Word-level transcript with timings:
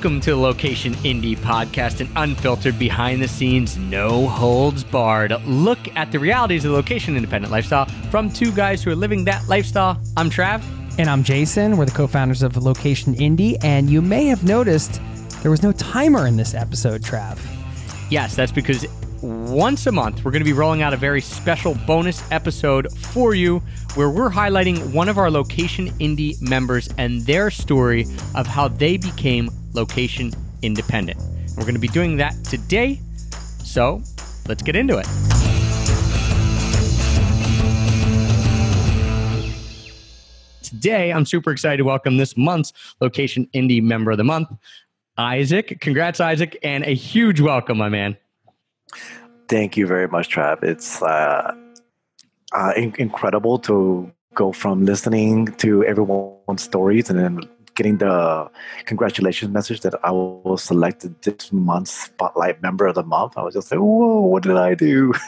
Welcome 0.00 0.20
to 0.22 0.30
the 0.30 0.36
Location 0.36 0.94
Indie 0.94 1.36
Podcast, 1.36 2.00
an 2.00 2.08
unfiltered, 2.16 2.78
behind 2.78 3.20
the 3.20 3.28
scenes, 3.28 3.76
no 3.76 4.26
holds 4.28 4.82
barred 4.82 5.34
look 5.44 5.78
at 5.94 6.10
the 6.10 6.18
realities 6.18 6.64
of 6.64 6.70
the 6.70 6.76
location 6.78 7.16
independent 7.16 7.52
lifestyle 7.52 7.84
from 8.10 8.30
two 8.30 8.50
guys 8.50 8.82
who 8.82 8.90
are 8.90 8.96
living 8.96 9.26
that 9.26 9.46
lifestyle. 9.46 10.00
I'm 10.16 10.30
Trav. 10.30 10.62
And 10.98 11.10
I'm 11.10 11.22
Jason. 11.22 11.76
We're 11.76 11.84
the 11.84 11.90
co 11.90 12.06
founders 12.06 12.42
of 12.42 12.56
Location 12.56 13.14
Indie. 13.16 13.62
And 13.62 13.90
you 13.90 14.00
may 14.00 14.24
have 14.24 14.42
noticed 14.42 15.02
there 15.42 15.50
was 15.50 15.62
no 15.62 15.70
timer 15.72 16.26
in 16.26 16.38
this 16.38 16.54
episode, 16.54 17.02
Trav. 17.02 17.38
Yes, 18.10 18.34
that's 18.34 18.52
because 18.52 18.86
once 19.20 19.86
a 19.86 19.92
month, 19.92 20.24
we're 20.24 20.30
going 20.30 20.40
to 20.40 20.46
be 20.46 20.54
rolling 20.54 20.80
out 20.80 20.94
a 20.94 20.96
very 20.96 21.20
special 21.20 21.74
bonus 21.86 22.22
episode 22.32 22.90
for 22.96 23.34
you 23.34 23.58
where 23.96 24.08
we're 24.08 24.30
highlighting 24.30 24.94
one 24.94 25.10
of 25.10 25.18
our 25.18 25.30
Location 25.30 25.90
Indie 25.98 26.40
members 26.40 26.88
and 26.96 27.20
their 27.26 27.50
story 27.50 28.06
of 28.34 28.46
how 28.46 28.68
they 28.68 28.96
became 28.96 29.50
location 29.72 30.32
independent. 30.62 31.20
And 31.20 31.56
we're 31.56 31.64
going 31.64 31.74
to 31.74 31.80
be 31.80 31.88
doing 31.88 32.16
that 32.18 32.34
today. 32.44 33.00
So 33.64 34.02
let's 34.48 34.62
get 34.62 34.76
into 34.76 34.98
it. 34.98 35.06
Today, 40.62 41.12
I'm 41.12 41.26
super 41.26 41.50
excited 41.50 41.78
to 41.78 41.84
welcome 41.84 42.16
this 42.16 42.36
month's 42.36 42.72
Location 43.00 43.48
Indie 43.52 43.82
Member 43.82 44.12
of 44.12 44.18
the 44.18 44.24
Month, 44.24 44.48
Isaac. 45.18 45.78
Congrats, 45.80 46.20
Isaac, 46.20 46.56
and 46.62 46.84
a 46.84 46.94
huge 46.94 47.40
welcome, 47.40 47.76
my 47.76 47.88
man. 47.88 48.16
Thank 49.48 49.76
you 49.76 49.86
very 49.86 50.06
much, 50.06 50.34
Trav. 50.34 50.62
It's 50.62 51.02
uh, 51.02 51.54
uh, 52.52 52.72
in- 52.76 52.94
incredible 52.98 53.58
to 53.58 54.10
go 54.34 54.52
from 54.52 54.86
listening 54.86 55.48
to 55.56 55.84
everyone's 55.84 56.62
stories 56.62 57.10
and 57.10 57.18
then 57.18 57.40
getting 57.74 57.98
the 57.98 58.50
congratulations 58.84 59.52
message 59.52 59.80
that 59.80 59.94
I 60.04 60.10
was 60.10 60.62
selected 60.62 61.20
this 61.22 61.52
month's 61.52 61.92
Spotlight 61.92 62.62
Member 62.62 62.86
of 62.86 62.94
the 62.94 63.02
Month. 63.02 63.34
I 63.36 63.42
was 63.42 63.54
just 63.54 63.70
like, 63.70 63.80
whoa, 63.80 64.20
what 64.20 64.42
did 64.42 64.56
I 64.56 64.74
do? 64.74 65.12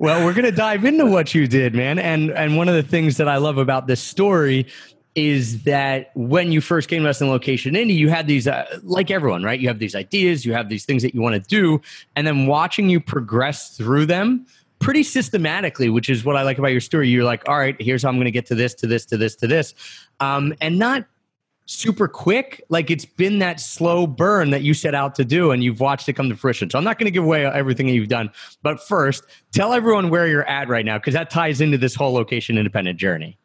Well, 0.00 0.24
we're 0.24 0.32
going 0.32 0.46
to 0.46 0.50
dive 0.50 0.86
into 0.86 1.04
what 1.04 1.34
you 1.34 1.46
did, 1.46 1.74
man. 1.74 1.98
And 1.98 2.30
and 2.30 2.56
one 2.56 2.70
of 2.70 2.74
the 2.74 2.82
things 2.82 3.18
that 3.18 3.28
I 3.28 3.36
love 3.36 3.58
about 3.58 3.86
this 3.86 4.00
story 4.00 4.66
is 5.14 5.64
that 5.64 6.10
when 6.14 6.52
you 6.52 6.60
first 6.60 6.88
came 6.88 7.02
to 7.02 7.08
us 7.08 7.20
in 7.20 7.28
location 7.28 7.74
indie 7.74 7.96
you 7.96 8.08
had 8.08 8.26
these 8.28 8.46
uh, 8.46 8.64
like 8.84 9.10
everyone 9.10 9.42
right 9.42 9.58
you 9.58 9.66
have 9.66 9.80
these 9.80 9.96
ideas 9.96 10.46
you 10.46 10.52
have 10.52 10.68
these 10.68 10.84
things 10.84 11.02
that 11.02 11.14
you 11.14 11.20
want 11.20 11.34
to 11.34 11.40
do 11.48 11.80
and 12.14 12.26
then 12.26 12.46
watching 12.46 12.88
you 12.88 13.00
progress 13.00 13.76
through 13.76 14.06
them 14.06 14.46
pretty 14.78 15.02
systematically 15.02 15.88
which 15.88 16.08
is 16.08 16.24
what 16.24 16.36
i 16.36 16.42
like 16.42 16.58
about 16.58 16.70
your 16.70 16.80
story 16.80 17.08
you're 17.08 17.24
like 17.24 17.42
all 17.48 17.58
right 17.58 17.74
here's 17.80 18.04
how 18.04 18.08
i'm 18.08 18.16
going 18.16 18.24
to 18.24 18.30
get 18.30 18.46
to 18.46 18.54
this 18.54 18.72
to 18.72 18.86
this 18.86 19.04
to 19.04 19.16
this 19.16 19.34
to 19.34 19.48
this 19.48 19.74
um, 20.20 20.54
and 20.60 20.78
not 20.78 21.06
super 21.70 22.08
quick 22.08 22.64
like 22.68 22.90
it's 22.90 23.04
been 23.04 23.38
that 23.38 23.60
slow 23.60 24.04
burn 24.04 24.50
that 24.50 24.62
you 24.62 24.74
set 24.74 24.92
out 24.92 25.14
to 25.14 25.24
do 25.24 25.52
and 25.52 25.62
you've 25.62 25.78
watched 25.78 26.08
it 26.08 26.14
come 26.14 26.28
to 26.28 26.34
fruition 26.34 26.68
so 26.68 26.76
i'm 26.76 26.82
not 26.82 26.98
going 26.98 27.04
to 27.04 27.12
give 27.12 27.22
away 27.22 27.46
everything 27.46 27.86
that 27.86 27.92
you've 27.92 28.08
done 28.08 28.28
but 28.60 28.82
first 28.82 29.24
tell 29.52 29.72
everyone 29.72 30.10
where 30.10 30.26
you're 30.26 30.48
at 30.48 30.68
right 30.68 30.84
now 30.84 30.98
because 30.98 31.14
that 31.14 31.30
ties 31.30 31.60
into 31.60 31.78
this 31.78 31.94
whole 31.94 32.12
location 32.12 32.58
independent 32.58 32.98
journey 32.98 33.38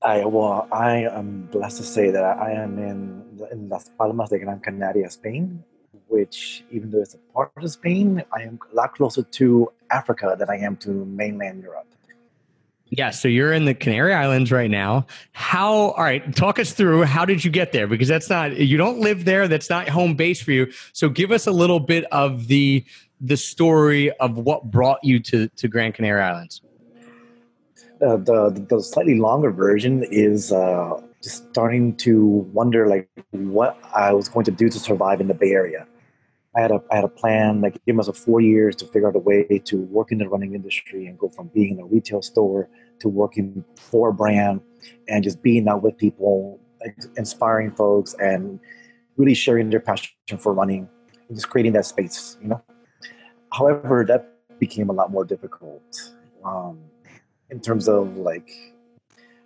I 0.00 0.24
well, 0.24 0.68
I 0.70 1.06
am 1.06 1.48
blessed 1.50 1.78
to 1.78 1.82
say 1.82 2.10
that 2.10 2.22
I 2.22 2.52
am 2.52 2.78
in 2.78 3.48
in 3.50 3.68
Las 3.68 3.90
Palmas 3.98 4.30
de 4.30 4.38
Gran 4.38 4.60
Canaria, 4.60 5.10
Spain. 5.10 5.64
Which, 6.06 6.64
even 6.70 6.90
though 6.90 7.02
it's 7.02 7.14
a 7.14 7.18
part 7.34 7.52
of 7.56 7.68
Spain, 7.70 8.22
I 8.32 8.42
am 8.42 8.60
a 8.72 8.74
lot 8.74 8.94
closer 8.94 9.24
to 9.24 9.72
Africa 9.90 10.36
than 10.38 10.48
I 10.48 10.56
am 10.56 10.76
to 10.78 11.04
mainland 11.04 11.62
Europe. 11.62 11.92
Yeah, 12.90 13.10
so 13.10 13.28
you're 13.28 13.52
in 13.52 13.64
the 13.66 13.74
Canary 13.74 14.14
Islands 14.14 14.50
right 14.50 14.70
now. 14.70 15.06
How? 15.32 15.90
All 15.90 16.02
right, 16.02 16.34
talk 16.34 16.58
us 16.58 16.72
through 16.72 17.02
how 17.02 17.24
did 17.24 17.44
you 17.44 17.50
get 17.50 17.72
there? 17.72 17.86
Because 17.86 18.08
that's 18.08 18.30
not 18.30 18.56
you 18.56 18.76
don't 18.76 19.00
live 19.00 19.24
there. 19.24 19.46
That's 19.46 19.68
not 19.68 19.88
home 19.88 20.14
base 20.14 20.40
for 20.40 20.52
you. 20.52 20.72
So 20.92 21.08
give 21.08 21.30
us 21.30 21.46
a 21.46 21.52
little 21.52 21.80
bit 21.80 22.04
of 22.12 22.48
the 22.48 22.84
the 23.20 23.36
story 23.36 24.10
of 24.12 24.38
what 24.38 24.70
brought 24.70 25.02
you 25.02 25.20
to 25.20 25.48
to 25.48 25.68
Grand 25.68 25.94
Canary 25.94 26.22
Islands. 26.22 26.62
Uh, 28.00 28.16
the 28.16 28.66
the 28.70 28.82
slightly 28.82 29.18
longer 29.18 29.50
version 29.50 30.04
is 30.10 30.52
uh, 30.52 31.00
just 31.22 31.48
starting 31.50 31.94
to 31.96 32.48
wonder 32.52 32.86
like 32.86 33.08
what 33.32 33.78
I 33.94 34.12
was 34.12 34.28
going 34.28 34.44
to 34.46 34.50
do 34.52 34.68
to 34.70 34.78
survive 34.78 35.20
in 35.20 35.28
the 35.28 35.34
Bay 35.34 35.50
Area. 35.50 35.86
I 36.56 36.60
had 36.60 36.70
a 36.70 36.80
I 36.90 36.96
had 36.96 37.04
a 37.04 37.08
plan 37.08 37.60
like 37.60 37.78
give 37.84 37.98
us 37.98 38.08
a 38.08 38.12
four 38.12 38.40
years 38.40 38.74
to 38.76 38.86
figure 38.86 39.08
out 39.08 39.16
a 39.16 39.18
way 39.18 39.44
to 39.64 39.82
work 39.82 40.12
in 40.12 40.18
the 40.18 40.28
running 40.28 40.54
industry 40.54 41.06
and 41.06 41.18
go 41.18 41.28
from 41.28 41.48
being 41.48 41.74
in 41.74 41.80
a 41.80 41.84
retail 41.84 42.22
store 42.22 42.68
to 43.00 43.08
working 43.08 43.64
for 43.76 44.08
a 44.08 44.14
brand 44.14 44.60
and 45.08 45.22
just 45.22 45.42
being 45.42 45.68
out 45.68 45.82
with 45.82 45.96
people, 45.96 46.58
inspiring 47.16 47.70
folks, 47.72 48.14
and 48.14 48.58
really 49.16 49.34
sharing 49.34 49.70
their 49.70 49.80
passion 49.80 50.38
for 50.38 50.52
running 50.52 50.88
and 51.28 51.36
just 51.36 51.48
creating 51.48 51.72
that 51.72 51.84
space. 51.84 52.38
You 52.42 52.48
know. 52.48 52.62
However, 53.52 54.04
that 54.08 54.34
became 54.58 54.90
a 54.90 54.92
lot 54.92 55.10
more 55.10 55.24
difficult. 55.24 56.12
Um, 56.44 56.78
in 57.50 57.60
terms 57.60 57.88
of 57.88 58.16
like 58.16 58.50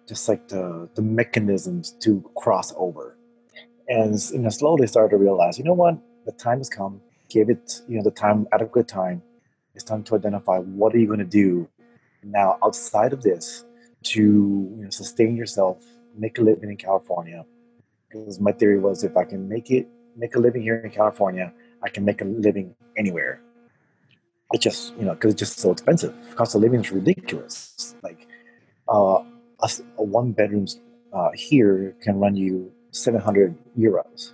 just 0.09 0.29
like 0.29 0.49
the 0.49 0.89
the 0.95 1.03
mechanisms 1.03 1.93
to 2.01 2.23
cross 2.37 2.73
over 2.77 3.17
and 3.89 4.13
know 4.33 4.49
slowly 4.49 4.87
started 4.87 5.11
to 5.11 5.17
realize 5.17 5.59
you 5.59 5.65
know 5.65 5.73
what 5.73 5.97
the 6.25 6.33
time 6.33 6.59
has 6.59 6.69
come. 6.69 7.01
Give 7.29 7.49
it 7.49 7.81
you 7.89 7.97
know 7.97 8.03
the 8.03 8.11
time 8.11 8.47
adequate 8.53 8.89
time. 8.89 9.23
It's 9.75 9.85
time 9.85 10.03
to 10.05 10.15
identify 10.17 10.59
what 10.59 10.95
are 10.95 10.99
you 10.99 11.07
going 11.07 11.19
to 11.19 11.25
do 11.25 11.69
now 12.23 12.59
outside 12.63 13.13
of 13.13 13.23
this 13.23 13.65
to 14.03 14.21
you 14.21 14.83
know, 14.85 14.91
sustain 14.91 15.37
yourself 15.37 15.85
make 16.17 16.39
a 16.39 16.43
living 16.43 16.71
in 16.71 16.77
california. 16.77 17.45
Because 18.09 18.39
my 18.41 18.53
theory 18.53 18.79
was 18.79 19.03
if 19.05 19.17
i 19.17 19.25
can 19.25 19.49
make 19.49 19.71
it 19.71 19.89
make 20.17 20.35
a 20.37 20.39
living 20.39 20.63
here 20.63 20.77
in 20.77 20.91
california 20.91 21.53
i 21.83 21.89
can 21.89 22.05
make 22.05 22.21
a 22.21 22.25
living 22.25 22.75
anywhere. 22.97 23.41
It 24.53 24.61
just 24.61 24.95
you 24.97 25.05
know 25.05 25.15
because 25.15 25.33
it's 25.33 25.41
just 25.41 25.59
so 25.59 25.73
expensive. 25.73 26.15
Cost 26.37 26.55
of 26.55 26.61
living 26.61 26.81
is 26.81 26.93
ridiculous. 26.93 27.97
Like 28.03 28.29
uh, 28.89 29.23
a, 29.61 29.69
a 29.99 30.03
one 30.03 30.33
bedroom 30.33 30.67
uh, 31.13 31.31
here 31.35 31.97
can 32.03 32.19
run 32.21 32.37
you 32.37 32.71
seven 32.91 33.21
hundred 33.21 33.57
euros, 33.79 34.33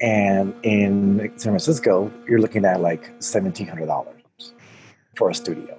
and 0.00 0.54
in 0.62 1.18
San 1.36 1.52
Francisco 1.52 2.12
you're 2.28 2.40
looking 2.40 2.64
at 2.64 2.80
like 2.80 3.10
seventeen 3.18 3.66
hundred 3.66 3.86
dollars 3.86 4.22
for 5.16 5.30
a 5.30 5.34
studio, 5.34 5.78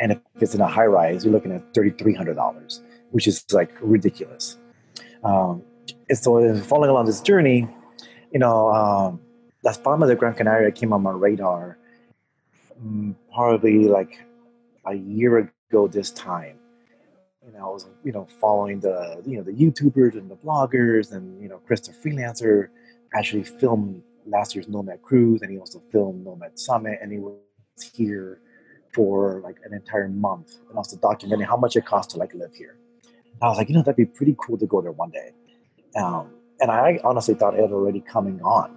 and 0.00 0.12
if 0.12 0.18
it's 0.40 0.54
in 0.54 0.60
a 0.60 0.66
high 0.66 0.86
rise 0.86 1.24
you're 1.24 1.32
looking 1.32 1.52
at 1.52 1.74
thirty 1.74 1.90
three 1.90 2.14
hundred 2.14 2.34
dollars, 2.34 2.82
which 3.10 3.26
is 3.26 3.44
like 3.52 3.70
ridiculous. 3.80 4.58
Um, 5.24 5.62
and 6.08 6.18
so 6.18 6.54
following 6.60 6.90
along 6.90 7.06
this 7.06 7.20
journey, 7.20 7.68
you 8.32 8.38
know, 8.38 8.72
um, 8.72 9.20
Las 9.64 9.78
Palmas 9.78 10.08
de 10.08 10.14
Gran 10.14 10.34
Canaria 10.34 10.70
came 10.70 10.92
on 10.92 11.02
my 11.02 11.10
radar 11.10 11.78
Mm, 12.82 13.14
probably 13.32 13.86
like 13.86 14.18
a 14.86 14.94
year 14.94 15.50
ago 15.70 15.88
this 15.88 16.10
time. 16.10 16.58
You 17.46 17.52
know, 17.52 17.70
I 17.70 17.72
was 17.72 17.86
you 18.04 18.12
know 18.12 18.26
following 18.40 18.80
the 18.80 19.22
you 19.24 19.36
know 19.36 19.42
the 19.42 19.52
YouTubers 19.52 20.14
and 20.14 20.30
the 20.30 20.36
bloggers 20.36 21.12
and 21.12 21.40
you 21.40 21.48
know 21.48 21.58
Chris 21.66 21.80
the 21.80 21.92
freelancer 21.92 22.68
actually 23.16 23.44
filmed 23.44 24.02
last 24.26 24.54
year's 24.54 24.68
Nomad 24.68 25.02
cruise 25.02 25.42
and 25.42 25.50
he 25.50 25.58
also 25.58 25.80
filmed 25.90 26.24
Nomad 26.24 26.58
Summit 26.58 26.98
and 27.00 27.12
he 27.12 27.18
was 27.18 27.38
here 27.94 28.40
for 28.92 29.40
like 29.42 29.56
an 29.64 29.74
entire 29.74 30.08
month 30.08 30.56
and 30.68 30.76
also 30.76 30.96
documenting 30.96 31.46
how 31.46 31.56
much 31.56 31.76
it 31.76 31.84
costs 31.84 32.12
to 32.14 32.18
like 32.18 32.34
live 32.34 32.54
here. 32.54 32.76
And 33.04 33.42
I 33.42 33.48
was 33.48 33.58
like, 33.58 33.68
you 33.68 33.74
know, 33.74 33.82
that'd 33.82 33.96
be 33.96 34.06
pretty 34.06 34.36
cool 34.38 34.58
to 34.58 34.66
go 34.66 34.80
there 34.80 34.92
one 34.92 35.10
day. 35.10 35.32
Um, 35.96 36.30
and 36.60 36.70
I 36.70 36.98
honestly 37.04 37.34
thought 37.34 37.54
it 37.54 37.60
had 37.60 37.72
already 37.72 38.00
coming 38.00 38.40
on 38.42 38.76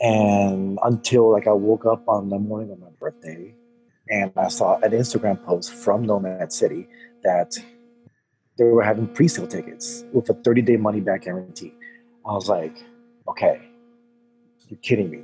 and 0.00 0.78
until 0.82 1.30
like 1.30 1.46
I 1.46 1.52
woke 1.52 1.86
up 1.86 2.08
on 2.08 2.28
the 2.28 2.38
morning 2.38 2.70
of 2.70 2.80
my 2.80 2.88
birthday 2.98 3.54
and 4.08 4.32
I 4.36 4.48
saw 4.48 4.78
an 4.78 4.90
Instagram 4.90 5.44
post 5.44 5.72
from 5.72 6.04
Nomad 6.04 6.52
City 6.52 6.88
that 7.22 7.56
they 8.58 8.64
were 8.64 8.82
having 8.82 9.06
pre-sale 9.06 9.46
tickets 9.46 10.04
with 10.12 10.28
a 10.30 10.34
30-day 10.34 10.76
money-back 10.76 11.22
guarantee. 11.22 11.72
I 12.26 12.32
was 12.32 12.48
like, 12.48 12.82
okay, 13.28 13.60
you're 14.68 14.78
kidding 14.80 15.10
me. 15.10 15.22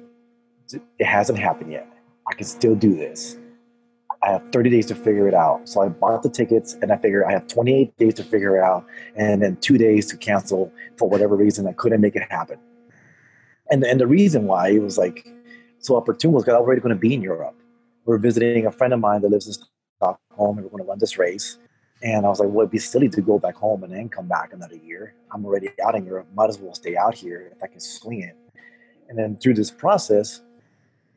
It 0.98 1.06
hasn't 1.06 1.38
happened 1.38 1.72
yet. 1.72 1.88
I 2.28 2.34
can 2.34 2.46
still 2.46 2.74
do 2.74 2.96
this. 2.96 3.36
I 4.22 4.30
have 4.30 4.50
30 4.50 4.70
days 4.70 4.86
to 4.86 4.94
figure 4.94 5.28
it 5.28 5.34
out. 5.34 5.68
So 5.68 5.82
I 5.82 5.88
bought 5.88 6.22
the 6.22 6.30
tickets 6.30 6.74
and 6.82 6.90
I 6.90 6.96
figured 6.96 7.24
I 7.24 7.32
have 7.32 7.46
28 7.46 7.96
days 7.96 8.14
to 8.14 8.24
figure 8.24 8.56
it 8.56 8.62
out 8.62 8.84
and 9.14 9.42
then 9.42 9.56
two 9.56 9.78
days 9.78 10.06
to 10.06 10.16
cancel 10.16 10.72
for 10.96 11.08
whatever 11.08 11.36
reason 11.36 11.66
I 11.68 11.72
couldn't 11.72 12.00
make 12.00 12.16
it 12.16 12.22
happen. 12.30 12.58
And 13.70 13.84
and 13.84 14.00
the 14.00 14.06
reason 14.06 14.46
why 14.46 14.70
it 14.70 14.82
was 14.82 14.98
like 14.98 15.28
so 15.78 15.96
opportune 15.96 16.32
was 16.32 16.44
because 16.44 16.56
I 16.56 16.58
was 16.58 16.66
already 16.66 16.80
going 16.80 16.94
to 16.94 17.00
be 17.00 17.14
in 17.14 17.22
Europe. 17.22 17.54
We 18.04 18.14
are 18.14 18.18
visiting 18.18 18.66
a 18.66 18.72
friend 18.72 18.92
of 18.92 19.00
mine 19.00 19.22
that 19.22 19.30
lives 19.30 19.46
in 19.46 19.54
Stockholm, 19.98 20.58
and 20.58 20.64
we're 20.64 20.70
going 20.70 20.82
to 20.82 20.88
run 20.88 20.98
this 20.98 21.18
race. 21.18 21.58
And 22.02 22.26
I 22.26 22.28
was 22.28 22.40
like, 22.40 22.48
well, 22.50 22.60
it'd 22.60 22.70
be 22.70 22.78
silly 22.78 23.08
to 23.08 23.22
go 23.22 23.38
back 23.38 23.54
home 23.54 23.82
and 23.82 23.92
then 23.92 24.08
come 24.08 24.28
back 24.28 24.52
another 24.52 24.76
year. 24.76 25.14
I'm 25.32 25.44
already 25.44 25.70
out 25.84 25.94
in 25.94 26.04
Europe. 26.04 26.26
Might 26.34 26.50
as 26.50 26.58
well 26.58 26.74
stay 26.74 26.96
out 26.96 27.14
here 27.14 27.52
if 27.56 27.62
I 27.62 27.66
can 27.68 27.80
swing 27.80 28.20
it. 28.20 28.36
And 29.08 29.18
then 29.18 29.36
through 29.36 29.54
this 29.54 29.70
process, 29.70 30.42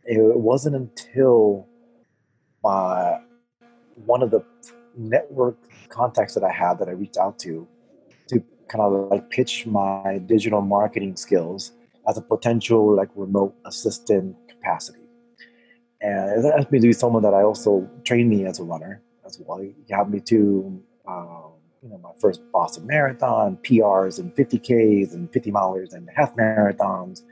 it 0.06 0.38
wasn't 0.38 0.76
until 0.76 1.68
uh, 2.64 3.18
one 4.06 4.24
of 4.24 4.32
the 4.32 4.44
network 4.98 5.58
contacts 5.90 6.34
that 6.34 6.44
I 6.44 6.52
had 6.52 6.80
that 6.80 6.88
I 6.88 6.92
reached 6.92 7.18
out 7.18 7.40
to 7.40 7.68
to 8.28 8.44
kind 8.68 8.82
of 8.82 9.10
like 9.10 9.30
pitch 9.30 9.66
my 9.66 10.20
digital 10.26 10.62
marketing 10.62 11.16
skills 11.16 11.74
as 12.08 12.18
a 12.18 12.22
potential 12.22 12.96
like 12.96 13.10
remote 13.16 13.56
assistant 13.66 14.36
capacity. 14.48 15.00
And 16.02 16.46
it 16.46 16.72
me 16.72 16.80
to 16.80 16.88
be 16.88 16.94
someone 16.94 17.24
that 17.24 17.34
I 17.34 17.44
also 17.44 17.90
trained 18.06 18.30
me 18.30 18.46
as 18.46 18.60
a 18.60 18.64
runner 18.64 19.02
as 19.30 19.46
well. 19.46 19.60
He 19.60 19.74
got 19.90 20.10
me 20.10 20.20
to, 20.22 20.82
um, 21.08 21.52
you 21.82 21.90
know, 21.90 21.98
my 21.98 22.12
first 22.20 22.42
Boston 22.52 22.88
Marathon, 22.88 23.58
PRs 23.64 24.20
and 24.20 24.34
50Ks 24.36 25.14
and 25.14 25.32
50 25.32 25.52
milers 25.52 25.94
and 25.94 26.10
half 26.16 26.36
marathons. 26.36 27.24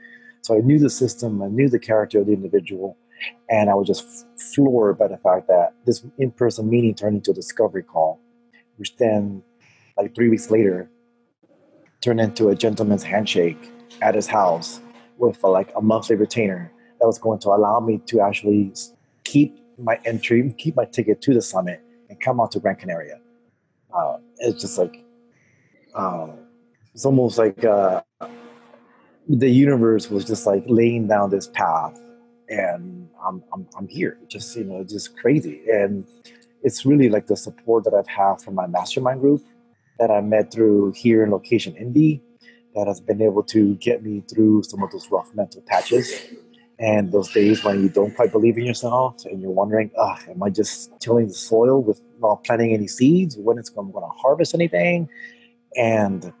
So 0.42 0.56
I 0.56 0.60
knew 0.60 0.78
the 0.78 0.90
system, 0.90 1.42
I 1.42 1.48
knew 1.48 1.68
the 1.68 1.78
character 1.78 2.20
of 2.20 2.26
the 2.26 2.32
individual, 2.32 2.96
and 3.50 3.68
I 3.68 3.74
was 3.74 3.86
just 3.86 4.26
floored 4.54 4.98
by 4.98 5.08
the 5.08 5.18
fact 5.18 5.48
that 5.48 5.74
this 5.84 6.04
in-person 6.18 6.68
meeting 6.68 6.94
turned 6.94 7.16
into 7.16 7.32
a 7.32 7.34
discovery 7.34 7.82
call, 7.82 8.20
which 8.76 8.96
then, 8.96 9.42
like 9.96 10.14
three 10.14 10.28
weeks 10.28 10.50
later, 10.50 10.88
turned 12.00 12.20
into 12.20 12.48
a 12.48 12.54
gentleman's 12.54 13.02
handshake 13.02 13.70
at 14.00 14.14
his 14.14 14.26
house 14.26 14.80
with 15.18 15.42
uh, 15.44 15.50
like 15.50 15.72
a 15.76 15.82
monthly 15.82 16.16
retainer 16.16 16.72
that 17.00 17.06
was 17.06 17.18
going 17.18 17.40
to 17.40 17.48
allow 17.48 17.80
me 17.80 17.98
to 18.06 18.20
actually 18.20 18.72
keep 19.24 19.58
my 19.78 19.98
entry, 20.04 20.54
keep 20.58 20.76
my 20.76 20.84
ticket 20.84 21.20
to 21.22 21.34
the 21.34 21.42
summit, 21.42 21.80
and 22.08 22.20
come 22.20 22.40
out 22.40 22.52
to 22.52 22.60
Gran 22.60 22.76
Canaria. 22.76 23.20
Uh, 23.94 24.18
it's 24.38 24.60
just 24.60 24.78
like 24.78 25.04
uh, 25.94 26.28
it's 26.94 27.04
almost 27.04 27.38
like 27.38 27.64
uh, 27.64 28.02
the 29.28 29.48
universe 29.48 30.10
was 30.10 30.24
just 30.24 30.46
like 30.46 30.64
laying 30.66 31.06
down 31.06 31.30
this 31.30 31.48
path, 31.48 31.98
and 32.48 33.08
I'm 33.24 33.42
I'm, 33.52 33.66
I'm 33.76 33.88
here. 33.88 34.18
Just 34.28 34.56
you 34.56 34.64
know, 34.64 34.84
just 34.84 35.16
crazy, 35.16 35.62
and 35.70 36.06
it's 36.62 36.84
really 36.84 37.08
like 37.08 37.26
the 37.26 37.36
support 37.36 37.84
that 37.84 37.94
I've 37.94 38.08
had 38.08 38.40
from 38.40 38.54
my 38.54 38.66
mastermind 38.66 39.20
group 39.20 39.44
that 39.98 40.10
I 40.10 40.20
met 40.20 40.52
through 40.52 40.92
here 40.92 41.24
in 41.24 41.30
Location 41.30 41.74
Indie 41.74 42.20
that 42.74 42.86
has 42.86 43.00
been 43.00 43.20
able 43.20 43.42
to 43.44 43.74
get 43.76 44.02
me 44.02 44.22
through 44.28 44.62
some 44.62 44.82
of 44.82 44.90
those 44.90 45.10
rough 45.10 45.34
mental 45.34 45.62
patches 45.62 46.12
and 46.80 47.10
those 47.10 47.30
days 47.32 47.64
when 47.64 47.82
you 47.82 47.88
don't 47.88 48.14
quite 48.14 48.30
believe 48.30 48.56
in 48.56 48.64
yourself 48.64 49.24
and 49.24 49.40
you're 49.42 49.50
wondering, 49.50 49.90
ah, 49.98 50.18
am 50.30 50.42
I 50.42 50.50
just 50.50 50.92
tilling 51.00 51.26
the 51.26 51.34
soil 51.34 51.82
with 51.82 52.00
not 52.20 52.44
planting 52.44 52.72
any 52.72 52.86
seeds? 52.86 53.36
When 53.36 53.58
it's 53.58 53.68
going 53.68 53.92
to 53.92 54.00
harvest 54.00 54.54
anything? 54.54 55.08
And 55.76 56.32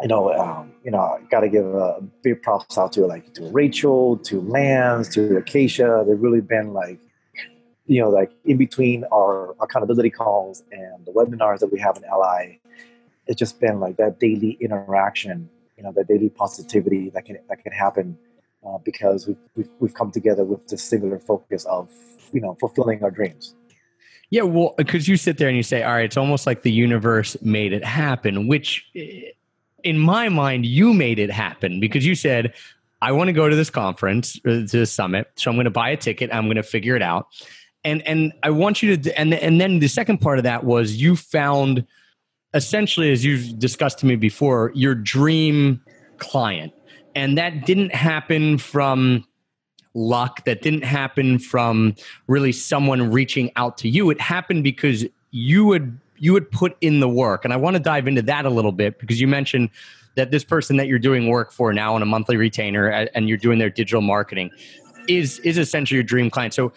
you 0.00 0.08
know, 0.08 0.32
um, 0.34 0.72
you 0.82 0.90
know, 0.90 0.98
I 0.98 1.20
got 1.30 1.40
to 1.40 1.48
give 1.48 1.64
a 1.66 2.00
big 2.22 2.42
props 2.42 2.76
out 2.76 2.92
to 2.92 3.06
like 3.06 3.32
to 3.34 3.50
Rachel, 3.50 4.16
to 4.18 4.40
Lance, 4.40 5.08
to 5.10 5.36
Acacia. 5.36 6.04
They've 6.06 6.20
really 6.20 6.40
been 6.40 6.72
like, 6.72 6.98
you 7.86 8.00
know, 8.00 8.10
like 8.10 8.32
in 8.44 8.56
between 8.56 9.04
our 9.12 9.54
accountability 9.60 10.10
calls 10.10 10.62
and 10.72 11.06
the 11.06 11.12
webinars 11.12 11.60
that 11.60 11.70
we 11.72 11.78
have 11.80 11.96
in 11.96 12.02
LI. 12.02 12.60
It's 13.26 13.38
just 13.38 13.60
been 13.60 13.78
like 13.78 13.96
that 13.98 14.20
daily 14.20 14.58
interaction, 14.60 15.48
you 15.76 15.84
know, 15.84 15.92
that 15.92 16.08
daily 16.08 16.28
positivity 16.28 17.10
that 17.10 17.24
can 17.24 17.38
that 17.48 17.62
can 17.62 17.72
happen 17.72 18.18
uh, 18.66 18.78
because 18.78 19.26
we've, 19.26 19.36
we've, 19.56 19.68
we've 19.80 19.94
come 19.94 20.10
together 20.10 20.44
with 20.44 20.66
the 20.68 20.78
singular 20.78 21.18
focus 21.18 21.64
of 21.66 21.90
you 22.32 22.40
know 22.40 22.56
fulfilling 22.60 23.02
our 23.02 23.10
dreams. 23.10 23.54
Yeah 24.30 24.42
well 24.42 24.74
because 24.76 25.06
you 25.06 25.16
sit 25.16 25.38
there 25.38 25.48
and 25.48 25.56
you 25.56 25.62
say 25.62 25.82
all 25.82 25.92
right 25.92 26.04
it's 26.04 26.16
almost 26.16 26.46
like 26.46 26.62
the 26.62 26.72
universe 26.72 27.36
made 27.42 27.72
it 27.72 27.84
happen 27.84 28.48
which 28.48 28.84
eh, 28.96 29.30
in 29.84 29.98
my 29.98 30.28
mind 30.28 30.66
you 30.66 30.92
made 30.92 31.18
it 31.18 31.30
happen 31.30 31.78
because 31.78 32.04
you 32.04 32.14
said 32.14 32.52
i 33.00 33.12
want 33.12 33.28
to 33.28 33.32
go 33.32 33.48
to 33.48 33.54
this 33.54 33.70
conference 33.70 34.40
uh, 34.46 34.66
to 34.66 34.66
this 34.66 34.90
summit 34.90 35.28
so 35.36 35.50
i'm 35.50 35.56
going 35.56 35.66
to 35.66 35.70
buy 35.70 35.90
a 35.90 35.96
ticket 35.96 36.34
i'm 36.34 36.46
going 36.46 36.56
to 36.56 36.62
figure 36.62 36.96
it 36.96 37.02
out. 37.02 37.28
And 37.84 38.02
and 38.08 38.32
i 38.42 38.50
want 38.50 38.82
you 38.82 38.96
to 38.96 39.18
and 39.18 39.34
and 39.34 39.60
then 39.60 39.78
the 39.78 39.88
second 39.88 40.18
part 40.18 40.38
of 40.38 40.44
that 40.44 40.64
was 40.64 40.96
you 40.96 41.14
found 41.14 41.86
essentially 42.54 43.12
as 43.12 43.24
you've 43.24 43.58
discussed 43.58 43.98
to 43.98 44.06
me 44.06 44.16
before 44.16 44.72
your 44.74 44.96
dream 44.96 45.80
client 46.18 46.72
and 47.14 47.38
that 47.38 47.66
didn't 47.66 47.94
happen 47.94 48.58
from 48.58 49.26
luck. 49.94 50.44
That 50.44 50.62
didn't 50.62 50.84
happen 50.84 51.38
from 51.38 51.94
really 52.26 52.52
someone 52.52 53.10
reaching 53.10 53.50
out 53.56 53.78
to 53.78 53.88
you. 53.88 54.10
It 54.10 54.20
happened 54.20 54.64
because 54.64 55.06
you 55.30 55.64
would 55.66 55.98
you 56.16 56.32
would 56.32 56.50
put 56.50 56.76
in 56.80 57.00
the 57.00 57.08
work. 57.08 57.44
And 57.44 57.52
I 57.52 57.56
want 57.56 57.74
to 57.74 57.80
dive 57.80 58.06
into 58.06 58.22
that 58.22 58.44
a 58.44 58.50
little 58.50 58.72
bit 58.72 58.98
because 58.98 59.20
you 59.20 59.28
mentioned 59.28 59.70
that 60.14 60.30
this 60.30 60.44
person 60.44 60.76
that 60.76 60.86
you're 60.86 60.98
doing 60.98 61.28
work 61.28 61.52
for 61.52 61.72
now 61.72 61.94
on 61.94 62.02
a 62.02 62.06
monthly 62.06 62.36
retainer 62.36 62.88
and 62.88 63.28
you're 63.28 63.38
doing 63.38 63.58
their 63.58 63.70
digital 63.70 64.00
marketing 64.00 64.50
is 65.08 65.38
is 65.40 65.58
essentially 65.58 65.96
your 65.96 66.04
dream 66.04 66.30
client. 66.30 66.54
So 66.54 66.72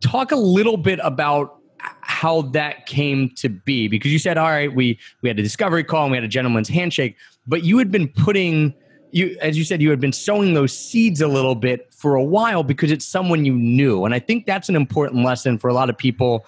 talk 0.00 0.32
a 0.32 0.36
little 0.36 0.76
bit 0.76 1.00
about 1.02 1.58
how 1.78 2.42
that 2.42 2.86
came 2.86 3.30
to 3.36 3.48
be 3.48 3.86
because 3.86 4.10
you 4.10 4.18
said 4.18 4.38
all 4.38 4.48
right 4.48 4.74
we 4.74 4.98
we 5.22 5.28
had 5.28 5.38
a 5.38 5.42
discovery 5.42 5.84
call 5.84 6.04
and 6.04 6.10
we 6.10 6.16
had 6.16 6.24
a 6.24 6.28
gentleman's 6.28 6.68
handshake 6.68 7.16
but 7.46 7.62
you 7.62 7.78
had 7.78 7.90
been 7.90 8.08
putting 8.08 8.74
you 9.10 9.36
as 9.40 9.56
you 9.56 9.64
said 9.64 9.80
you 9.80 9.90
had 9.90 10.00
been 10.00 10.12
sowing 10.12 10.54
those 10.54 10.76
seeds 10.76 11.20
a 11.20 11.28
little 11.28 11.54
bit 11.54 11.92
for 11.92 12.14
a 12.14 12.22
while 12.22 12.62
because 12.62 12.90
it's 12.90 13.04
someone 13.04 13.44
you 13.44 13.54
knew. 13.54 14.04
And 14.04 14.14
i 14.14 14.18
think 14.18 14.46
that's 14.46 14.68
an 14.68 14.76
important 14.76 15.24
lesson 15.24 15.58
for 15.58 15.68
a 15.68 15.74
lot 15.74 15.90
of 15.90 15.96
people 15.96 16.46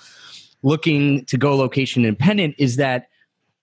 looking 0.63 1.25
to 1.27 1.37
go 1.37 1.57
location 1.57 2.05
independent 2.05 2.55
is 2.59 2.77
that 2.77 3.09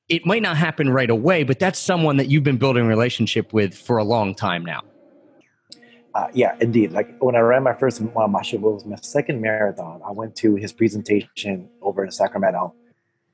it 0.07 0.25
might 0.25 0.42
not 0.42 0.57
happen 0.57 0.89
right 0.89 1.09
away 1.09 1.44
but 1.44 1.59
that's 1.59 1.80
someone 1.80 2.18
that 2.18 2.27
you've 2.27 2.44
been 2.44 2.57
building 2.57 2.86
a 2.86 2.88
relationship 2.88 3.53
with 3.53 3.77
for 3.77 3.97
a 3.97 4.03
long 4.03 4.33
time 4.33 4.65
now. 4.65 4.81
Uh, 6.13 6.27
yeah 6.33 6.56
indeed. 6.62 6.91
Like 6.91 7.15
when 7.19 7.36
i 7.36 7.39
ran 7.39 7.63
my 7.63 7.74
first 7.74 8.01
well, 8.01 8.27
my, 8.27 8.41
my 8.86 8.95
second 9.01 9.41
marathon 9.41 10.01
i 10.06 10.12
went 10.12 10.36
to 10.38 10.56
his 10.56 10.71
presentation 10.71 11.69
over 11.81 12.03
in 12.03 12.12
sacramento 12.12 12.74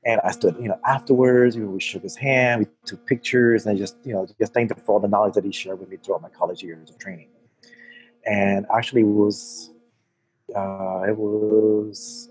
and 0.04 0.20
I 0.24 0.32
stood, 0.32 0.56
you 0.60 0.68
know, 0.68 0.78
afterwards, 0.84 1.56
we 1.56 1.80
shook 1.80 2.02
his 2.02 2.16
hand, 2.16 2.60
we 2.60 2.66
took 2.84 3.06
pictures, 3.06 3.66
and 3.66 3.76
I 3.76 3.78
just, 3.78 3.96
you 4.04 4.12
know, 4.12 4.26
just 4.38 4.52
thanked 4.52 4.72
him 4.72 4.78
for 4.84 4.92
all 4.92 5.00
the 5.00 5.08
knowledge 5.08 5.34
that 5.34 5.44
he 5.44 5.52
shared 5.52 5.78
with 5.78 5.88
me 5.88 5.96
throughout 5.96 6.22
my 6.22 6.28
college 6.28 6.62
years 6.62 6.90
of 6.90 6.98
training. 6.98 7.28
And 8.26 8.66
actually, 8.74 9.02
it 9.02 9.04
was, 9.04 9.70
uh, 10.56 11.02
it 11.08 11.16
was 11.16 12.30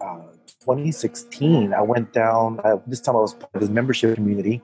uh, 0.00 0.22
2016. 0.60 1.74
I 1.74 1.82
went 1.82 2.12
down. 2.14 2.60
Uh, 2.64 2.78
this 2.86 3.00
time, 3.00 3.16
I 3.16 3.20
was 3.20 3.34
part 3.34 3.50
of 3.54 3.60
this 3.60 3.70
membership 3.70 4.14
community, 4.14 4.62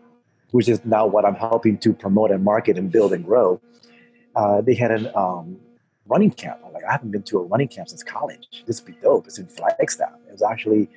which 0.52 0.68
is 0.68 0.82
now 0.86 1.06
what 1.06 1.26
I'm 1.26 1.34
helping 1.34 1.76
to 1.78 1.92
promote 1.92 2.30
and 2.30 2.42
market 2.42 2.78
and 2.78 2.90
build 2.90 3.12
and 3.12 3.24
grow. 3.26 3.60
Uh, 4.34 4.62
they 4.62 4.74
had 4.74 4.90
an 4.90 5.10
um, 5.14 5.58
running 6.06 6.30
camp. 6.30 6.60
Like, 6.72 6.84
I 6.84 6.92
haven't 6.92 7.10
been 7.10 7.24
to 7.24 7.40
a 7.40 7.42
running 7.42 7.68
camp 7.68 7.90
since 7.90 8.02
college. 8.02 8.64
This 8.66 8.82
would 8.82 8.94
be 8.94 9.00
dope. 9.02 9.26
It's 9.26 9.38
in 9.38 9.48
Flagstaff. 9.48 10.14
It 10.28 10.32
was 10.32 10.42
actually 10.42 10.88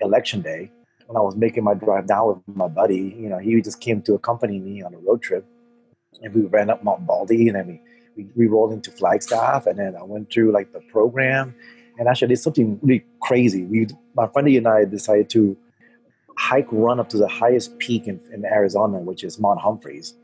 election 0.00 0.40
day 0.40 0.70
when 1.06 1.16
I 1.16 1.20
was 1.20 1.36
making 1.36 1.64
my 1.64 1.74
drive 1.74 2.06
down 2.06 2.28
with 2.28 2.56
my 2.56 2.68
buddy, 2.68 3.14
you 3.18 3.28
know, 3.28 3.38
he 3.38 3.60
just 3.60 3.80
came 3.80 4.02
to 4.02 4.14
accompany 4.14 4.58
me 4.58 4.82
on 4.82 4.94
a 4.94 4.98
road 4.98 5.22
trip. 5.22 5.44
And 6.22 6.34
we 6.34 6.42
ran 6.42 6.70
up 6.70 6.82
Mount 6.84 7.06
Baldy 7.06 7.48
and 7.48 7.56
then 7.56 7.66
we, 7.66 7.80
we, 8.16 8.30
we 8.36 8.46
rolled 8.46 8.72
into 8.72 8.90
Flagstaff 8.90 9.66
and 9.66 9.78
then 9.78 9.96
I 9.96 10.02
went 10.04 10.32
through 10.32 10.52
like 10.52 10.72
the 10.72 10.80
program. 10.92 11.54
And 11.98 12.08
actually 12.08 12.28
did 12.28 12.38
something 12.38 12.78
really 12.82 13.04
crazy. 13.20 13.64
We 13.64 13.86
my 14.16 14.26
friend 14.26 14.48
and 14.48 14.66
I 14.66 14.84
decided 14.84 15.30
to 15.30 15.56
hike 16.36 16.66
run 16.70 16.98
up 16.98 17.08
to 17.10 17.18
the 17.18 17.28
highest 17.28 17.78
peak 17.78 18.08
in, 18.08 18.20
in 18.32 18.44
Arizona, 18.44 18.98
which 18.98 19.22
is 19.22 19.38
Mount 19.38 19.60
Humphreys. 19.60 20.14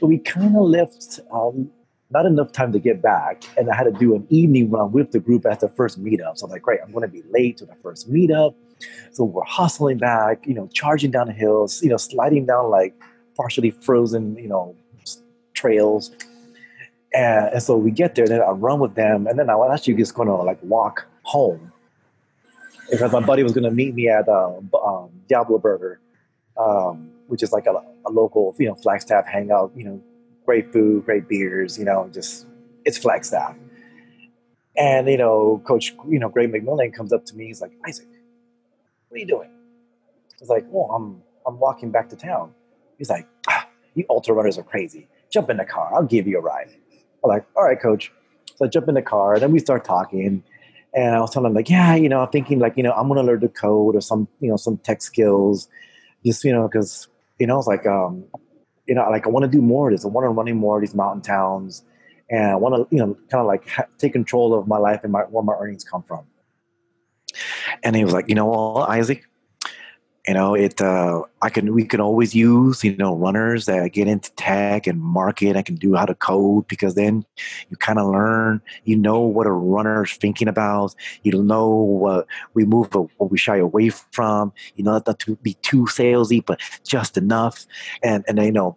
But 0.00 0.08
we 0.08 0.18
kind 0.18 0.56
of 0.56 0.62
left 0.62 1.20
um, 1.32 1.70
not 2.10 2.26
enough 2.26 2.52
time 2.52 2.72
to 2.72 2.78
get 2.78 3.00
back, 3.00 3.44
and 3.56 3.70
I 3.70 3.74
had 3.74 3.84
to 3.84 3.92
do 3.92 4.14
an 4.14 4.26
evening 4.28 4.70
run 4.70 4.92
with 4.92 5.12
the 5.12 5.20
group 5.20 5.46
at 5.46 5.60
the 5.60 5.68
first 5.68 6.02
meetup. 6.02 6.36
So 6.36 6.46
I'm 6.46 6.52
like, 6.52 6.62
great, 6.62 6.80
I'm 6.84 6.92
going 6.92 7.02
to 7.02 7.08
be 7.08 7.22
late 7.30 7.56
to 7.58 7.64
the 7.64 7.74
first 7.82 8.12
meetup. 8.12 8.54
So 9.12 9.24
we're 9.24 9.44
hustling 9.44 9.98
back, 9.98 10.46
you 10.46 10.54
know, 10.54 10.68
charging 10.72 11.10
down 11.10 11.26
the 11.26 11.32
hills, 11.32 11.82
you 11.82 11.88
know, 11.88 11.96
sliding 11.96 12.46
down 12.46 12.70
like 12.70 12.94
partially 13.36 13.70
frozen, 13.70 14.36
you 14.36 14.48
know, 14.48 14.74
trails. 15.54 16.10
And, 17.14 17.54
and 17.54 17.62
so 17.62 17.76
we 17.76 17.90
get 17.90 18.14
there, 18.14 18.26
then 18.26 18.40
I 18.40 18.50
run 18.50 18.80
with 18.80 18.94
them, 18.94 19.26
and 19.26 19.38
then 19.38 19.50
I 19.50 19.54
was 19.54 19.70
actually 19.72 19.94
just 19.94 20.14
going 20.14 20.28
to 20.28 20.34
like 20.34 20.58
walk 20.62 21.06
home 21.22 21.72
because 22.90 23.12
my 23.12 23.20
buddy 23.20 23.42
was 23.42 23.52
going 23.52 23.64
to 23.64 23.70
meet 23.70 23.94
me 23.94 24.08
at 24.08 24.28
uh, 24.28 24.52
um, 24.84 25.10
Diablo 25.28 25.58
Burger, 25.58 26.00
um, 26.56 27.10
which 27.28 27.42
is 27.42 27.52
like 27.52 27.66
a, 27.66 27.72
a, 28.06 28.10
local, 28.10 28.54
you 28.58 28.66
know, 28.66 28.74
Flagstaff 28.74 29.26
hangout. 29.26 29.72
You 29.74 29.84
know, 29.84 30.02
great 30.44 30.72
food, 30.72 31.04
great 31.04 31.28
beers. 31.28 31.78
You 31.78 31.84
know, 31.84 32.08
just 32.12 32.46
it's 32.84 32.98
Flagstaff. 32.98 33.56
And 34.76 35.08
you 35.08 35.16
know, 35.16 35.62
Coach, 35.64 35.94
you 36.08 36.18
know, 36.18 36.28
Greg 36.28 36.52
McMillan 36.52 36.92
comes 36.92 37.12
up 37.12 37.24
to 37.26 37.36
me. 37.36 37.46
He's 37.46 37.60
like, 37.60 37.72
Isaac, 37.86 38.06
what 39.12 39.18
are 39.18 39.20
you 39.20 39.26
doing? 39.26 39.50
I 39.50 40.36
was 40.40 40.48
like, 40.48 40.64
well, 40.70 40.90
I'm 40.90 41.22
I'm 41.46 41.58
walking 41.58 41.90
back 41.90 42.08
to 42.08 42.16
town. 42.16 42.54
He's 42.96 43.10
like, 43.10 43.28
ah, 43.46 43.68
you 43.94 44.06
ultra 44.08 44.34
runners 44.34 44.56
are 44.56 44.62
crazy. 44.62 45.06
Jump 45.30 45.50
in 45.50 45.58
the 45.58 45.66
car. 45.66 45.92
I'll 45.94 46.02
give 46.02 46.26
you 46.26 46.38
a 46.38 46.40
ride. 46.40 46.70
I'm 47.22 47.28
like, 47.28 47.44
all 47.54 47.64
right, 47.64 47.78
coach. 47.78 48.10
So 48.56 48.64
I 48.64 48.68
jump 48.68 48.88
in 48.88 48.94
the 48.94 49.02
car, 49.02 49.38
then 49.38 49.52
we 49.52 49.58
start 49.58 49.84
talking. 49.84 50.42
And 50.94 51.14
I 51.14 51.20
was 51.20 51.30
telling 51.30 51.50
him 51.50 51.54
like, 51.54 51.68
yeah, 51.68 51.94
you 51.94 52.08
know, 52.08 52.20
I'm 52.20 52.30
thinking 52.30 52.58
like, 52.58 52.74
you 52.78 52.82
know, 52.82 52.92
I'm 52.92 53.06
gonna 53.08 53.22
learn 53.22 53.40
to 53.40 53.48
code 53.48 53.96
or 53.96 54.00
some, 54.00 54.28
you 54.40 54.48
know, 54.48 54.56
some 54.56 54.78
tech 54.78 55.02
skills, 55.02 55.68
just 56.24 56.42
you 56.42 56.52
know, 56.52 56.66
because 56.66 57.08
you 57.38 57.46
know, 57.46 57.58
it's 57.58 57.68
like, 57.68 57.86
um, 57.86 58.24
you 58.86 58.94
know, 58.94 59.06
like 59.10 59.26
I 59.26 59.28
want 59.28 59.44
to 59.44 59.50
do 59.50 59.60
more 59.60 59.90
of 59.90 59.94
this. 59.94 60.06
I 60.06 60.08
want 60.08 60.24
to 60.24 60.30
run 60.30 60.50
more 60.56 60.76
of 60.78 60.80
these 60.80 60.94
mountain 60.94 61.20
towns, 61.20 61.84
and 62.30 62.52
I 62.52 62.54
want 62.54 62.76
to, 62.76 62.96
you 62.96 63.04
know, 63.04 63.14
kind 63.30 63.42
of 63.42 63.46
like 63.46 63.68
ha- 63.68 63.88
take 63.98 64.14
control 64.14 64.54
of 64.54 64.66
my 64.66 64.78
life 64.78 65.00
and 65.02 65.12
my, 65.12 65.20
where 65.20 65.42
my 65.42 65.52
earnings 65.52 65.84
come 65.84 66.02
from. 66.02 66.24
And 67.82 67.96
he 67.96 68.04
was 68.04 68.12
like, 68.12 68.28
you 68.28 68.34
know 68.34 68.46
what, 68.46 68.88
Isaac, 68.90 69.24
You 70.28 70.34
know, 70.34 70.54
it. 70.54 70.80
Uh, 70.80 71.22
I 71.42 71.50
can. 71.50 71.74
We 71.74 71.84
can 71.84 72.00
always 72.00 72.32
use 72.32 72.84
you 72.84 72.96
know 72.96 73.16
runners 73.16 73.66
that 73.66 73.92
get 73.92 74.06
into 74.06 74.30
tech 74.34 74.86
and 74.86 75.00
market. 75.00 75.56
I 75.56 75.62
can 75.62 75.74
do 75.74 75.96
how 75.96 76.06
to 76.06 76.14
code 76.14 76.68
because 76.68 76.94
then 76.94 77.24
you 77.70 77.76
kind 77.76 77.98
of 77.98 78.06
learn. 78.06 78.62
You 78.84 78.96
know 78.96 79.18
what 79.20 79.48
a 79.48 79.50
runner's 79.50 80.14
thinking 80.14 80.46
about. 80.46 80.94
You 81.24 81.42
know 81.42 81.68
what 81.68 82.26
we 82.54 82.64
move, 82.64 82.94
what 82.94 83.30
we 83.32 83.38
shy 83.38 83.56
away 83.56 83.90
from. 83.90 84.52
You 84.76 84.84
know, 84.84 84.92
not 85.04 85.18
to 85.18 85.36
be 85.42 85.54
too 85.54 85.86
salesy, 85.86 86.44
but 86.44 86.60
just 86.86 87.16
enough. 87.16 87.66
And 88.04 88.24
and 88.28 88.38
you 88.38 88.52
know, 88.52 88.76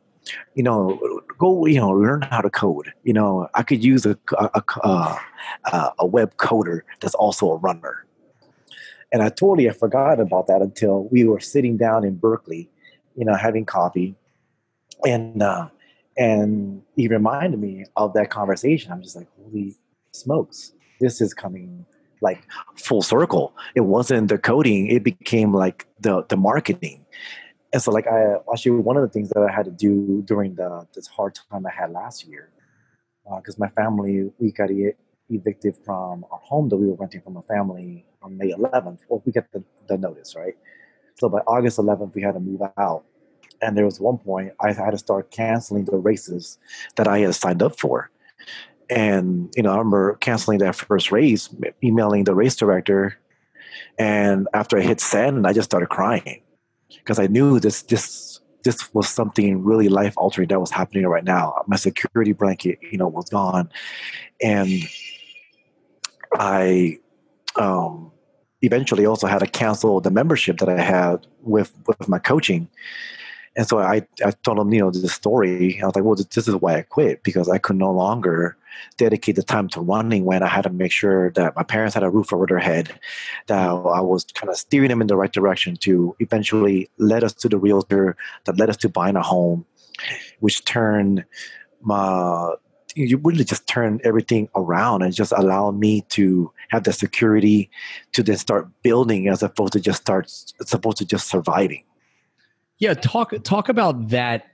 you 0.55 0.63
know, 0.63 0.99
go 1.37 1.67
you 1.67 1.79
know 1.79 1.91
learn 1.91 2.23
how 2.23 2.41
to 2.41 2.49
code. 2.49 2.91
You 3.03 3.13
know, 3.13 3.49
I 3.53 3.61
could 3.61 3.83
use 3.83 4.07
a 4.07 4.17
a, 4.39 4.63
a, 4.83 5.19
a, 5.65 5.93
a 5.99 6.05
web 6.07 6.37
coder 6.37 6.81
that's 7.01 7.15
also 7.15 7.51
a 7.51 7.57
runner 7.57 8.04
and 9.11 9.21
I 9.21 9.29
totally 9.29 9.69
forgot 9.69 10.19
about 10.19 10.47
that 10.47 10.61
until 10.61 11.07
we 11.09 11.23
were 11.23 11.39
sitting 11.39 11.77
down 11.77 12.03
in 12.03 12.15
Berkeley, 12.15 12.69
you 13.15 13.25
know, 13.25 13.35
having 13.35 13.65
coffee. 13.65 14.15
And 15.05 15.41
uh, 15.41 15.69
and 16.17 16.81
he 16.95 17.07
reminded 17.07 17.59
me 17.59 17.85
of 17.95 18.13
that 18.13 18.29
conversation. 18.29 18.91
I'm 18.91 19.01
just 19.01 19.15
like, 19.15 19.27
holy 19.41 19.75
smokes, 20.11 20.73
this 20.99 21.21
is 21.21 21.33
coming 21.33 21.85
like 22.21 22.47
full 22.75 23.01
circle. 23.01 23.53
It 23.75 23.81
wasn't 23.81 24.29
the 24.29 24.37
coding, 24.37 24.87
it 24.87 25.03
became 25.03 25.53
like 25.53 25.85
the 25.99 26.23
the 26.29 26.37
marketing. 26.37 27.05
And 27.73 27.81
so 27.81 27.91
like 27.91 28.07
I 28.07 28.35
actually 28.51 28.79
one 28.79 28.95
of 28.95 29.03
the 29.03 29.09
things 29.09 29.29
that 29.29 29.45
I 29.47 29.51
had 29.51 29.65
to 29.65 29.71
do 29.71 30.23
during 30.25 30.55
the 30.55 30.87
this 30.95 31.07
hard 31.07 31.37
time 31.51 31.65
I 31.65 31.71
had 31.71 31.91
last 31.91 32.25
year, 32.25 32.51
because 33.37 33.55
uh, 33.55 33.65
my 33.65 33.69
family 33.69 34.31
we 34.39 34.51
got 34.51 34.69
evicted 35.29 35.75
from 35.83 36.25
our 36.31 36.39
home 36.39 36.69
that 36.69 36.77
we 36.77 36.87
were 36.87 36.95
renting 36.95 37.21
from 37.21 37.35
a 37.35 37.41
family 37.43 38.05
on 38.25 38.37
May 38.37 38.51
11th. 38.51 38.99
Well, 39.07 39.21
we 39.25 39.31
get 39.31 39.51
the, 39.51 39.63
the 39.87 39.97
notice, 39.97 40.35
right? 40.35 40.55
So 41.15 41.29
by 41.29 41.39
August 41.47 41.77
11th, 41.77 42.13
we 42.13 42.21
had 42.21 42.33
to 42.33 42.39
move 42.39 42.61
out. 42.77 43.05
And 43.61 43.77
there 43.77 43.85
was 43.85 43.99
one 43.99 44.17
point 44.17 44.51
I 44.59 44.73
had 44.73 44.91
to 44.91 44.97
start 44.97 45.31
canceling 45.31 45.85
the 45.85 45.97
races 45.97 46.57
that 46.97 47.07
I 47.07 47.19
had 47.19 47.35
signed 47.35 47.63
up 47.63 47.79
for. 47.79 48.11
And, 48.89 49.51
you 49.55 49.63
know, 49.63 49.71
I 49.71 49.77
remember 49.77 50.15
canceling 50.15 50.59
that 50.59 50.75
first 50.75 51.11
race, 51.11 51.49
emailing 51.83 52.25
the 52.25 52.35
race 52.35 52.55
director. 52.55 53.17
And 53.97 54.47
after 54.53 54.77
I 54.77 54.81
hit 54.81 54.99
send, 54.99 55.47
I 55.47 55.53
just 55.53 55.69
started 55.69 55.89
crying 55.89 56.41
because 56.89 57.17
I 57.17 57.27
knew 57.27 57.59
this, 57.59 57.83
this, 57.83 58.41
this 58.63 58.93
was 58.93 59.07
something 59.07 59.63
really 59.63 59.89
life 59.89 60.13
altering 60.17 60.49
that 60.49 60.59
was 60.59 60.71
happening 60.71 61.05
right 61.05 61.23
now. 61.23 61.53
My 61.67 61.77
security 61.77 62.33
blanket, 62.33 62.79
you 62.81 62.97
know, 62.97 63.07
was 63.07 63.29
gone. 63.29 63.69
And 64.41 64.69
I, 66.33 66.99
um, 67.55 68.11
eventually 68.65 69.05
also 69.05 69.27
had 69.27 69.39
to 69.39 69.47
cancel 69.47 70.01
the 70.01 70.11
membership 70.11 70.57
that 70.59 70.69
I 70.69 70.81
had 70.81 71.27
with 71.41 71.73
with 71.87 72.07
my 72.07 72.19
coaching. 72.19 72.69
And 73.57 73.65
so 73.65 73.79
I, 73.79 74.05
I 74.25 74.31
told 74.43 74.59
him, 74.59 74.73
you 74.73 74.81
know, 74.81 74.91
the 74.91 75.07
story. 75.07 75.81
I 75.81 75.85
was 75.85 75.95
like, 75.95 76.03
well, 76.03 76.15
this 76.15 76.47
is 76.47 76.55
why 76.55 76.75
I 76.75 76.81
quit 76.81 77.23
because 77.23 77.47
I 77.47 77.57
could 77.57 77.77
no 77.77 77.91
longer 77.91 78.57
dedicate 78.97 79.37
the 79.37 79.43
time 79.43 79.69
to 79.69 79.79
running 79.79 80.25
when 80.25 80.43
I 80.43 80.47
had 80.47 80.63
to 80.63 80.69
make 80.69 80.91
sure 80.91 81.31
that 81.31 81.55
my 81.55 81.63
parents 81.63 81.93
had 81.93 82.03
a 82.03 82.09
roof 82.09 82.33
over 82.33 82.45
their 82.45 82.59
head, 82.59 82.99
that 83.47 83.61
I 83.61 84.01
was 84.01 84.25
kind 84.25 84.49
of 84.49 84.57
steering 84.57 84.89
them 84.89 84.99
in 84.99 85.07
the 85.07 85.15
right 85.15 85.31
direction 85.31 85.77
to 85.77 86.15
eventually 86.19 86.89
lead 86.97 87.23
us 87.23 87.33
to 87.35 87.49
the 87.49 87.57
realtor 87.57 88.17
that 88.43 88.57
led 88.57 88.69
us 88.69 88.77
to 88.77 88.89
buying 88.89 89.15
a 89.15 89.21
home, 89.21 89.65
which 90.41 90.65
turned 90.65 91.23
my 91.81 92.55
you 92.95 93.17
really 93.17 93.43
just 93.43 93.67
turn 93.67 93.99
everything 94.03 94.49
around 94.55 95.01
and 95.01 95.13
just 95.13 95.33
allow 95.35 95.71
me 95.71 96.01
to 96.09 96.51
have 96.69 96.83
the 96.83 96.93
security 96.93 97.69
to 98.13 98.23
then 98.23 98.37
start 98.37 98.67
building 98.81 99.27
as 99.27 99.43
opposed 99.43 99.73
to 99.73 99.79
just 99.79 100.01
start 100.01 100.29
supposed 100.29 100.97
to 100.97 101.05
just 101.05 101.27
surviving. 101.27 101.83
Yeah, 102.77 102.93
talk 102.93 103.33
talk 103.43 103.69
about 103.69 104.09
that 104.09 104.47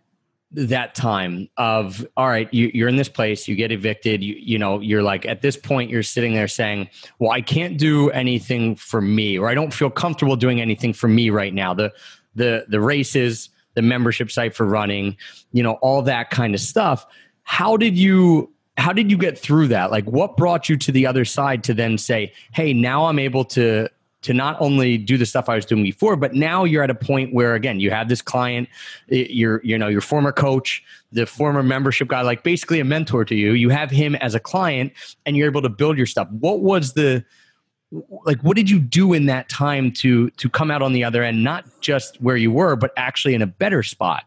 that 0.54 0.94
time 0.96 1.48
of 1.56 2.06
all 2.18 2.28
right 2.28 2.54
you, 2.54 2.84
are 2.84 2.90
in 2.90 2.98
this 2.98 3.08
place 3.08 3.48
you 3.48 3.56
get 3.56 3.72
evicted 3.72 4.22
you, 4.22 4.36
you 4.36 4.60
know 4.60 4.82
you're 4.82 5.02
like 5.02 5.26
at 5.26 5.42
this 5.42 5.56
point 5.56 5.90
you're 5.90 6.04
sitting 6.04 6.34
there 6.34 6.48
saying 6.48 6.90
well 7.20 7.32
i 7.32 7.40
can't 7.40 7.78
do 7.78 8.10
anything 8.10 8.76
for 8.76 9.00
me 9.00 9.40
or 9.40 9.48
i 9.48 9.54
don't 9.54 9.74
feel 9.74 9.90
comfortable 9.90 10.36
doing 10.36 10.60
anything 10.60 10.92
for 10.92 11.08
me 11.08 11.30
right 11.30 11.54
now 11.54 11.74
the 11.74 11.90
the 12.36 12.66
the 12.68 12.82
races 12.82 13.50
the 13.76 13.82
membership 13.82 14.30
site 14.30 14.54
for 14.54 14.66
running 14.66 15.16
you 15.54 15.64
know 15.64 15.76
all 15.76 16.02
that 16.02 16.30
kind 16.30 16.54
of 16.54 16.60
stuff 16.60 17.08
how 17.44 17.78
did 17.78 17.98
you 17.98 18.52
how 18.78 18.94
did 18.94 19.12
you 19.12 19.18
get 19.18 19.38
through 19.38 19.68
that? 19.68 19.92
Like 19.92 20.06
what 20.06 20.38
brought 20.38 20.70
you 20.70 20.78
to 20.78 20.92
the 20.92 21.06
other 21.06 21.26
side 21.26 21.64
to 21.66 21.74
then 21.74 21.98
say 21.98 22.34
hey 22.54 22.74
now 22.74 23.06
i'm 23.06 23.20
able 23.20 23.46
to 23.46 23.88
to 24.22 24.34
not 24.34 24.56
only 24.62 24.98
do 24.98 25.18
the 25.18 25.26
stuff 25.26 25.50
i 25.50 25.56
was 25.56 25.66
doing 25.66 25.84
before 25.84 26.16
but 26.16 26.34
now 26.34 26.64
you're 26.64 26.84
at 26.84 26.90
a 26.90 26.96
point 26.96 27.34
where 27.34 27.56
again 27.56 27.80
you 27.80 27.90
have 27.90 28.08
this 28.08 28.22
client 28.22 28.70
your 29.08 29.62
you 29.64 29.78
know 29.78 29.88
your 29.88 30.02
former 30.02 30.32
coach 30.32 30.84
the 31.12 31.26
former 31.26 31.62
membership 31.62 32.08
guy 32.08 32.22
like 32.22 32.44
basically 32.44 32.80
a 32.80 32.86
mentor 32.86 33.26
to 33.26 33.36
you. 33.36 33.52
You 33.54 33.70
have 33.70 33.92
him 33.92 34.16
as 34.16 34.36
a 34.36 34.40
client 34.40 34.94
and 35.26 35.36
you're 35.36 35.48
able 35.48 35.62
to 35.62 35.70
build 35.70 35.98
your 35.98 36.06
stuff. 36.06 36.30
What 36.32 36.62
was 36.62 36.94
the 36.94 37.24
like 38.24 38.42
what 38.42 38.56
did 38.56 38.70
you 38.70 38.80
do 38.80 39.12
in 39.12 39.26
that 39.26 39.50
time 39.50 39.92
to 39.92 40.30
to 40.32 40.50
come 40.50 40.72
out 40.72 40.82
on 40.82 40.94
the 40.94 41.04
other 41.04 41.24
end 41.24 41.44
not 41.44 41.66
just 41.82 42.22
where 42.22 42.38
you 42.38 42.50
were 42.50 42.78
but 42.78 42.94
actually 42.96 43.34
in 43.34 43.42
a 43.42 43.48
better 43.48 43.84
spot 43.84 44.24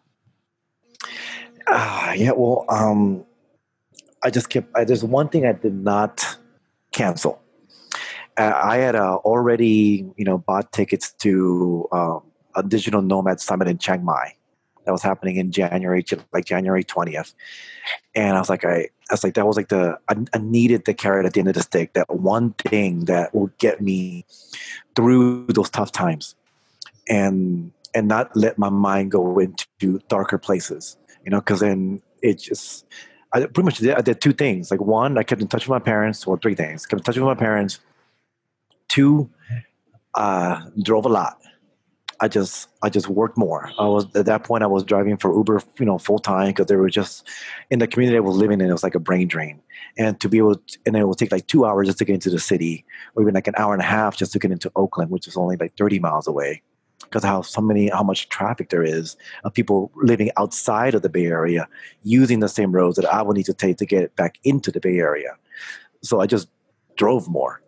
uh, 1.66 2.12
yeah, 2.16 2.32
well, 2.32 2.64
um, 2.68 3.24
I 4.22 4.30
just 4.30 4.48
kept. 4.48 4.68
I, 4.74 4.84
there's 4.84 5.04
one 5.04 5.28
thing 5.28 5.46
I 5.46 5.52
did 5.52 5.74
not 5.74 6.38
cancel. 6.92 7.40
Uh, 8.36 8.52
I 8.62 8.78
had 8.78 8.96
uh, 8.96 9.16
already, 9.16 10.10
you 10.16 10.24
know, 10.24 10.38
bought 10.38 10.72
tickets 10.72 11.12
to 11.20 11.88
um, 11.92 12.22
a 12.54 12.62
digital 12.62 13.02
nomad 13.02 13.40
summit 13.40 13.68
in 13.68 13.78
Chiang 13.78 14.04
Mai 14.04 14.34
that 14.84 14.92
was 14.92 15.02
happening 15.02 15.36
in 15.36 15.52
January, 15.52 16.04
like 16.32 16.44
January 16.44 16.84
twentieth, 16.84 17.34
and 18.14 18.36
I 18.36 18.40
was 18.40 18.48
like, 18.48 18.64
I, 18.64 18.88
I 19.10 19.12
was 19.12 19.24
like, 19.24 19.34
that 19.34 19.46
was 19.46 19.56
like 19.56 19.68
the 19.68 19.98
I, 20.08 20.16
I 20.32 20.38
needed 20.38 20.84
the 20.84 20.94
carrot 20.94 21.26
at 21.26 21.34
the 21.34 21.40
end 21.40 21.48
of 21.48 21.54
the 21.54 21.62
stick. 21.62 21.92
That 21.92 22.10
one 22.10 22.52
thing 22.54 23.04
that 23.06 23.34
would 23.34 23.56
get 23.58 23.80
me 23.80 24.26
through 24.96 25.46
those 25.48 25.70
tough 25.70 25.92
times, 25.92 26.34
and 27.08 27.72
and 27.94 28.08
not 28.08 28.36
let 28.36 28.58
my 28.58 28.70
mind 28.70 29.12
go 29.12 29.38
into 29.38 30.00
darker 30.08 30.38
places 30.38 30.96
you 31.24 31.30
know, 31.30 31.40
because 31.40 31.60
then 31.60 32.02
it 32.22 32.38
just, 32.38 32.86
I 33.32 33.40
pretty 33.40 33.62
much 33.62 33.78
did, 33.78 33.94
I 33.94 34.00
did 34.00 34.20
two 34.20 34.32
things. 34.32 34.70
Like 34.70 34.80
one, 34.80 35.18
I 35.18 35.22
kept 35.22 35.40
in 35.40 35.48
touch 35.48 35.64
with 35.64 35.70
my 35.70 35.78
parents, 35.78 36.26
or 36.26 36.38
three 36.38 36.54
things. 36.54 36.86
Kept 36.86 37.00
in 37.00 37.04
touch 37.04 37.16
with 37.16 37.24
my 37.24 37.34
parents. 37.34 37.80
Two, 38.88 39.30
uh, 40.14 40.62
drove 40.82 41.06
a 41.06 41.08
lot. 41.08 41.40
I 42.20 42.28
just 42.28 42.68
I 42.82 42.90
just 42.90 43.08
worked 43.08 43.36
more. 43.36 43.70
I 43.78 43.86
was 43.86 44.06
at 44.14 44.26
that 44.26 44.44
point 44.44 44.62
I 44.62 44.66
was 44.68 44.84
driving 44.84 45.16
for 45.16 45.34
Uber, 45.34 45.62
you 45.78 45.86
know, 45.86 45.98
full 45.98 46.20
time 46.20 46.48
because 46.48 46.66
they 46.66 46.76
were 46.76 46.88
just 46.88 47.28
in 47.70 47.80
the 47.80 47.86
community 47.86 48.16
I 48.16 48.20
was 48.20 48.36
living 48.36 48.60
in. 48.60 48.68
It 48.68 48.72
was 48.72 48.84
like 48.84 48.94
a 48.94 49.00
brain 49.00 49.26
drain, 49.26 49.60
and 49.98 50.18
to 50.20 50.28
be 50.28 50.38
able, 50.38 50.54
to, 50.54 50.78
and 50.86 50.96
it 50.96 51.06
would 51.06 51.18
take 51.18 51.32
like 51.32 51.48
two 51.48 51.64
hours 51.64 51.88
just 51.88 51.98
to 51.98 52.04
get 52.04 52.14
into 52.14 52.30
the 52.30 52.38
city, 52.38 52.84
or 53.14 53.22
even 53.22 53.34
like 53.34 53.48
an 53.48 53.54
hour 53.58 53.72
and 53.72 53.82
a 53.82 53.86
half 53.86 54.16
just 54.16 54.32
to 54.32 54.38
get 54.38 54.52
into 54.52 54.70
Oakland, 54.76 55.10
which 55.10 55.26
is 55.26 55.36
only 55.36 55.56
like 55.56 55.76
thirty 55.76 55.98
miles 55.98 56.28
away 56.28 56.62
because 57.04 57.24
how 57.24 57.42
so 57.42 57.60
many 57.60 57.88
how 57.88 58.02
much 58.02 58.28
traffic 58.28 58.70
there 58.70 58.82
is 58.82 59.16
of 59.44 59.54
people 59.54 59.90
living 59.96 60.30
outside 60.36 60.94
of 60.94 61.02
the 61.02 61.08
Bay 61.08 61.26
Area 61.26 61.68
using 62.02 62.40
the 62.40 62.48
same 62.48 62.72
roads 62.72 62.96
that 62.96 63.06
I 63.06 63.22
would 63.22 63.36
need 63.36 63.46
to 63.46 63.54
take 63.54 63.76
to 63.78 63.86
get 63.86 64.14
back 64.16 64.38
into 64.44 64.70
the 64.70 64.80
Bay 64.80 64.98
Area. 64.98 65.36
So 66.02 66.20
I 66.20 66.26
just 66.26 66.48
drove 66.96 67.28
more, 67.28 67.62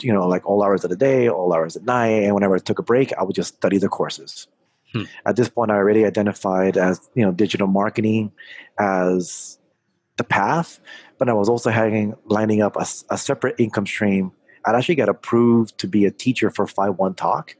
you 0.00 0.12
know, 0.12 0.26
like 0.26 0.46
all 0.46 0.62
hours 0.62 0.84
of 0.84 0.90
the 0.90 0.96
day, 0.96 1.28
all 1.28 1.52
hours 1.52 1.76
at 1.76 1.84
night, 1.84 2.24
and 2.24 2.34
whenever 2.34 2.56
I 2.56 2.58
took 2.58 2.78
a 2.78 2.82
break, 2.82 3.12
I 3.14 3.22
would 3.22 3.34
just 3.34 3.54
study 3.54 3.78
the 3.78 3.88
courses. 3.88 4.48
Hmm. 4.92 5.02
At 5.26 5.36
this 5.36 5.48
point, 5.48 5.70
I 5.70 5.74
already 5.74 6.04
identified 6.04 6.76
as 6.76 7.08
you 7.14 7.24
know 7.24 7.32
digital 7.32 7.66
marketing 7.66 8.32
as 8.78 9.58
the 10.16 10.24
path, 10.24 10.80
but 11.18 11.28
I 11.28 11.34
was 11.34 11.48
also 11.48 11.70
having 11.70 12.14
lining 12.24 12.62
up 12.62 12.76
a, 12.76 12.86
a 13.10 13.18
separate 13.18 13.56
income 13.58 13.86
stream. 13.86 14.32
I 14.64 14.76
actually 14.76 14.96
got 14.96 15.08
approved 15.08 15.78
to 15.78 15.86
be 15.86 16.06
a 16.06 16.10
teacher 16.10 16.50
for 16.50 16.66
Five 16.66 16.96
One 16.96 17.14
Talk 17.14 17.54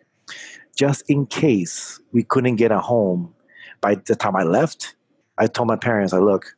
just 0.76 1.08
in 1.10 1.26
case 1.26 2.00
we 2.12 2.22
couldn't 2.22 2.56
get 2.56 2.70
a 2.70 2.78
home 2.78 3.34
by 3.80 3.96
the 3.96 4.14
time 4.14 4.36
I 4.36 4.42
left, 4.44 4.94
I 5.38 5.46
told 5.46 5.68
my 5.68 5.76
parents, 5.76 6.12
I 6.12 6.18
look, 6.18 6.54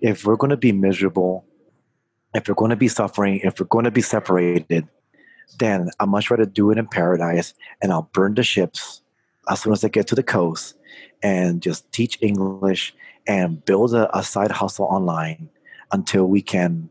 if 0.00 0.24
we're 0.24 0.36
going 0.36 0.50
to 0.50 0.56
be 0.56 0.72
miserable, 0.72 1.44
if 2.34 2.48
we're 2.48 2.54
going 2.54 2.70
to 2.70 2.76
be 2.76 2.88
suffering, 2.88 3.40
if 3.42 3.58
we're 3.58 3.66
going 3.66 3.84
to 3.84 3.90
be 3.90 4.02
separated, 4.02 4.88
then 5.58 5.90
I 6.00 6.06
much 6.06 6.30
rather 6.30 6.44
do 6.44 6.70
it 6.70 6.78
in 6.78 6.86
paradise 6.88 7.54
and 7.80 7.92
I'll 7.92 8.10
burn 8.12 8.34
the 8.34 8.42
ships 8.42 9.02
as 9.48 9.60
soon 9.60 9.72
as 9.72 9.84
I 9.84 9.88
get 9.88 10.08
to 10.08 10.16
the 10.16 10.22
coast 10.22 10.74
and 11.22 11.62
just 11.62 11.90
teach 11.92 12.18
English 12.20 12.94
and 13.28 13.64
build 13.64 13.94
a, 13.94 14.16
a 14.16 14.22
side 14.22 14.50
hustle 14.50 14.86
online 14.86 15.48
until 15.92 16.26
we 16.26 16.42
can 16.42 16.90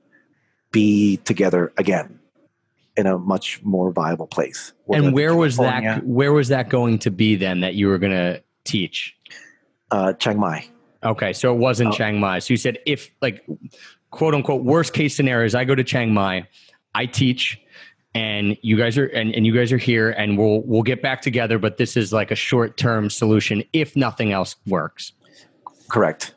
be 0.71 1.17
together 1.17 1.73
again 1.77 2.14
in 2.97 3.05
a 3.05 3.17
much 3.17 3.61
more 3.63 3.91
viable 3.91 4.27
place. 4.27 4.73
and 4.89 5.13
where 5.13 5.35
was 5.35 5.57
that? 5.57 6.05
Where 6.05 6.33
was 6.33 6.49
that 6.49 6.69
going 6.69 6.99
to 6.99 7.11
be 7.11 7.35
then? 7.35 7.61
That 7.61 7.75
you 7.75 7.87
were 7.87 7.97
going 7.97 8.13
to 8.13 8.43
teach? 8.63 9.15
Uh, 9.91 10.13
Chiang 10.13 10.39
Mai. 10.39 10.67
Okay, 11.03 11.33
so 11.33 11.53
it 11.53 11.57
wasn't 11.57 11.89
oh. 11.89 11.93
Chiang 11.93 12.19
Mai. 12.19 12.39
So 12.39 12.53
you 12.53 12.57
said 12.57 12.79
if 12.85 13.11
like 13.21 13.45
quote 14.11 14.33
unquote 14.33 14.63
worst 14.63 14.93
case 14.93 15.15
scenarios, 15.15 15.55
I 15.55 15.65
go 15.65 15.75
to 15.75 15.83
Chiang 15.83 16.13
Mai, 16.13 16.47
I 16.93 17.05
teach, 17.05 17.61
and 18.15 18.57
you 18.61 18.77
guys 18.77 18.97
are 18.97 19.05
and, 19.07 19.35
and 19.35 19.45
you 19.45 19.53
guys 19.53 19.71
are 19.71 19.77
here 19.77 20.09
and 20.11 20.37
we'll 20.37 20.61
we'll 20.61 20.81
get 20.81 21.01
back 21.01 21.21
together 21.21 21.59
but 21.59 21.77
this 21.77 21.95
is 21.95 22.11
like 22.11 22.31
a 22.31 22.35
short 22.35 22.77
term 22.77 23.09
solution 23.09 23.63
if 23.73 23.95
nothing 23.95 24.31
else 24.31 24.55
works 24.65 25.11
correct 25.89 26.33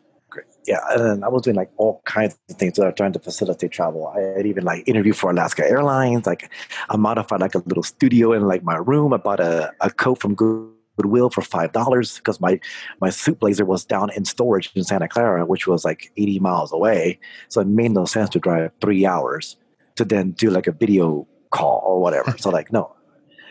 yeah, 0.69 0.81
and 0.91 1.25
I 1.25 1.29
was 1.29 1.43
doing 1.43 1.57
like 1.57 1.71
all 1.79 2.03
kinds 2.05 2.39
of 2.51 2.57
things 2.57 2.75
that 2.75 2.85
are 2.85 2.93
trying 2.93 3.15
to 3.15 3.19
facilitate 3.19 3.71
travel. 3.73 4.07
I 4.09 4.21
had 4.37 4.47
even 4.47 4.65
like 4.65 4.87
interviewed 4.87 5.17
for 5.17 5.31
Alaska 5.31 5.67
Airlines. 5.67 6.27
Like 6.27 6.53
I 6.91 6.97
modified 6.99 7.41
like 7.41 7.55
a 7.55 7.63
little 7.65 7.83
studio 7.83 8.35
in 8.35 8.43
like 8.47 8.63
my 8.63 8.77
room. 8.77 9.15
I 9.15 9.17
bought 9.17 9.41
a, 9.41 9.73
a 9.81 9.91
coat 9.91 10.21
from 10.21 10.35
Goodwill 10.35 11.31
for 11.31 11.41
five 11.41 11.73
dollars 11.73 12.19
because 12.19 12.39
my 12.39 12.61
my 13.01 13.09
suit 13.09 13.41
blazer 13.41 13.65
was 13.65 13.87
down 13.87 14.11
in 14.11 14.27
storage 14.27 14.71
in 14.75 14.85
Santa 14.85 15.09
Clara, 15.09 15.47
which 15.47 15.67
was 15.67 15.87
like 15.87 16.13
eighty 16.19 16.39
miles 16.39 16.71
away. 16.71 17.19
So 17.49 17.63
it 17.63 17.67
made 17.67 17.93
no 17.93 18.05
sense 18.05 18.29
to 18.31 18.39
drive 18.39 18.71
three 18.83 19.07
hours 19.07 19.57
to 19.97 20.05
then 20.05 20.33
do 20.33 20.51
like 20.51 20.67
a 20.67 20.73
video 20.73 21.27
call 21.49 21.83
or 21.87 21.99
whatever. 22.03 22.37
so 22.39 22.51
like 22.51 22.71
no. 22.71 22.95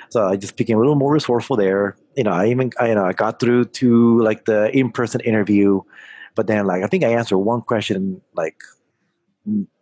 So 0.09 0.27
I 0.27 0.35
just 0.35 0.55
became 0.55 0.77
a 0.77 0.81
little 0.81 0.95
more 0.95 1.11
resourceful 1.11 1.57
there. 1.57 1.97
You 2.15 2.25
know, 2.25 2.31
I 2.31 2.49
even 2.49 2.71
I, 2.79 2.89
you 2.89 2.95
know 2.95 3.05
I 3.05 3.13
got 3.13 3.39
through 3.39 3.65
to 3.81 4.21
like 4.21 4.45
the 4.45 4.69
in 4.77 4.91
person 4.91 5.19
interview 5.21 5.81
but 6.37 6.45
then, 6.45 6.67
like, 6.67 6.83
I 6.83 6.87
think 6.87 7.03
I 7.03 7.09
answered 7.09 7.39
one 7.39 7.61
question 7.61 8.21
like 8.35 8.61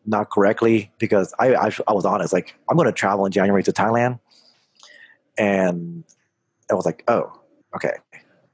not 0.06 0.30
correctly 0.30 0.90
because 1.00 1.34
I, 1.38 1.54
I, 1.54 1.72
I 1.86 1.92
was 1.92 2.06
honest. 2.06 2.32
Like, 2.32 2.56
I'm 2.70 2.78
going 2.78 2.88
to 2.88 2.94
travel 2.94 3.26
in 3.26 3.32
January 3.34 3.62
to 3.64 3.74
Thailand, 3.74 4.20
and 5.38 6.06
I 6.72 6.74
was 6.74 6.86
like, 6.86 7.04
oh, 7.10 7.38
okay, 7.76 7.96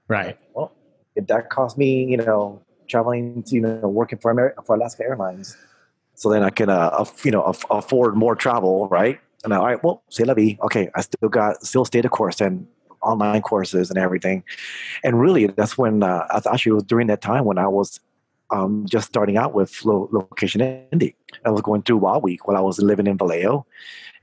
right. 0.08 0.38
Well, 0.56 0.74
if 1.16 1.28
that 1.28 1.52
cost 1.52 1.78
me, 1.78 2.06
you 2.06 2.18
know, 2.18 2.64
traveling, 2.90 3.44
to, 3.44 3.56
you 3.56 3.62
know, 3.62 3.88
working 3.88 4.18
for 4.18 4.32
America, 4.32 4.64
for 4.66 4.76
Alaska 4.76 5.04
Airlines, 5.04 5.56
so 6.16 6.32
then 6.32 6.42
I 6.42 6.50
can, 6.50 6.70
uh, 6.70 7.06
you 7.24 7.30
know, 7.30 7.54
afford 7.70 8.16
more 8.16 8.36
travel, 8.36 8.88
right? 8.88 9.20
And 9.44 9.54
I, 9.54 9.58
all 9.58 9.66
right, 9.66 9.84
well, 9.84 10.02
say 10.10 10.24
la 10.24 10.34
vie. 10.34 10.58
Okay, 10.64 10.90
I 10.96 11.02
still 11.02 11.30
got 11.30 11.64
still 11.64 11.86
stay 11.86 12.02
the 12.02 12.10
course 12.10 12.42
and 12.42 12.66
online 13.02 13.42
courses 13.42 13.90
and 13.90 13.98
everything. 13.98 14.44
And 15.04 15.20
really, 15.20 15.48
that's 15.48 15.78
when 15.78 16.04
uh, 16.04 16.26
actually 16.52 16.72
it 16.72 16.76
was 16.76 16.84
during 16.84 17.08
that 17.08 17.22
time 17.22 17.46
when 17.46 17.58
I 17.58 17.68
was 17.68 18.00
um, 18.52 18.86
just 18.88 19.08
starting 19.08 19.38
out 19.38 19.54
with 19.54 19.84
lo- 19.86 20.10
Location 20.12 20.62
Indie. 20.62 21.16
I 21.46 21.50
was 21.50 21.62
going 21.62 21.84
through 21.84 21.98
Wild 21.98 22.24
Week 22.24 22.48
while 22.48 22.58
I 22.58 22.62
was 22.62 22.80
living 22.80 23.08
in 23.08 23.18
Vallejo 23.18 23.66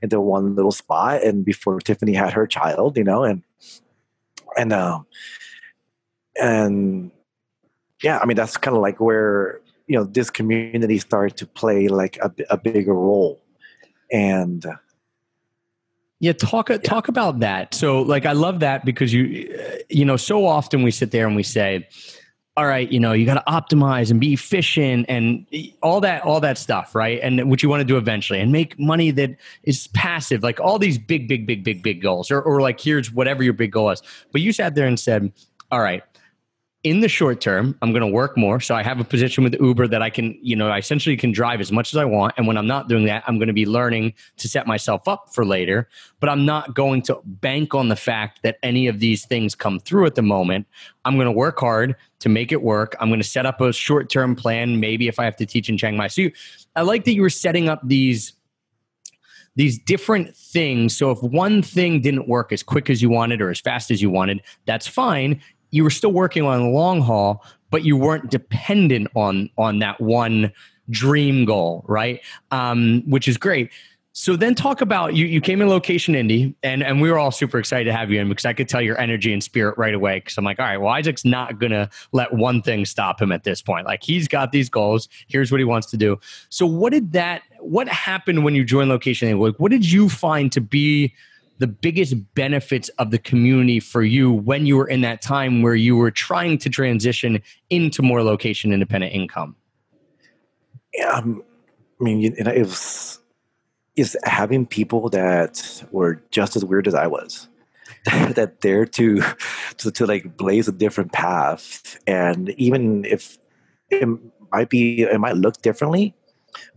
into 0.01 0.21
one 0.21 0.55
little 0.55 0.71
spot, 0.71 1.23
and 1.23 1.43
before 1.43 1.79
Tiffany 1.79 2.13
had 2.13 2.33
her 2.33 2.47
child, 2.47 2.97
you 2.97 3.03
know, 3.03 3.23
and 3.23 3.43
and 4.57 4.71
um, 4.71 5.05
and 6.39 7.11
yeah, 8.03 8.19
I 8.19 8.25
mean 8.25 8.37
that's 8.37 8.57
kind 8.57 8.75
of 8.77 8.81
like 8.81 8.99
where 8.99 9.61
you 9.87 9.97
know 9.97 10.03
this 10.03 10.29
community 10.29 10.99
started 10.99 11.37
to 11.37 11.47
play 11.47 11.87
like 11.87 12.17
a, 12.17 12.31
a 12.49 12.57
bigger 12.57 12.93
role, 12.93 13.41
and 14.11 14.65
yeah, 16.19 16.33
talk 16.33 16.69
uh, 16.69 16.77
talk 16.77 17.07
about 17.07 17.39
that. 17.39 17.73
So, 17.73 18.01
like, 18.01 18.25
I 18.25 18.33
love 18.33 18.59
that 18.59 18.83
because 18.83 19.13
you, 19.13 19.55
uh, 19.57 19.77
you 19.89 20.03
know, 20.03 20.17
so 20.17 20.45
often 20.45 20.83
we 20.83 20.91
sit 20.91 21.11
there 21.11 21.25
and 21.25 21.35
we 21.35 21.43
say, 21.43 21.87
"All 22.57 22.67
right, 22.67 22.91
you 22.91 22.99
know, 22.99 23.13
you 23.13 23.25
got 23.25 23.35
to 23.35 23.51
optimize 23.51 24.11
and 24.11 24.19
be 24.19 24.33
efficient 24.33 25.05
and 25.07 25.47
all 25.81 26.01
that, 26.01 26.23
all 26.23 26.41
that 26.41 26.57
stuff, 26.57 26.93
right?" 26.93 27.19
And 27.23 27.49
what 27.49 27.63
you 27.63 27.69
want 27.69 27.79
to 27.79 27.85
do 27.85 27.95
eventually, 27.95 28.41
and 28.41 28.51
make 28.51 28.77
money 28.77 29.11
that 29.11 29.37
is 29.63 29.87
passive, 29.87 30.43
like 30.43 30.59
all 30.59 30.77
these 30.77 30.97
big, 30.97 31.29
big, 31.29 31.47
big, 31.47 31.63
big, 31.63 31.81
big 31.81 32.01
goals, 32.01 32.31
or, 32.31 32.41
or 32.41 32.61
like 32.61 32.81
here's 32.81 33.13
whatever 33.13 33.41
your 33.41 33.53
big 33.53 33.71
goal 33.71 33.89
is. 33.89 34.01
But 34.33 34.41
you 34.41 34.51
sat 34.51 34.75
there 34.75 34.87
and 34.87 34.99
said, 34.99 35.31
"All 35.71 35.79
right, 35.79 36.03
in 36.83 37.01
the 37.01 37.09
short 37.09 37.41
term, 37.41 37.77
I'm 37.81 37.91
going 37.91 38.01
to 38.01 38.07
work 38.07 38.37
more. 38.37 38.61
So 38.61 38.73
I 38.73 38.83
have 38.83 39.01
a 39.01 39.03
position 39.03 39.43
with 39.43 39.53
Uber 39.59 39.87
that 39.89 40.01
I 40.01 40.09
can, 40.09 40.39
you 40.41 40.55
know, 40.55 40.69
I 40.69 40.77
essentially 40.77 41.17
can 41.17 41.33
drive 41.33 41.59
as 41.59 41.73
much 41.73 41.93
as 41.93 41.97
I 41.97 42.05
want. 42.05 42.35
And 42.37 42.47
when 42.47 42.57
I'm 42.57 42.67
not 42.67 42.87
doing 42.87 43.03
that, 43.05 43.23
I'm 43.27 43.37
going 43.37 43.47
to 43.47 43.53
be 43.53 43.65
learning 43.65 44.13
to 44.37 44.47
set 44.47 44.65
myself 44.65 45.05
up 45.05 45.33
for 45.33 45.45
later. 45.45 45.89
But 46.21 46.29
I'm 46.29 46.45
not 46.45 46.73
going 46.75 47.01
to 47.03 47.19
bank 47.25 47.75
on 47.75 47.89
the 47.89 47.97
fact 47.97 48.43
that 48.43 48.59
any 48.63 48.87
of 48.87 48.99
these 48.99 49.25
things 49.25 49.55
come 49.55 49.79
through 49.79 50.05
at 50.05 50.15
the 50.15 50.21
moment. 50.21 50.67
I'm 51.03 51.15
going 51.15 51.25
to 51.25 51.33
work 51.33 51.59
hard 51.59 51.97
to 52.19 52.29
make 52.29 52.53
it 52.53 52.61
work. 52.61 52.95
I'm 53.01 53.09
going 53.09 53.21
to 53.21 53.27
set 53.27 53.45
up 53.45 53.59
a 53.59 53.73
short 53.73 54.09
term 54.09 54.33
plan. 54.33 54.79
Maybe 54.79 55.09
if 55.09 55.19
I 55.19 55.25
have 55.25 55.35
to 55.37 55.45
teach 55.45 55.67
in 55.67 55.77
Chiang 55.77 55.97
Mai. 55.97 56.07
So 56.07 56.21
you, 56.21 56.31
I 56.77 56.83
like 56.83 57.03
that 57.05 57.13
you 57.13 57.21
were 57.21 57.29
setting 57.29 57.67
up 57.67 57.81
these 57.83 58.33
these 59.55 59.77
different 59.77 60.33
things. 60.33 60.95
So 60.95 61.11
if 61.11 61.21
one 61.21 61.61
thing 61.61 61.99
didn't 61.99 62.29
work 62.29 62.53
as 62.53 62.63
quick 62.63 62.89
as 62.89 63.01
you 63.01 63.09
wanted 63.09 63.41
or 63.41 63.49
as 63.49 63.59
fast 63.59 63.91
as 63.91 64.01
you 64.01 64.09
wanted, 64.09 64.41
that's 64.65 64.87
fine 64.87 65.41
you 65.71 65.83
were 65.83 65.89
still 65.89 66.11
working 66.11 66.43
on 66.43 66.59
the 66.59 66.69
long 66.69 67.01
haul, 67.01 67.43
but 67.69 67.83
you 67.83 67.97
weren't 67.97 68.29
dependent 68.29 69.07
on 69.15 69.49
on 69.57 69.79
that 69.79 69.99
one 70.01 70.51
dream 70.89 71.45
goal, 71.45 71.85
right? 71.87 72.21
Um, 72.51 73.03
which 73.07 73.27
is 73.27 73.37
great. 73.37 73.71
So 74.11 74.35
then 74.35 74.55
talk 74.55 74.81
about 74.81 75.15
you. 75.15 75.27
You 75.27 75.39
came 75.39 75.61
in 75.61 75.69
location 75.69 76.15
Indie, 76.15 76.53
and 76.63 76.83
and 76.83 76.99
we 76.99 77.11
were 77.11 77.19
all 77.19 77.31
super 77.31 77.59
excited 77.59 77.85
to 77.85 77.93
have 77.93 78.11
you 78.11 78.19
in 78.19 78.27
because 78.27 78.43
I 78.43 78.53
could 78.53 78.67
tell 78.67 78.81
your 78.81 78.99
energy 78.99 79.31
and 79.31 79.43
spirit 79.43 79.77
right 79.77 79.93
away. 79.93 80.19
Because 80.19 80.37
I'm 80.37 80.43
like, 80.43 80.59
all 80.59 80.65
right, 80.65 80.77
well, 80.77 80.91
Isaac's 80.91 81.23
not 81.23 81.59
gonna 81.59 81.89
let 82.11 82.33
one 82.33 82.61
thing 82.61 82.85
stop 82.85 83.21
him 83.21 83.31
at 83.31 83.43
this 83.43 83.61
point. 83.61 83.85
Like 83.85 84.03
he's 84.03 84.27
got 84.27 84.51
these 84.51 84.67
goals. 84.67 85.07
Here's 85.27 85.51
what 85.51 85.59
he 85.59 85.65
wants 85.65 85.87
to 85.91 85.97
do. 85.97 86.19
So 86.49 86.65
what 86.65 86.91
did 86.91 87.13
that? 87.13 87.43
What 87.59 87.87
happened 87.87 88.43
when 88.43 88.55
you 88.55 88.65
joined 88.65 88.89
location 88.89 89.29
Indie? 89.29 89.39
Like, 89.39 89.59
what 89.59 89.71
did 89.71 89.89
you 89.89 90.09
find 90.09 90.51
to 90.53 90.61
be 90.61 91.13
the 91.59 91.67
biggest 91.67 92.15
benefits 92.33 92.89
of 92.97 93.11
the 93.11 93.17
community 93.17 93.79
for 93.79 94.01
you 94.01 94.31
when 94.31 94.65
you 94.65 94.77
were 94.77 94.87
in 94.87 95.01
that 95.01 95.21
time 95.21 95.61
where 95.61 95.75
you 95.75 95.95
were 95.95 96.09
trying 96.09 96.57
to 96.57 96.69
transition 96.69 97.41
into 97.69 98.01
more 98.01 98.23
location 98.23 98.73
independent 98.73 99.13
income? 99.13 99.55
Yeah, 100.93 101.11
um, 101.11 101.43
I 101.99 102.03
mean, 102.03 102.33
it 102.37 102.57
was 102.59 103.19
is 103.95 104.17
having 104.23 104.65
people 104.65 105.09
that 105.09 105.83
were 105.91 106.23
just 106.31 106.55
as 106.55 106.63
weird 106.63 106.87
as 106.87 106.95
I 106.95 107.07
was 107.07 107.49
that 108.05 108.61
dare 108.61 108.85
to, 108.85 109.21
to 109.77 109.91
to 109.91 110.05
like 110.05 110.37
blaze 110.37 110.67
a 110.69 110.71
different 110.71 111.11
path, 111.11 111.99
and 112.07 112.49
even 112.51 113.03
if 113.05 113.37
it 113.89 114.07
might 114.51 114.69
be, 114.69 115.01
it 115.01 115.19
might 115.19 115.35
look 115.35 115.61
differently, 115.61 116.15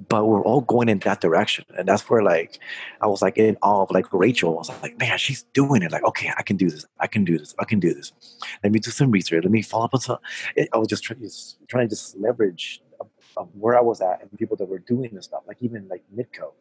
but 0.09 0.27
we're 0.27 0.43
all 0.43 0.61
going 0.61 0.89
in 0.89 0.99
that 1.01 1.21
direction. 1.21 1.65
And 1.77 1.89
that's 1.89 2.09
where 2.09 2.23
like 2.23 2.59
i 3.01 3.07
was 3.07 3.23
like 3.23 3.37
in 3.37 3.57
awe 3.63 3.83
of 3.83 3.91
like 3.91 4.07
rachel. 4.13 4.55
I 4.55 4.59
was 4.59 4.83
like 4.83 4.99
man 4.99 5.19
she's 5.19 5.43
doing 5.55 5.83
it. 5.83 5.93
Like 5.93 6.05
okay 6.05 6.31
i 6.37 6.43
can 6.43 6.57
do 6.57 6.71
this. 6.71 6.87
I 6.99 7.07
can 7.07 7.25
do 7.25 7.39
this. 7.39 7.55
I 7.59 7.65
can 7.65 7.81
do 7.81 7.95
this. 7.95 8.13
Let 8.63 8.73
me 8.73 8.79
do 8.79 8.91
some 8.91 9.11
research. 9.11 9.45
Let 9.45 9.53
me 9.53 9.63
follow 9.63 9.85
up 9.85 9.95
on 9.95 10.01
some 10.01 10.19
i 10.73 10.79
was 10.79 10.89
just 10.89 11.03
trying, 11.03 11.21
just 11.21 11.59
trying 11.69 11.89
to 11.89 11.95
just 11.95 12.17
leverage 12.17 12.83
where 13.55 13.79
i 13.79 13.81
was 13.81 14.01
at 14.01 14.21
and 14.21 14.39
people 14.39 14.57
that 14.57 14.67
were 14.67 14.79
doing 14.79 15.11
this 15.15 15.25
stuff 15.25 15.43
like 15.47 15.57
even 15.61 15.89
like 15.89 16.03
midco 16.15 16.53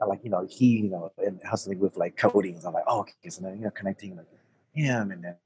and 0.00 0.08
like 0.08 0.20
you 0.24 0.30
know 0.30 0.46
he 0.48 0.66
you 0.66 0.90
know 0.90 1.12
and 1.18 1.40
hustling 1.48 1.78
with 1.78 1.96
like 1.96 2.16
coding. 2.16 2.60
I'm 2.66 2.72
like 2.72 2.84
oh 2.86 3.00
okay 3.00 3.30
so 3.30 3.42
then 3.42 3.58
you 3.58 3.64
know 3.64 3.70
connecting 3.70 4.16
like 4.16 4.26
him 4.74 5.10
and 5.10 5.24
then 5.24 5.36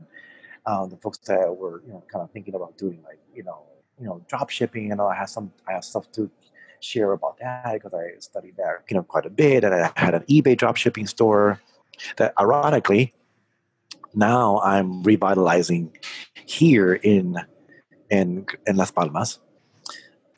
um, 0.67 0.91
the 0.91 0.97
folks 0.97 1.19
that 1.19 1.55
were 1.57 1.83
you 1.87 1.93
know 1.93 2.03
kind 2.11 2.23
of 2.23 2.31
thinking 2.33 2.55
about 2.55 2.77
doing 2.77 3.01
like 3.05 3.21
you 3.35 3.45
know 3.45 3.63
you 4.01 4.07
know 4.07 4.25
drop 4.29 4.51
shipping 4.51 4.91
and 4.91 4.99
know 4.99 5.07
i 5.07 5.15
have 5.15 5.31
some 5.31 5.53
i 5.69 5.73
have 5.73 5.85
stuff 5.85 6.11
to 6.13 6.31
share 6.87 7.13
about 7.13 7.39
that 7.41 7.75
because 7.75 7.95
I 7.95 8.19
studied 8.21 8.57
that 8.57 8.85
you 8.89 8.97
know 8.97 9.03
quite 9.03 9.27
a 9.27 9.31
bit, 9.31 9.65
and 9.65 9.75
I 9.75 9.93
had 9.97 10.15
an 10.15 10.23
eBay 10.23 10.57
dropshipping 10.57 11.09
store 11.09 11.61
that, 12.17 12.33
ironically, 12.39 13.15
now 14.15 14.61
I'm 14.61 15.03
revitalizing 15.03 15.97
here 16.47 16.95
in 16.95 17.37
in 18.11 18.47
in 18.67 18.77
Las 18.77 18.91
Palmas. 18.91 19.39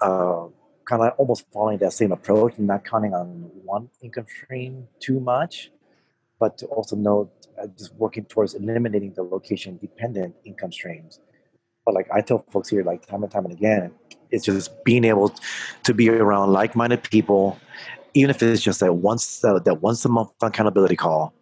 Uh, 0.00 0.46
kind 0.88 1.02
of 1.02 1.12
almost 1.18 1.44
following 1.52 1.76
that 1.78 1.92
same 1.92 2.12
approach 2.12 2.58
not 2.58 2.84
counting 2.84 3.12
on 3.12 3.50
one 3.64 3.90
income 4.02 4.24
stream 4.26 4.88
too 5.00 5.20
much, 5.20 5.70
but 6.40 6.56
to 6.56 6.66
also 6.66 6.96
know 6.96 7.30
uh, 7.61 7.66
just 7.76 7.94
working 7.96 8.24
towards 8.24 8.54
eliminating 8.54 9.12
the 9.14 9.22
location 9.22 9.76
dependent 9.76 10.34
income 10.44 10.72
streams. 10.72 11.20
But 11.84 11.94
like 11.94 12.08
I 12.12 12.20
tell 12.20 12.44
folks 12.50 12.68
here, 12.68 12.84
like 12.84 13.06
time 13.06 13.22
and 13.22 13.30
time 13.30 13.44
and 13.44 13.54
again, 13.54 13.92
it's 14.30 14.44
just 14.44 14.84
being 14.84 15.04
able 15.04 15.34
to 15.84 15.94
be 15.94 16.08
around 16.08 16.52
like-minded 16.52 17.02
people 17.02 17.58
even 18.14 18.30
if 18.30 18.42
it's 18.42 18.62
just 18.62 18.80
that 18.80 18.94
once 18.94 19.44
uh, 19.44 19.58
that 19.60 19.82
once 19.82 20.04
a 20.04 20.08
month 20.08 20.30
accountability 20.42 20.96
call 20.96 21.32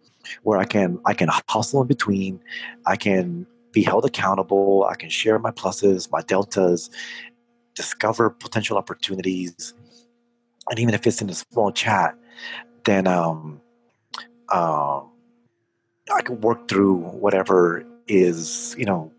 where 0.43 0.59
i 0.59 0.65
can 0.65 0.99
i 1.05 1.13
can 1.13 1.29
hustle 1.49 1.81
in 1.81 1.87
between 1.87 2.39
i 2.85 2.95
can 2.95 3.45
be 3.71 3.83
held 3.83 4.05
accountable 4.05 4.85
i 4.89 4.95
can 4.95 5.09
share 5.09 5.39
my 5.39 5.51
pluses 5.51 6.11
my 6.11 6.21
deltas 6.21 6.89
discover 7.75 8.29
potential 8.29 8.77
opportunities 8.77 9.73
and 10.69 10.79
even 10.79 10.93
if 10.93 11.05
it's 11.07 11.21
in 11.21 11.29
a 11.29 11.33
small 11.33 11.71
chat 11.71 12.15
then 12.85 13.07
um, 13.07 13.61
um, 14.49 15.09
i 16.13 16.21
can 16.23 16.39
work 16.41 16.67
through 16.67 16.95
whatever 16.95 17.85
is 18.07 18.75
you 18.77 18.85
know 18.85 19.11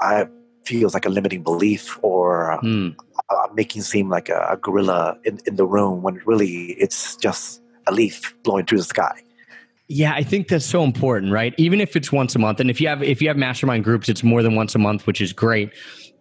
i 0.00 0.26
feels 0.64 0.94
like 0.94 1.06
a 1.06 1.08
limiting 1.08 1.42
belief 1.42 1.98
or 2.02 2.58
mm. 2.62 2.94
Uh, 3.30 3.48
making 3.54 3.82
seem 3.82 4.08
like 4.08 4.28
a, 4.28 4.46
a, 4.50 4.56
gorilla 4.56 5.18
in, 5.24 5.38
in 5.46 5.56
the 5.56 5.66
room 5.66 6.02
when 6.02 6.20
really 6.26 6.72
it's 6.72 7.16
just 7.16 7.62
a 7.86 7.92
leaf 7.92 8.34
blowing 8.42 8.66
through 8.66 8.78
the 8.78 8.84
sky. 8.84 9.22
Yeah, 9.88 10.14
I 10.14 10.24
think 10.24 10.48
that's 10.48 10.66
so 10.66 10.82
important, 10.82 11.32
right? 11.32 11.54
Even 11.58 11.80
if 11.80 11.94
it's 11.94 12.10
once 12.10 12.34
a 12.34 12.40
month, 12.40 12.58
and 12.58 12.70
if 12.70 12.80
you 12.80 12.88
have 12.88 13.02
if 13.02 13.22
you 13.22 13.28
have 13.28 13.36
mastermind 13.36 13.84
groups, 13.84 14.08
it's 14.08 14.24
more 14.24 14.42
than 14.42 14.56
once 14.56 14.74
a 14.74 14.78
month, 14.78 15.06
which 15.06 15.20
is 15.20 15.32
great. 15.32 15.72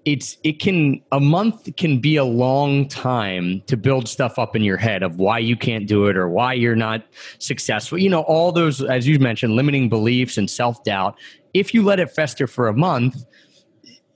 It's 0.05 0.37
it 0.43 0.59
can 0.59 1.01
a 1.11 1.19
month 1.19 1.75
can 1.75 1.99
be 1.99 2.15
a 2.15 2.23
long 2.23 2.87
time 2.87 3.63
to 3.65 3.75
build 3.75 4.07
stuff 4.07 4.37
up 4.37 4.55
in 4.55 4.61
your 4.61 4.77
head 4.77 5.01
of 5.01 5.17
why 5.17 5.39
you 5.39 5.55
can't 5.55 5.87
do 5.87 6.05
it 6.05 6.15
or 6.15 6.29
why 6.29 6.53
you're 6.53 6.75
not 6.75 7.03
successful. 7.39 7.97
You 7.97 8.09
know, 8.09 8.21
all 8.21 8.51
those 8.51 8.83
as 8.83 9.07
you 9.07 9.17
mentioned, 9.17 9.55
limiting 9.55 9.89
beliefs 9.89 10.37
and 10.37 10.47
self 10.47 10.83
doubt. 10.83 11.17
If 11.55 11.73
you 11.73 11.81
let 11.81 11.99
it 11.99 12.11
fester 12.11 12.45
for 12.45 12.67
a 12.67 12.73
month, 12.73 13.25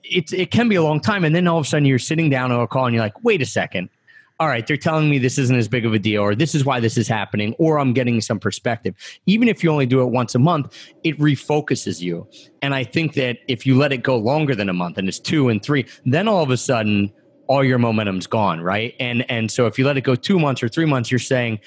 it's 0.04 0.32
it 0.32 0.50
can 0.50 0.68
be 0.68 0.76
a 0.76 0.82
long 0.82 1.00
time, 1.00 1.24
and 1.24 1.34
then 1.34 1.46
all 1.46 1.58
of 1.58 1.66
a 1.66 1.68
sudden 1.68 1.84
you're 1.84 1.98
sitting 1.98 2.30
down 2.30 2.52
on 2.52 2.60
a 2.60 2.66
call 2.66 2.86
and 2.86 2.94
you're 2.94 3.04
like, 3.04 3.22
wait 3.24 3.42
a 3.42 3.46
second 3.46 3.88
all 4.40 4.48
right, 4.48 4.66
they're 4.66 4.78
telling 4.78 5.10
me 5.10 5.18
this 5.18 5.36
isn't 5.36 5.54
as 5.54 5.68
big 5.68 5.84
of 5.84 5.92
a 5.92 5.98
deal, 5.98 6.22
or 6.22 6.34
this 6.34 6.54
is 6.54 6.64
why 6.64 6.80
this 6.80 6.96
is 6.96 7.06
happening, 7.06 7.54
or 7.58 7.78
I'm 7.78 7.92
getting 7.92 8.22
some 8.22 8.40
perspective. 8.40 8.94
Even 9.26 9.48
if 9.48 9.62
you 9.62 9.70
only 9.70 9.84
do 9.84 10.00
it 10.00 10.06
once 10.06 10.34
a 10.34 10.38
month, 10.38 10.74
it 11.04 11.18
refocuses 11.18 12.00
you. 12.00 12.26
And 12.62 12.74
I 12.74 12.82
think 12.82 13.12
that 13.14 13.36
if 13.48 13.66
you 13.66 13.76
let 13.76 13.92
it 13.92 13.98
go 13.98 14.16
longer 14.16 14.54
than 14.54 14.70
a 14.70 14.72
month 14.72 14.96
and 14.96 15.06
it's 15.08 15.18
two 15.18 15.50
and 15.50 15.62
three, 15.62 15.86
then 16.06 16.26
all 16.26 16.42
of 16.42 16.48
a 16.48 16.56
sudden, 16.56 17.12
all 17.48 17.62
your 17.62 17.78
momentum's 17.78 18.26
gone, 18.26 18.62
right? 18.62 18.94
And 18.98 19.30
and 19.30 19.50
so 19.50 19.66
if 19.66 19.78
you 19.78 19.84
let 19.84 19.98
it 19.98 20.02
go 20.02 20.14
two 20.14 20.38
months 20.38 20.62
or 20.62 20.68
three 20.68 20.86
months, 20.86 21.10
you're 21.10 21.18
saying, 21.18 21.60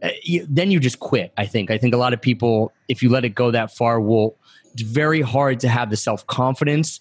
uh, 0.00 0.10
then 0.48 0.70
you 0.70 0.78
just 0.78 1.00
quit. 1.00 1.32
I 1.36 1.46
think. 1.46 1.72
I 1.72 1.78
think 1.78 1.94
a 1.94 1.96
lot 1.96 2.12
of 2.12 2.22
people, 2.22 2.72
if 2.86 3.02
you 3.02 3.08
let 3.08 3.24
it 3.24 3.30
go 3.30 3.50
that 3.50 3.74
far, 3.76 4.00
will. 4.00 4.36
It's 4.72 4.82
very 4.82 5.20
hard 5.20 5.58
to 5.60 5.68
have 5.68 5.90
the 5.90 5.96
self 5.96 6.24
confidence 6.28 7.00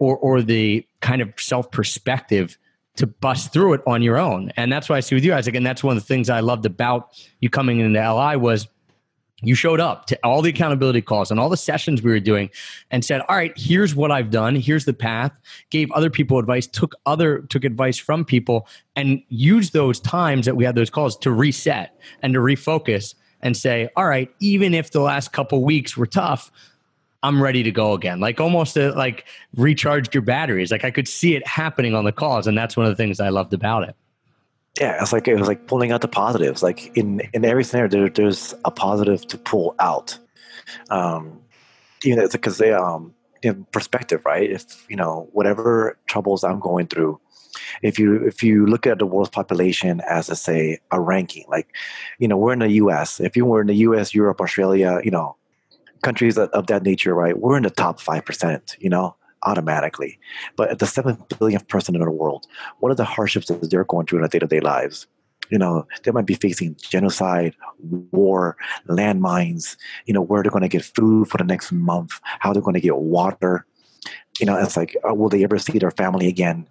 or 0.00 0.16
or 0.18 0.42
the 0.42 0.84
kind 1.00 1.22
of 1.22 1.32
self 1.38 1.70
perspective 1.70 2.58
to 2.96 3.06
bust 3.06 3.52
through 3.52 3.74
it 3.74 3.80
on 3.86 4.02
your 4.02 4.18
own. 4.18 4.50
And 4.56 4.72
that's 4.72 4.88
why 4.88 4.96
I 4.96 5.00
see 5.00 5.14
with 5.14 5.24
you, 5.24 5.32
Isaac. 5.32 5.54
And 5.54 5.64
that's 5.64 5.84
one 5.84 5.96
of 5.96 6.02
the 6.02 6.06
things 6.06 6.28
I 6.28 6.40
loved 6.40 6.66
about 6.66 7.10
you 7.40 7.48
coming 7.48 7.78
into 7.78 7.98
LI 7.98 8.36
was 8.36 8.68
you 9.42 9.54
showed 9.54 9.80
up 9.80 10.06
to 10.06 10.18
all 10.22 10.42
the 10.42 10.50
accountability 10.50 11.00
calls 11.00 11.30
and 11.30 11.40
all 11.40 11.48
the 11.48 11.56
sessions 11.56 12.02
we 12.02 12.10
were 12.10 12.20
doing 12.20 12.50
and 12.90 13.04
said 13.04 13.22
all 13.22 13.36
right 13.36 13.52
here's 13.56 13.94
what 13.94 14.10
i've 14.10 14.30
done 14.30 14.54
here's 14.54 14.84
the 14.84 14.92
path 14.92 15.32
gave 15.70 15.90
other 15.92 16.10
people 16.10 16.38
advice 16.38 16.66
took 16.66 16.94
other 17.06 17.40
took 17.48 17.64
advice 17.64 17.96
from 17.96 18.22
people 18.22 18.68
and 18.96 19.22
used 19.28 19.72
those 19.72 19.98
times 19.98 20.46
that 20.46 20.56
we 20.56 20.64
had 20.64 20.74
those 20.74 20.90
calls 20.90 21.16
to 21.16 21.30
reset 21.30 21.98
and 22.22 22.34
to 22.34 22.40
refocus 22.40 23.14
and 23.40 23.56
say 23.56 23.88
all 23.96 24.06
right 24.06 24.30
even 24.40 24.74
if 24.74 24.90
the 24.90 25.00
last 25.00 25.32
couple 25.32 25.64
weeks 25.64 25.96
were 25.96 26.06
tough 26.06 26.50
I'm 27.22 27.42
ready 27.42 27.62
to 27.62 27.70
go 27.70 27.92
again. 27.92 28.20
Like 28.20 28.40
almost 28.40 28.76
a, 28.76 28.92
like 28.92 29.26
recharged 29.54 30.14
your 30.14 30.22
batteries. 30.22 30.70
Like 30.70 30.84
I 30.84 30.90
could 30.90 31.06
see 31.06 31.34
it 31.34 31.46
happening 31.46 31.94
on 31.94 32.04
the 32.04 32.12
calls, 32.12 32.46
and 32.46 32.56
that's 32.56 32.76
one 32.76 32.86
of 32.86 32.92
the 32.92 32.96
things 32.96 33.20
I 33.20 33.28
loved 33.28 33.52
about 33.52 33.88
it. 33.88 33.94
Yeah, 34.80 35.02
it's 35.02 35.12
like 35.12 35.28
it 35.28 35.36
was 35.36 35.48
like 35.48 35.66
pulling 35.66 35.92
out 35.92 36.00
the 36.00 36.08
positives. 36.08 36.62
Like 36.62 36.96
in 36.96 37.20
in 37.34 37.44
every 37.44 37.64
scenario, 37.64 37.90
there, 37.90 38.08
there's 38.08 38.54
a 38.64 38.70
positive 38.70 39.26
to 39.28 39.38
pull 39.38 39.74
out. 39.78 40.18
Um, 40.88 41.40
you 42.02 42.16
know, 42.16 42.26
because 42.28 42.58
they 42.58 42.72
um 42.72 43.14
in 43.42 43.66
perspective, 43.72 44.22
right? 44.24 44.50
If 44.50 44.88
you 44.88 44.96
know 44.96 45.28
whatever 45.32 45.98
troubles 46.06 46.42
I'm 46.42 46.60
going 46.60 46.86
through, 46.86 47.20
if 47.82 47.98
you 47.98 48.26
if 48.26 48.42
you 48.42 48.64
look 48.66 48.86
at 48.86 48.98
the 48.98 49.06
world's 49.06 49.30
population 49.30 50.00
as 50.08 50.30
a 50.30 50.36
say 50.36 50.78
a 50.90 51.00
ranking, 51.00 51.44
like 51.48 51.68
you 52.18 52.28
know 52.28 52.38
we're 52.38 52.54
in 52.54 52.60
the 52.60 52.70
U.S. 52.72 53.20
If 53.20 53.36
you 53.36 53.44
were 53.44 53.60
in 53.60 53.66
the 53.66 53.74
U.S., 53.74 54.14
Europe, 54.14 54.40
Australia, 54.40 55.00
you 55.04 55.10
know 55.10 55.36
countries 56.02 56.38
of 56.38 56.66
that 56.66 56.82
nature, 56.82 57.14
right, 57.14 57.38
we're 57.38 57.56
in 57.56 57.62
the 57.62 57.70
top 57.70 58.00
5%, 58.00 58.76
you 58.78 58.88
know, 58.88 59.16
automatically. 59.42 60.18
But 60.56 60.70
at 60.70 60.78
the 60.78 60.86
7 60.86 61.16
billionth 61.38 61.68
person 61.68 61.94
in 61.94 62.02
the 62.02 62.10
world, 62.10 62.46
what 62.78 62.92
are 62.92 62.96
the 62.96 63.04
hardships 63.04 63.48
that 63.48 63.70
they're 63.70 63.84
going 63.84 64.06
through 64.06 64.18
in 64.18 64.22
their 64.22 64.28
day 64.28 64.38
to 64.38 64.46
day 64.46 64.60
lives? 64.60 65.06
You 65.50 65.58
know, 65.58 65.86
they 66.04 66.12
might 66.12 66.26
be 66.26 66.34
facing 66.34 66.76
genocide, 66.76 67.54
war, 68.12 68.56
landmines, 68.88 69.76
you 70.06 70.14
know, 70.14 70.22
where 70.22 70.42
they're 70.42 70.52
going 70.52 70.62
to 70.62 70.68
get 70.68 70.84
food 70.84 71.28
for 71.28 71.38
the 71.38 71.44
next 71.44 71.72
month, 71.72 72.20
how 72.22 72.52
they're 72.52 72.62
going 72.62 72.74
to 72.74 72.80
get 72.80 72.96
water. 72.96 73.66
You 74.38 74.46
know, 74.46 74.56
it's 74.56 74.76
like, 74.76 74.96
uh, 75.08 75.12
will 75.12 75.28
they 75.28 75.42
ever 75.42 75.58
see 75.58 75.78
their 75.78 75.90
family 75.90 76.28
again? 76.28 76.68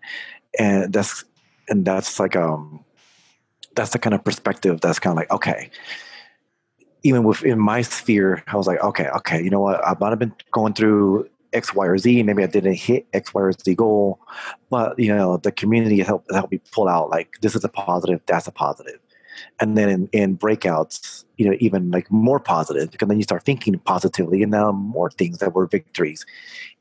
And 0.58 0.94
that's, 0.94 1.26
and 1.68 1.86
that's 1.86 2.20
like, 2.20 2.38
um, 2.38 2.86
that's 3.76 3.92
the 3.92 4.00
kind 4.00 4.14
of 4.14 4.24
perspective 4.24 4.82
that's 4.82 5.00
kind 5.00 5.12
of 5.12 5.18
like, 5.18 5.32
okay, 5.32 5.70
even 7.04 7.24
within 7.24 7.60
my 7.60 7.82
sphere, 7.82 8.44
I 8.48 8.58
was 8.58 8.68
like, 8.68 8.82
okay, 8.82 9.08
okay, 9.10 9.42
you 9.42 9.50
know 9.50 9.62
what? 9.62 9.86
I 9.86 9.96
might 10.00 10.10
have 10.10 10.20
been 10.20 10.34
going 10.52 10.74
through 10.74 11.30
X, 11.54 11.74
Y, 11.74 11.86
or 11.86 11.98
Z. 11.98 12.24
Maybe 12.24 12.44
I 12.44 12.48
didn't 12.48 12.74
hit 12.74 13.08
X, 13.14 13.34
Y, 13.34 13.42
or 13.42 13.52
Z 13.52 13.76
goal, 13.76 14.20
but 14.70 15.00
you 15.00 15.16
know, 15.16 15.38
the 15.38 15.52
community 15.52 16.00
helped 16.02 16.32
help 16.32 16.52
me 16.52 16.60
pull 16.72 16.88
out 16.88 17.10
like 17.10 17.40
this 17.42 17.56
is 17.56 17.64
a 17.64 17.70
positive, 17.70 18.22
that's 18.26 18.48
a 18.48 18.52
positive, 18.52 19.00
and 19.60 19.78
then 19.78 19.90
in, 19.90 20.10
in 20.12 20.38
breakouts, 20.38 21.26
you 21.38 21.50
know, 21.50 21.56
even 21.60 21.90
like 21.92 22.12
more 22.12 22.40
positive 22.40 22.92
because 22.92 23.08
then 23.08 23.18
you 23.18 23.24
start 23.24 23.44
thinking 23.44 23.78
positively, 23.80 24.44
and 24.44 24.52
now 24.52 24.72
more 24.72 25.10
things 25.10 25.40
that 25.40 25.54
were 25.54 25.66
victories, 25.66 26.26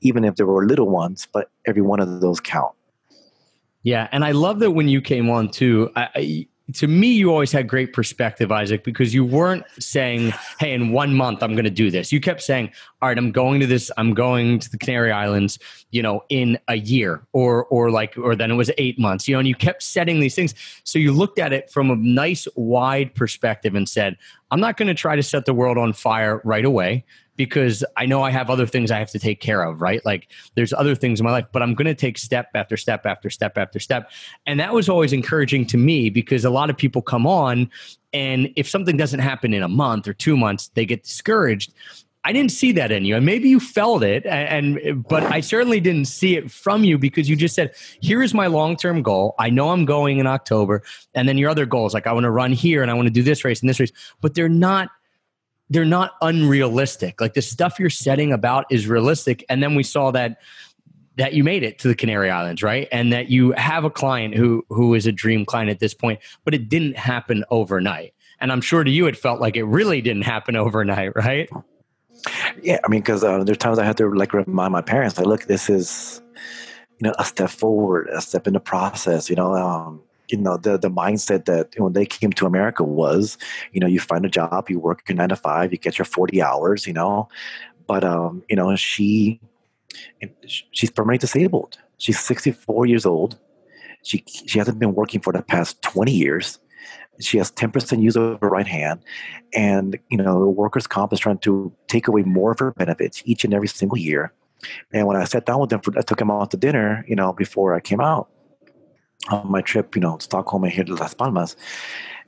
even 0.01 0.25
if 0.25 0.35
there 0.37 0.47
were 0.47 0.67
little 0.67 0.89
ones, 0.89 1.27
but 1.33 1.51
every 1.67 1.83
one 1.83 2.01
of 2.01 2.21
those 2.21 2.41
count. 2.41 2.75
Yeah, 3.85 4.09
and 4.13 4.25
I 4.25 4.33
love 4.33 4.59
that 4.59 4.73
when 4.73 4.89
you 4.89 5.01
came 5.01 5.31
on 5.31 5.51
too. 5.51 5.91
I, 5.97 6.09
I 6.15 6.49
to 6.75 6.87
me, 6.87 7.09
you 7.09 7.31
always 7.31 7.51
had 7.51 7.67
great 7.67 7.95
perspective, 7.95 8.53
Isaac, 8.53 8.85
because 8.85 9.15
you 9.15 9.25
weren't 9.25 9.65
saying, 9.79 10.33
"Hey, 10.59 10.75
in 10.75 10.93
one 10.93 11.15
month 11.15 11.43
I'm 11.43 11.53
going 11.53 11.65
to 11.65 11.71
do 11.71 11.91
this." 11.91 12.13
You 12.13 12.21
kept 12.21 12.43
saying, 12.43 12.71
"All 13.01 13.09
right, 13.09 13.17
I'm 13.17 13.33
going 13.33 13.61
to 13.61 13.67
this. 13.67 13.91
I'm 13.97 14.13
going 14.13 14.59
to 14.59 14.71
the 14.71 14.77
Canary 14.77 15.11
Islands. 15.11 15.59
You 15.91 16.03
know, 16.03 16.25
in 16.29 16.59
a 16.69 16.77
year, 16.77 17.23
or 17.33 17.65
or 17.67 17.91
like, 17.91 18.19
or 18.19 18.37
then 18.37 18.51
it 18.51 18.55
was 18.55 18.71
eight 18.77 18.99
months. 18.99 19.27
You 19.27 19.35
know, 19.35 19.39
and 19.39 19.49
you 19.49 19.55
kept 19.55 19.83
setting 19.83 20.21
these 20.21 20.35
things. 20.35 20.55
So 20.85 20.99
you 20.99 21.13
looked 21.13 21.39
at 21.39 21.53
it 21.55 21.71
from 21.71 21.91
a 21.91 21.97
nice, 21.97 22.47
wide 22.55 23.15
perspective 23.15 23.75
and 23.75 23.89
said, 23.89 24.17
"I'm 24.51 24.61
not 24.61 24.77
going 24.77 24.89
to 24.89 24.95
try 24.95 25.17
to 25.17 25.23
set 25.23 25.47
the 25.47 25.55
world 25.55 25.79
on 25.79 25.95
fire 25.95 26.43
right 26.45 26.65
away 26.65 27.05
because 27.39 27.83
I 27.97 28.05
know 28.05 28.23
I 28.23 28.31
have 28.31 28.51
other 28.51 28.67
things 28.67 28.91
I 28.91 28.99
have 28.99 29.11
to 29.13 29.19
take 29.19 29.41
care 29.41 29.63
of, 29.63 29.81
right? 29.81 30.05
Like 30.05 30.29
there's 30.57 30.75
other 30.75 30.95
things 30.95 31.21
in 31.21 31.25
my 31.25 31.33
life, 31.33 31.47
but 31.53 31.63
I'm 31.63 31.73
going 31.73 31.87
to 31.87 31.95
take 31.95 32.19
step 32.19 32.49
after 32.55 32.77
step 32.77 33.07
after 33.07 33.31
step 33.31 33.57
after 33.57 33.79
step. 33.79 34.11
And 34.45 34.61
that 34.61 34.75
was 34.75 34.91
always 34.91 35.15
encouraging 35.15 35.65
to 35.69 35.79
me 35.79 36.11
because 36.11 36.45
a 36.45 36.51
lot 36.51 36.69
of 36.69 36.77
people 36.77 37.01
come 37.01 37.27
on 37.27 37.71
and 38.13 38.51
if 38.57 38.69
something 38.69 38.97
doesn't 38.97 39.21
happen 39.21 39.55
in 39.55 39.63
a 39.63 39.69
month 39.69 40.09
or 40.09 40.13
2 40.13 40.37
months, 40.37 40.69
they 40.75 40.85
get 40.85 41.05
discouraged. 41.05 41.73
I 42.25 42.33
didn't 42.33 42.51
see 42.51 42.73
that 42.73 42.91
in 42.91 43.05
you, 43.05 43.17
and 43.17 43.25
maybe 43.25 43.49
you 43.49 43.61
felt 43.61 44.03
it, 44.03 44.27
and 44.27 45.07
but 45.09 45.23
I 45.23 45.41
certainly 45.41 45.79
didn't 45.81 46.07
see 46.07 46.37
it 46.37 46.51
from 46.51 46.83
you 46.85 46.99
because 46.99 47.31
you 47.31 47.37
just 47.37 47.55
said, 47.55 47.75
"Here 48.01 48.23
is 48.23 48.35
my 48.35 48.49
long-term 48.49 49.03
goal. 49.03 49.35
I 49.39 49.51
know 49.51 49.71
I'm 49.71 49.85
going 49.85 50.19
in 50.19 50.27
October, 50.27 50.83
and 51.15 51.29
then 51.29 51.39
your 51.39 51.49
other 51.49 51.65
goals, 51.65 51.95
like 51.95 52.07
I 52.07 52.13
want 52.13 52.25
to 52.25 52.31
run 52.31 52.53
here 52.53 52.83
and 52.83 52.91
I 52.91 52.95
want 52.95 53.07
to 53.07 53.13
do 53.13 53.23
this 53.23 53.45
race 53.45 53.61
and 53.61 53.69
this 53.69 53.79
race, 53.79 53.93
but 54.21 54.35
they're 54.35 54.49
not 54.49 54.91
they're 55.71 55.85
not 55.85 56.13
unrealistic. 56.23 57.21
Like 57.21 57.35
the 57.35 57.43
stuff 57.43 57.79
you're 57.79 57.91
setting 57.91 58.33
about 58.33 58.67
is 58.71 58.87
realistic. 58.87 59.45
And 59.49 59.63
then 59.63 59.75
we 59.75 59.83
saw 59.83 60.11
that 60.13 60.39
that 61.17 61.35
you 61.35 61.43
made 61.43 61.65
it 61.65 61.81
to 61.81 61.89
the 61.89 61.97
Canary 61.97 62.31
Islands, 62.31 62.63
right? 62.63 62.87
And 62.93 63.13
that 63.13 63.29
you 63.29 63.51
have 63.53 63.85
a 63.85 63.91
client 63.91 64.35
who 64.35 64.65
who 64.69 64.95
is 64.95 65.07
a 65.07 65.13
dream 65.13 65.45
client 65.45 65.71
at 65.71 65.81
this 65.81 65.95
point, 65.95 66.21
but 66.45 66.55
it 66.55 66.69
didn't 66.69 66.97
happen 66.97 67.45
overnight. 67.51 68.15
And 68.41 68.53
I'm 68.53 68.61
sure 68.61 68.85
to 68.85 68.91
you, 68.91 69.07
it 69.07 69.17
felt 69.17 69.41
like 69.41 69.57
it 69.57 69.65
really 69.65 70.01
didn't 70.01 70.23
happen 70.23 70.55
overnight, 70.55 71.15
right? 71.17 71.51
Yeah, 72.63 72.79
I 72.85 72.89
mean, 72.89 73.01
because 73.01 73.25
uh, 73.25 73.43
there 73.45 73.53
are 73.53 73.57
times 73.57 73.79
I 73.79 73.85
had 73.85 73.97
to 73.99 74.13
like 74.13 74.33
remind 74.33 74.73
my 74.73 74.81
parents, 74.81 75.19
like, 75.19 75.27
look, 75.27 75.45
this 75.45 75.69
is 75.69 76.23
you 76.99 77.09
know 77.09 77.15
a 77.19 77.25
step 77.25 77.51
forward, 77.51 78.09
a 78.09 78.21
step 78.21 78.47
in 78.47 78.55
the 78.55 78.61
process. 78.61 79.29
You 79.29 79.37
know, 79.37 79.55
um, 79.55 80.03
you 80.29 80.39
know 80.39 80.57
the 80.57 80.79
the 80.79 80.91
mindset 80.91 81.45
that 81.47 81.75
when 81.79 81.93
they 81.93 82.07
came 82.07 82.33
to 82.33 82.47
America 82.47 82.85
was, 82.85 83.39
you 83.73 83.81
know, 83.81 83.87
you 83.87 84.01
find 84.01 84.25
a 84.25 84.29
job, 84.29 84.69
you 84.69 84.79
work 84.79 85.03
your 85.09 85.17
nine 85.17 85.31
to 85.31 85.37
five, 85.37 85.73
you 85.73 85.79
get 85.79 85.99
your 85.99 86.05
forty 86.05 86.43
hours, 86.43 86.87
you 86.87 86.93
know, 86.93 87.29
but 87.87 88.05
um, 88.05 88.43
you 88.49 88.57
know, 88.57 88.75
she 88.77 89.41
she's 90.47 90.91
permanently 90.91 91.19
disabled. 91.19 91.79
She's 91.99 92.19
sixty 92.19 92.53
four 92.53 92.87
years 92.87 93.07
old. 93.07 93.39
She 94.03 94.25
she 94.27 94.59
hasn't 94.59 94.79
been 94.79 94.95
working 94.95 95.21
for 95.21 95.33
the 95.33 95.43
past 95.43 95.83
twenty 95.83 96.13
years. 96.13 96.59
She 97.21 97.39
has 97.39 97.51
ten 97.51 97.71
percent 97.71 98.03
use 98.03 98.17
of 98.17 98.41
her 98.41 98.49
right 98.49 98.67
hand, 98.67 99.01
and 99.53 99.99
you 100.11 100.19
know, 100.19 100.39
the 100.41 100.51
workers' 100.51 100.87
comp 100.87 101.13
is 101.13 101.19
trying 101.19 101.39
to 101.39 101.73
take 101.89 102.07
away 102.07 102.23
more 102.23 102.53
of 102.53 102.59
her 102.61 102.73
benefits 102.73 103.23
each 103.25 103.45
and 103.45 103.53
every 103.53 103.69
single 103.69 103.99
year. 103.99 104.33
And 104.93 105.07
when 105.07 105.17
I 105.17 105.25
sat 105.25 105.47
down 105.47 105.61
with 105.61 105.71
them, 105.71 105.81
for, 105.81 105.97
I 105.97 106.03
took 106.03 106.19
them 106.19 106.31
out 106.31 106.51
to 106.51 106.57
dinner, 106.57 107.05
you 107.09 107.15
know, 107.15 107.33
before 107.33 107.75
I 107.75 107.81
came 107.81 108.01
out 108.01 108.29
on 109.29 109.51
my 109.51 109.61
trip, 109.61 109.95
you 109.95 110.01
know, 110.01 110.19
Stockholm 110.19 110.65
and 110.65 110.73
here 110.73 110.85
to 110.85 110.95
Las 110.95 111.15
Palmas. 111.15 111.57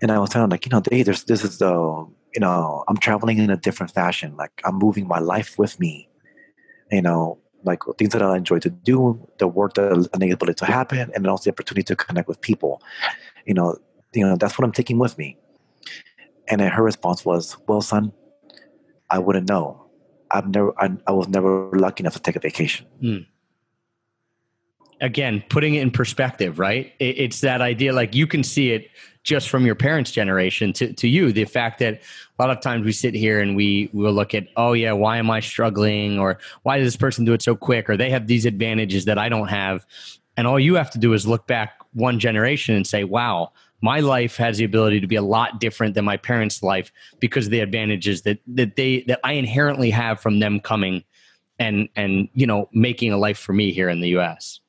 And 0.03 0.11
I 0.11 0.19
was 0.19 0.31
telling 0.31 0.51
like, 0.51 0.67
you 0.67 0.71
know, 0.71 0.83
hey, 0.91 1.03
there's 1.03 1.25
this 1.25 1.45
is 1.45 1.59
the 1.59 2.07
you 2.35 2.41
know, 2.41 2.85
I'm 2.89 2.97
traveling 2.97 3.39
in 3.39 3.51
a 3.51 3.57
different 3.57 3.93
fashion. 3.93 4.37
Like 4.37 4.53
I'm 4.65 4.77
moving 4.77 5.09
my 5.09 5.19
life 5.19 5.59
with 5.59 5.79
me. 5.81 6.09
You 6.91 7.03
know, 7.03 7.39
like 7.65 7.81
things 7.99 8.13
that 8.13 8.23
I 8.23 8.37
enjoy 8.37 8.59
to 8.61 8.71
do, 8.71 9.29
the 9.39 9.49
work 9.49 9.75
that 9.75 10.09
enables 10.15 10.51
it 10.51 10.57
to 10.59 10.65
happen, 10.65 11.11
and 11.15 11.27
also 11.27 11.45
the 11.45 11.55
opportunity 11.55 11.85
to 11.85 11.97
connect 11.97 12.29
with 12.29 12.41
people. 12.41 12.83
You 13.47 13.55
know, 13.55 13.77
you 14.13 14.27
know, 14.27 14.37
that's 14.37 14.59
what 14.59 14.65
I'm 14.65 14.73
taking 14.73 14.99
with 14.99 15.17
me. 15.19 15.39
And 16.49 16.61
her 16.61 16.83
response 16.83 17.25
was, 17.25 17.57
Well, 17.69 17.81
son, 17.81 18.13
I 19.09 19.19
wouldn't 19.19 19.49
know. 19.49 19.87
I've 20.33 20.49
never 20.49 20.73
I, 20.81 20.91
I 21.07 21.13
was 21.13 21.29
never 21.29 21.71
lucky 21.73 22.03
enough 22.03 22.15
to 22.15 22.21
take 22.21 22.37
a 22.37 22.41
vacation. 22.41 22.87
Mm 23.03 23.27
again, 25.01 25.43
putting 25.49 25.75
it 25.75 25.83
in 25.83 25.91
perspective, 25.91 26.59
right? 26.59 26.93
It, 26.99 27.19
it's 27.19 27.41
that 27.41 27.61
idea 27.61 27.93
like 27.93 28.15
you 28.15 28.27
can 28.27 28.43
see 28.43 28.73
it 28.73 28.91
just 29.23 29.49
from 29.49 29.67
your 29.67 29.75
parents' 29.75 30.11
generation 30.11 30.73
to, 30.75 30.93
to 30.95 31.09
you. 31.09 31.33
The 31.33 31.45
fact 31.45 31.79
that 31.81 31.95
a 31.95 32.43
lot 32.43 32.51
of 32.51 32.61
times 32.61 32.85
we 32.85 32.93
sit 32.93 33.15
here 33.15 33.41
and 33.41 33.55
we 33.55 33.91
will 33.93 34.13
look 34.13 34.35
at, 34.35 34.49
oh, 34.57 34.73
yeah, 34.73 34.93
why 34.93 35.19
am 35.19 35.31
I 35.31 35.41
struggling? 35.41 36.19
Or 36.19 36.39
why 36.63 36.79
does 36.79 36.87
this 36.87 36.97
person 36.97 37.25
do 37.25 37.33
it 37.33 37.43
so 37.43 37.55
quick? 37.55 37.91
Or 37.91 37.97
they 37.97 38.11
have 38.11 38.27
these 38.27 38.47
advantages 38.47 39.05
that 39.05 39.19
I 39.19 39.29
don't 39.29 39.49
have. 39.49 39.85
And 40.37 40.47
all 40.47 40.59
you 40.59 40.75
have 40.77 40.91
to 40.93 40.99
do 40.99 41.13
is 41.13 41.27
look 41.27 41.47
back 41.47 41.75
one 41.93 42.19
generation 42.19 42.75
and 42.75 42.87
say, 42.87 43.05
wow, 43.05 43.53
my 43.83 44.01
life 44.01 44.37
has 44.37 44.59
the 44.59 44.65
ability 44.65 45.01
to 45.01 45.07
be 45.07 45.17
a 45.17 45.23
lot 45.23 45.61
different 45.61 45.95
than 45.95 46.05
my 46.05 46.17
parents' 46.17 46.63
life 46.63 46.93
because 47.19 47.47
of 47.47 47.51
the 47.51 47.61
advantages 47.61 48.23
that, 48.23 48.39
that 48.47 48.77
they 48.77 49.03
that 49.07 49.21
I 49.25 49.35
inherently 49.35 49.91
have 49.91 50.21
from 50.21 50.39
them 50.39 50.61
coming 50.61 51.05
and 51.59 51.89
and 51.97 52.29
you 52.35 52.47
know 52.47 52.69
making 52.73 53.13
a 53.13 53.19
life 53.19 53.39
for 53.39 53.53
me 53.53 53.73
here 53.73 53.89
in 53.89 54.01
the 54.01 54.09
US 54.19 54.61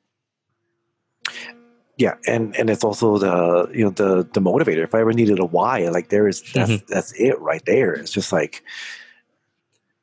yeah 1.96 2.14
and 2.26 2.56
and 2.56 2.70
it's 2.70 2.84
also 2.84 3.18
the 3.18 3.70
you 3.74 3.84
know 3.84 3.90
the 3.90 4.28
the 4.32 4.40
motivator. 4.40 4.82
If 4.82 4.94
i 4.94 5.00
ever 5.00 5.12
needed 5.12 5.38
a 5.38 5.44
why 5.44 5.88
like 5.88 6.08
there 6.08 6.28
is 6.28 6.42
that's 6.52 6.70
mm-hmm. 6.70 6.92
that's 6.92 7.12
it 7.12 7.38
right 7.40 7.62
there. 7.66 7.92
It's 7.92 8.12
just 8.12 8.32
like 8.32 8.62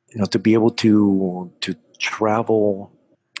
you 0.08 0.18
know 0.18 0.26
to 0.26 0.38
be 0.38 0.54
able 0.54 0.70
to 0.70 1.52
to 1.60 1.74
travel 1.98 2.92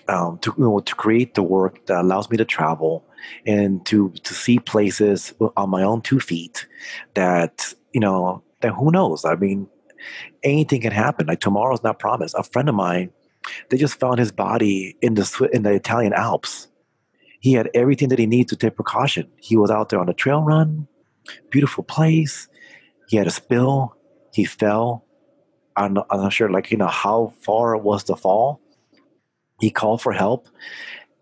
um, 0.08 0.38
to 0.38 0.54
you 0.58 0.64
know 0.64 0.80
to 0.80 0.94
create 0.94 1.34
the 1.34 1.42
work 1.42 1.86
that 1.86 2.00
allows 2.00 2.30
me 2.30 2.36
to 2.36 2.44
travel 2.44 3.04
and 3.46 3.84
to 3.86 4.10
to 4.24 4.34
see 4.34 4.58
places 4.58 5.32
on 5.56 5.70
my 5.70 5.82
own 5.82 6.02
two 6.02 6.20
feet 6.20 6.66
that 7.14 7.72
you 7.92 8.00
know 8.00 8.42
that 8.60 8.72
who 8.72 8.90
knows? 8.90 9.24
I 9.24 9.36
mean 9.36 9.68
anything 10.42 10.80
can 10.80 10.92
happen. 10.92 11.26
Like 11.26 11.40
tomorrow's 11.40 11.82
not 11.82 11.98
promised. 11.98 12.34
A 12.36 12.42
friend 12.42 12.68
of 12.68 12.74
mine 12.74 13.10
they 13.68 13.76
just 13.76 13.98
found 13.98 14.18
his 14.18 14.32
body 14.32 14.96
in 15.00 15.14
the 15.14 15.48
in 15.52 15.62
the 15.62 15.72
italian 15.72 16.12
alps 16.12 16.68
he 17.40 17.54
had 17.54 17.70
everything 17.74 18.10
that 18.10 18.18
he 18.18 18.26
needed 18.26 18.48
to 18.48 18.56
take 18.56 18.76
precaution. 18.76 19.26
He 19.38 19.56
was 19.56 19.70
out 19.70 19.88
there 19.88 19.98
on 19.98 20.08
a 20.08 20.14
trail 20.14 20.42
run, 20.42 20.86
beautiful 21.50 21.82
place. 21.82 22.48
He 23.08 23.16
had 23.16 23.26
a 23.26 23.30
spill. 23.30 23.96
He 24.32 24.44
fell. 24.44 25.04
I'm 25.76 25.94
not, 25.94 26.06
I'm 26.10 26.20
not 26.20 26.32
sure, 26.32 26.50
like 26.50 26.70
you 26.70 26.76
know, 26.76 26.86
how 26.86 27.32
far 27.40 27.76
was 27.76 28.04
the 28.04 28.14
fall. 28.14 28.60
He 29.60 29.70
called 29.70 30.02
for 30.02 30.12
help, 30.12 30.48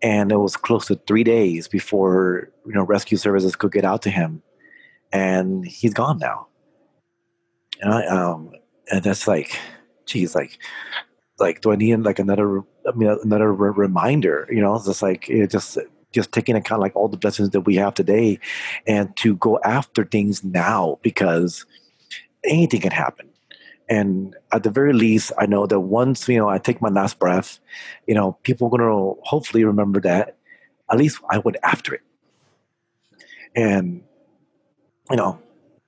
and 0.01 0.31
it 0.31 0.37
was 0.37 0.57
close 0.57 0.87
to 0.87 0.95
three 1.07 1.23
days 1.23 1.67
before 1.67 2.49
you 2.65 2.73
know 2.73 2.83
rescue 2.83 3.17
services 3.17 3.55
could 3.55 3.71
get 3.71 3.85
out 3.85 4.01
to 4.03 4.09
him, 4.09 4.41
and 5.13 5.65
he's 5.65 5.93
gone 5.93 6.19
now. 6.19 6.47
And 7.81 7.93
I, 7.93 8.05
um, 8.07 8.51
and 8.91 9.03
that's 9.03 9.27
like, 9.27 9.57
geez, 10.05 10.35
like, 10.35 10.59
like, 11.39 11.61
do 11.61 11.71
I 11.71 11.77
need 11.77 11.97
like 11.99 12.19
another, 12.19 12.59
I 12.85 12.91
mean, 12.93 13.17
another 13.23 13.53
re- 13.53 13.71
reminder? 13.73 14.47
You 14.51 14.61
know, 14.61 14.75
it's 14.75 14.85
just 14.85 15.01
like 15.01 15.29
it 15.29 15.49
just 15.49 15.77
just 16.11 16.31
taking 16.31 16.55
account 16.55 16.81
like 16.81 16.95
all 16.95 17.07
the 17.07 17.17
blessings 17.17 17.51
that 17.51 17.61
we 17.61 17.75
have 17.75 17.93
today 17.93 18.39
and 18.87 19.15
to 19.17 19.35
go 19.35 19.59
after 19.63 20.03
things 20.03 20.43
now 20.43 20.97
because 21.01 21.65
anything 22.43 22.81
can 22.81 22.91
happen. 22.91 23.29
And 23.89 24.35
at 24.51 24.61
the 24.61 24.69
very 24.69 24.93
least 24.93 25.31
i 25.39 25.47
know 25.47 25.65
that 25.65 25.79
once 25.79 26.27
you 26.29 26.37
know 26.37 26.47
i 26.47 26.59
take 26.59 26.79
my 26.79 26.89
last 26.89 27.17
breath 27.17 27.59
you 28.05 28.13
know 28.13 28.33
people 28.43 28.67
are 28.67 28.69
going 28.69 28.81
to 28.81 29.19
hopefully 29.23 29.63
remember 29.63 29.99
that 30.01 30.37
at 30.91 30.97
least 30.99 31.19
i 31.31 31.39
went 31.39 31.57
after 31.63 31.95
it. 31.95 32.01
And 33.55 34.03
you 35.09 35.17
know 35.17 35.39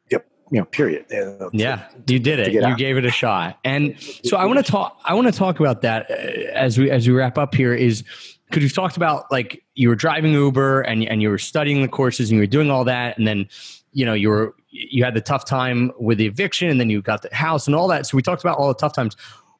yep 0.09 0.25
you 0.49 0.59
know 0.59 0.65
period. 0.65 1.05
Uh, 1.13 1.51
yeah 1.53 1.89
you 2.07 2.17
did 2.17 2.39
it. 2.39 2.51
you 2.53 2.63
out. 2.63 2.77
gave 2.79 2.97
it 2.97 3.05
a 3.05 3.11
shot. 3.11 3.59
And 3.63 3.95
so 4.23 4.35
i 4.35 4.45
want 4.45 4.65
to 4.65 4.71
talk 4.71 4.99
i 5.05 5.13
want 5.13 5.27
to 5.27 5.33
talk 5.33 5.59
about 5.59 5.83
that 5.83 6.09
uh, 6.09 6.13
as 6.53 6.79
we 6.79 6.89
as 6.89 7.07
we 7.07 7.13
wrap 7.13 7.37
up 7.37 7.53
here 7.53 7.75
is 7.75 8.03
because 8.51 8.63
we've 8.63 8.73
talked 8.73 8.97
about 8.97 9.31
like 9.31 9.63
you 9.75 9.87
were 9.89 9.95
driving 9.95 10.33
Uber 10.33 10.81
and 10.81 11.03
and 11.03 11.21
you 11.21 11.29
were 11.29 11.37
studying 11.37 11.81
the 11.81 11.87
courses 11.87 12.29
and 12.29 12.35
you 12.35 12.41
were 12.41 12.47
doing 12.47 12.69
all 12.69 12.83
that, 12.83 13.17
and 13.17 13.25
then 13.25 13.47
you 13.93 14.05
know 14.05 14.13
you 14.13 14.29
were 14.29 14.55
you 14.69 15.03
had 15.03 15.13
the 15.13 15.21
tough 15.21 15.45
time 15.45 15.91
with 15.99 16.17
the 16.17 16.25
eviction, 16.25 16.69
and 16.69 16.79
then 16.79 16.89
you 16.89 17.01
got 17.01 17.21
the 17.21 17.33
house 17.33 17.67
and 17.67 17.75
all 17.75 17.87
that. 17.87 18.05
So 18.05 18.15
we 18.15 18.21
talked 18.21 18.43
about 18.43 18.57
all 18.57 18.67
the 18.67 18.75
tough 18.75 18.93
times. 18.93 19.15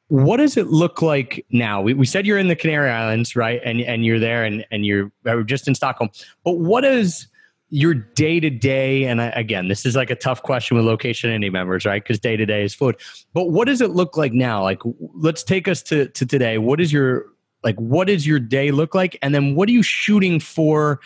What 0.08 0.36
does 0.36 0.58
it 0.58 0.66
look 0.66 1.00
like 1.00 1.46
now? 1.50 1.80
We, 1.80 1.94
we 1.94 2.04
said 2.04 2.26
you're 2.26 2.38
in 2.38 2.48
the 2.48 2.56
Canary 2.56 2.90
Islands, 2.90 3.34
right? 3.34 3.60
And 3.64 3.80
and 3.80 4.04
you're 4.04 4.20
there, 4.20 4.44
and 4.44 4.64
and 4.70 4.84
you're 4.84 5.10
uh, 5.26 5.42
just 5.42 5.66
in 5.66 5.74
Stockholm. 5.74 6.10
But 6.44 6.58
what 6.58 6.84
is 6.84 7.28
your 7.70 7.94
day 7.94 8.38
to 8.38 8.50
day, 8.50 9.04
and 9.04 9.22
I, 9.22 9.28
again, 9.28 9.68
this 9.68 9.86
is 9.86 9.96
like 9.96 10.10
a 10.10 10.14
tough 10.14 10.42
question 10.42 10.76
with 10.76 10.84
location 10.84 11.30
Indie 11.30 11.50
members, 11.50 11.86
right? 11.86 12.02
Because 12.02 12.18
day 12.18 12.36
to 12.36 12.44
day 12.44 12.64
is 12.64 12.74
fluid. 12.74 12.96
But 13.32 13.50
what 13.50 13.66
does 13.66 13.80
it 13.80 13.90
look 13.90 14.18
like 14.18 14.34
now? 14.34 14.62
Like, 14.62 14.80
let's 15.14 15.42
take 15.42 15.66
us 15.68 15.82
to 15.84 16.08
to 16.08 16.26
today. 16.26 16.58
What 16.58 16.80
is 16.80 16.92
your 16.92 17.31
like, 17.64 17.76
what 17.76 18.08
does 18.08 18.26
your 18.26 18.38
day 18.38 18.70
look 18.70 18.94
like? 18.94 19.18
And 19.22 19.34
then 19.34 19.54
what 19.54 19.68
are 19.68 19.72
you 19.72 19.82
shooting 19.82 20.40
for 20.40 21.00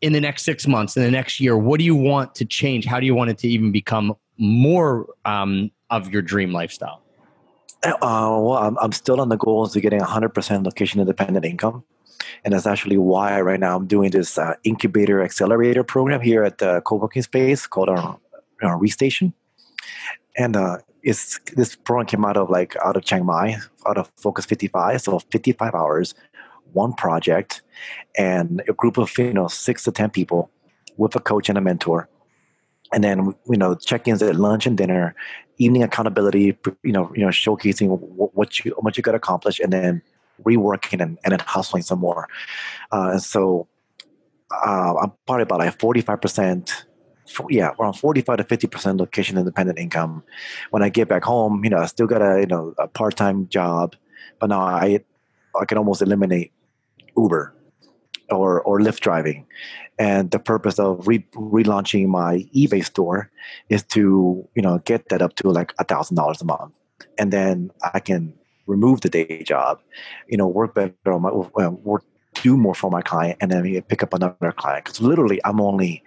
in 0.00 0.12
the 0.12 0.20
next 0.20 0.44
six 0.44 0.66
months, 0.66 0.96
in 0.96 1.02
the 1.02 1.10
next 1.10 1.40
year? 1.40 1.56
What 1.56 1.78
do 1.78 1.84
you 1.84 1.96
want 1.96 2.34
to 2.36 2.44
change? 2.44 2.86
How 2.86 3.00
do 3.00 3.06
you 3.06 3.14
want 3.14 3.30
it 3.30 3.38
to 3.38 3.48
even 3.48 3.72
become 3.72 4.14
more 4.38 5.06
um, 5.24 5.70
of 5.90 6.10
your 6.10 6.22
dream 6.22 6.52
lifestyle? 6.52 7.02
Uh, 7.82 7.94
well, 8.00 8.54
I'm, 8.54 8.78
I'm 8.78 8.92
still 8.92 9.20
on 9.20 9.28
the 9.28 9.36
goals 9.36 9.76
of 9.76 9.82
getting 9.82 10.00
100% 10.00 10.64
location 10.64 11.00
independent 11.00 11.44
income. 11.44 11.84
And 12.44 12.54
that's 12.54 12.66
actually 12.66 12.96
why 12.96 13.40
right 13.40 13.60
now 13.60 13.76
I'm 13.76 13.86
doing 13.86 14.10
this 14.10 14.38
uh, 14.38 14.54
incubator 14.64 15.22
accelerator 15.22 15.84
program 15.84 16.20
here 16.20 16.42
at 16.42 16.58
the 16.58 16.80
co-working 16.82 17.22
space 17.22 17.66
called 17.66 17.88
our, 17.88 18.18
our 18.62 18.78
Restation. 18.78 19.32
And 20.36 20.56
uh, 20.56 20.78
it's 21.06 21.38
this 21.54 21.76
program 21.76 22.06
came 22.06 22.24
out 22.24 22.36
of 22.36 22.50
like 22.50 22.74
out 22.84 22.96
of 22.96 23.04
Chiang 23.04 23.24
Mai, 23.24 23.56
out 23.86 23.96
of 23.96 24.10
Focus 24.16 24.44
55. 24.44 25.00
So 25.00 25.20
55 25.20 25.72
hours, 25.72 26.14
one 26.72 26.92
project, 26.92 27.62
and 28.18 28.60
a 28.68 28.72
group 28.72 28.98
of 28.98 29.16
you 29.16 29.32
know 29.32 29.46
six 29.46 29.84
to 29.84 29.92
ten 29.92 30.10
people 30.10 30.50
with 30.96 31.14
a 31.14 31.20
coach 31.20 31.48
and 31.48 31.56
a 31.56 31.60
mentor, 31.60 32.08
and 32.92 33.04
then 33.04 33.36
you 33.48 33.56
know 33.56 33.76
check-ins 33.76 34.20
at 34.20 34.34
lunch 34.34 34.66
and 34.66 34.76
dinner, 34.76 35.14
evening 35.58 35.84
accountability. 35.84 36.58
You 36.82 36.92
know, 36.92 37.12
you 37.14 37.22
know, 37.22 37.28
showcasing 37.28 37.88
what 37.88 38.64
you 38.64 38.72
what 38.80 38.96
you 38.96 39.02
got 39.04 39.14
accomplished, 39.14 39.60
and 39.60 39.72
then 39.72 40.02
reworking 40.42 41.00
and, 41.00 41.18
and 41.22 41.30
then 41.30 41.38
hustling 41.38 41.82
some 41.82 42.00
more. 42.00 42.28
Uh, 42.90 43.10
and 43.12 43.22
so 43.22 43.68
uh, 44.50 44.94
I'm 44.96 45.12
probably 45.24 45.44
about 45.44 45.60
like 45.60 45.78
45 45.78 46.20
percent 46.20 46.85
yeah, 47.48 47.72
around 47.78 47.94
45 47.94 48.38
to 48.38 48.44
50% 48.44 48.98
location 48.98 49.38
independent 49.38 49.78
income. 49.78 50.22
When 50.70 50.82
I 50.82 50.88
get 50.88 51.08
back 51.08 51.24
home, 51.24 51.64
you 51.64 51.70
know, 51.70 51.78
I 51.78 51.86
still 51.86 52.06
got 52.06 52.22
a, 52.22 52.40
you 52.40 52.46
know, 52.46 52.74
a 52.78 52.88
part-time 52.88 53.48
job, 53.48 53.96
but 54.38 54.48
now 54.48 54.60
I, 54.60 55.00
I 55.58 55.64
can 55.64 55.78
almost 55.78 56.02
eliminate 56.02 56.52
Uber 57.16 57.54
or, 58.30 58.60
or 58.62 58.80
Lyft 58.80 59.00
driving. 59.00 59.46
And 59.98 60.30
the 60.30 60.38
purpose 60.38 60.78
of 60.78 61.06
re- 61.08 61.26
relaunching 61.34 62.06
my 62.08 62.46
eBay 62.54 62.84
store 62.84 63.30
is 63.70 63.82
to, 63.84 64.46
you 64.54 64.62
know, 64.62 64.78
get 64.84 65.08
that 65.08 65.22
up 65.22 65.34
to 65.36 65.48
like 65.48 65.72
a 65.78 65.84
thousand 65.84 66.16
dollars 66.16 66.42
a 66.42 66.44
month. 66.44 66.72
And 67.18 67.32
then 67.32 67.70
I 67.94 68.00
can 68.00 68.34
remove 68.66 69.00
the 69.00 69.08
day 69.08 69.42
job, 69.42 69.80
you 70.28 70.36
know, 70.36 70.46
work 70.46 70.74
better 70.74 70.94
on 71.06 71.22
my, 71.22 71.30
uh, 71.30 71.70
work, 71.70 72.04
do 72.46 72.56
more 72.56 72.76
for 72.82 72.90
my 72.90 73.02
client 73.02 73.36
and 73.40 73.50
then 73.50 73.62
pick 73.90 74.02
up 74.02 74.12
another 74.14 74.52
client. 74.62 74.84
Cause 74.84 75.00
literally 75.00 75.38
I'm 75.44 75.60
only, 75.60 76.02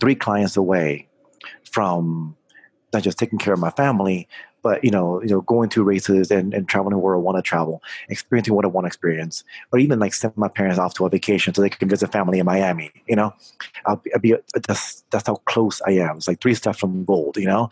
three 0.00 0.14
clients 0.14 0.56
away 0.56 1.08
from 1.70 2.36
not 2.92 3.02
just 3.02 3.18
taking 3.18 3.38
care 3.38 3.54
of 3.54 3.60
my 3.60 3.70
family, 3.70 4.28
but 4.62 4.82
you 4.82 4.90
know, 4.90 5.20
you 5.22 5.28
know, 5.28 5.42
going 5.42 5.68
to 5.70 5.84
races 5.84 6.30
and, 6.30 6.54
and 6.54 6.68
traveling 6.68 7.00
where 7.00 7.14
I 7.14 7.18
want 7.18 7.36
to 7.36 7.42
travel, 7.42 7.82
experiencing 8.08 8.54
what 8.54 8.64
I 8.64 8.68
want 8.68 8.84
to 8.84 8.88
experience, 8.88 9.44
or 9.72 9.78
even 9.78 9.98
like 9.98 10.14
send 10.14 10.36
my 10.36 10.48
parents 10.48 10.78
off 10.78 10.94
to 10.94 11.06
a 11.06 11.10
vacation 11.10 11.52
so 11.52 11.60
they 11.60 11.68
can 11.68 11.88
visit 11.88 12.12
family 12.12 12.38
in 12.38 12.46
Miami. 12.46 12.90
You 13.06 13.16
know, 13.16 13.34
I'll 13.86 13.96
be, 13.96 14.14
I'll 14.14 14.20
be 14.20 14.34
that's 14.66 15.04
that's 15.10 15.26
how 15.26 15.36
close 15.44 15.82
I 15.86 15.92
am. 15.92 16.16
It's 16.16 16.28
like 16.28 16.40
three 16.40 16.54
steps 16.54 16.78
from 16.78 17.04
gold. 17.04 17.36
You 17.36 17.46
know, 17.46 17.70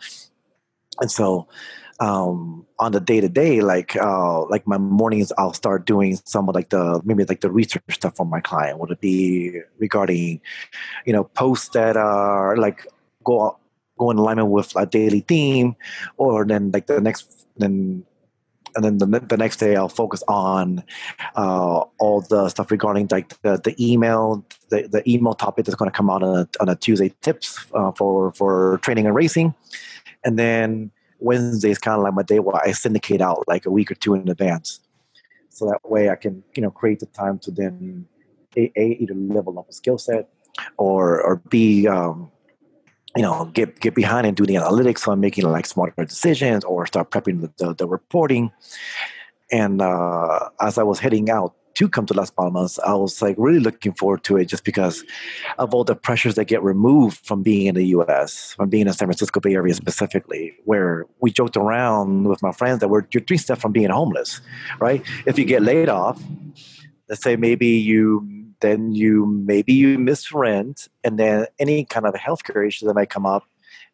and 1.01 1.09
so 1.09 1.47
um, 1.99 2.65
on 2.79 2.91
the 2.91 2.99
day 2.99 3.21
to 3.21 3.29
day, 3.29 3.61
like 3.61 3.95
uh, 3.95 4.45
like 4.45 4.65
my 4.67 4.77
mornings, 4.77 5.31
I'll 5.37 5.53
start 5.53 5.85
doing 5.85 6.17
some 6.25 6.49
of 6.49 6.55
like 6.55 6.69
the 6.69 7.01
maybe 7.03 7.23
like 7.25 7.41
the 7.41 7.51
research 7.51 7.83
stuff 7.91 8.15
for 8.17 8.25
my 8.25 8.41
client. 8.41 8.79
Would 8.79 8.91
it 8.91 9.01
be 9.01 9.61
regarding, 9.77 10.41
you 11.05 11.13
know, 11.13 11.23
posts 11.23 11.69
that 11.69 11.97
are 11.97 12.57
like 12.57 12.87
go 13.23 13.57
go 13.97 14.11
in 14.11 14.17
alignment 14.17 14.49
with 14.49 14.73
a 14.75 14.85
daily 14.85 15.21
theme, 15.21 15.75
or 16.17 16.45
then 16.45 16.71
like 16.71 16.87
the 16.87 16.99
next 17.01 17.47
then. 17.57 18.05
And 18.75 18.83
then 18.83 18.97
the, 18.97 19.19
the 19.19 19.37
next 19.37 19.57
day, 19.57 19.75
I'll 19.75 19.87
focus 19.87 20.23
on 20.27 20.83
uh, 21.35 21.83
all 21.99 22.21
the 22.21 22.49
stuff 22.49 22.71
regarding 22.71 23.07
like 23.11 23.29
the, 23.43 23.61
the 23.63 23.75
email, 23.77 24.43
the, 24.69 24.87
the 24.87 25.07
email 25.07 25.35
topic 25.35 25.65
that's 25.65 25.75
going 25.75 25.91
to 25.91 25.95
come 25.95 26.09
out 26.09 26.23
on 26.23 26.39
a, 26.39 26.47
on 26.59 26.69
a 26.69 26.75
Tuesday 26.75 27.13
tips 27.21 27.67
uh, 27.75 27.91
for 27.91 28.31
for 28.31 28.79
training 28.79 29.05
and 29.05 29.13
racing, 29.13 29.53
and 30.23 30.39
then 30.39 30.89
Wednesday 31.23 31.71
is 31.71 31.79
kind 31.79 31.97
of 31.97 32.03
like 32.03 32.13
my 32.13 32.23
day 32.23 32.39
where 32.39 32.55
I 32.55 32.71
syndicate 32.71 33.21
out 33.21 33.43
like 33.47 33.65
a 33.65 33.71
week 33.71 33.91
or 33.91 33.95
two 33.95 34.13
in 34.13 34.29
advance. 34.29 34.79
So 35.49 35.65
that 35.67 35.79
way 35.89 36.09
I 36.09 36.15
can, 36.15 36.43
you 36.55 36.61
know, 36.61 36.71
create 36.71 36.99
the 36.99 37.05
time 37.07 37.39
to 37.39 37.51
then 37.51 38.05
a, 38.57 38.71
a 38.75 38.97
either 38.99 39.13
level 39.13 39.57
up 39.59 39.69
a 39.69 39.73
skill 39.73 39.97
set 39.97 40.29
or 40.77 41.21
or 41.21 41.37
b 41.49 41.87
um, 41.87 42.31
you 43.15 43.21
know 43.21 43.45
get 43.53 43.79
get 43.79 43.95
behind 43.95 44.27
and 44.27 44.35
do 44.35 44.45
the 44.45 44.55
analytics 44.55 44.99
so 44.99 45.11
I'm 45.11 45.19
making 45.19 45.45
like 45.45 45.65
smarter 45.65 46.05
decisions 46.05 46.63
or 46.63 46.85
start 46.85 47.11
prepping 47.11 47.41
the, 47.41 47.51
the, 47.57 47.73
the 47.73 47.87
reporting. 47.87 48.51
And 49.51 49.81
uh, 49.81 50.49
as 50.59 50.77
I 50.77 50.83
was 50.83 50.99
heading 50.99 51.29
out 51.29 51.55
to 51.75 51.89
come 51.89 52.05
to 52.05 52.13
Las 52.13 52.29
Palmas, 52.29 52.79
I 52.79 52.93
was 52.93 53.21
like 53.21 53.35
really 53.37 53.59
looking 53.59 53.93
forward 53.93 54.23
to 54.25 54.37
it 54.37 54.45
just 54.45 54.63
because 54.63 55.03
of 55.57 55.73
all 55.73 55.83
the 55.83 55.95
pressures 55.95 56.35
that 56.35 56.45
get 56.45 56.63
removed 56.63 57.25
from 57.25 57.43
being 57.43 57.67
in 57.67 57.75
the 57.75 57.85
US, 57.87 58.53
from 58.53 58.69
being 58.69 58.87
in 58.87 58.93
San 58.93 59.07
Francisco 59.07 59.39
Bay 59.39 59.55
Area 59.55 59.73
specifically, 59.73 60.53
where 60.65 61.05
we 61.19 61.31
joked 61.31 61.57
around 61.57 62.27
with 62.27 62.41
my 62.41 62.51
friends 62.51 62.79
that 62.79 62.89
we're 62.89 63.03
you're 63.11 63.23
three 63.23 63.37
steps 63.37 63.61
from 63.61 63.71
being 63.71 63.89
homeless, 63.89 64.41
right? 64.79 65.03
If 65.25 65.37
you 65.37 65.45
get 65.45 65.61
laid 65.61 65.89
off, 65.89 66.21
let's 67.09 67.21
say 67.21 67.35
maybe 67.35 67.67
you 67.67 68.27
then 68.59 68.93
you 68.93 69.25
maybe 69.25 69.73
you 69.73 69.99
miss 69.99 70.31
rent 70.31 70.87
and 71.03 71.19
then 71.19 71.45
any 71.59 71.83
kind 71.83 72.05
of 72.05 72.13
healthcare 72.13 72.65
issue 72.65 72.85
that 72.87 72.93
might 72.93 73.09
come 73.09 73.25
up 73.25 73.43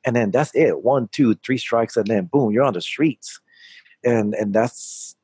and 0.05 0.15
then 0.15 0.29
that's 0.31 0.53
it 0.53 0.83
one 0.83 1.07
two 1.07 1.33
three 1.35 1.57
strikes 1.57 1.97
and 1.97 2.05
then 2.05 2.25
boom 2.25 2.51
you're 2.51 2.63
on 2.63 2.73
the 2.73 2.81
streets 2.81 3.39
and 4.03 4.35
and 4.35 4.53
that's 4.53 5.15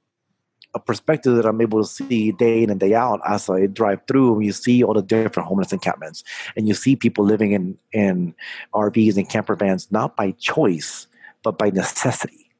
a 0.75 0.79
perspective 0.79 1.35
that 1.37 1.45
I'm 1.45 1.61
able 1.61 1.81
to 1.81 1.87
see 1.87 2.33
day 2.33 2.61
in 2.61 2.69
and 2.69 2.79
day 2.79 2.93
out 2.93 3.21
as 3.25 3.49
I 3.49 3.65
drive 3.67 4.01
through 4.07 4.35
and 4.35 4.45
you 4.45 4.51
see 4.51 4.83
all 4.83 4.93
the 4.93 5.01
different 5.01 5.47
homeless 5.47 5.71
encampments 5.71 6.23
and 6.57 6.67
you 6.67 6.73
see 6.73 6.97
people 6.97 7.23
living 7.23 7.53
in 7.53 7.77
in 7.93 8.35
RVs 8.73 9.15
and 9.15 9.27
camper 9.27 9.55
vans 9.55 9.89
not 9.89 10.17
by 10.17 10.31
choice 10.31 11.07
but 11.43 11.57
by 11.57 11.69
necessity. 11.69 12.51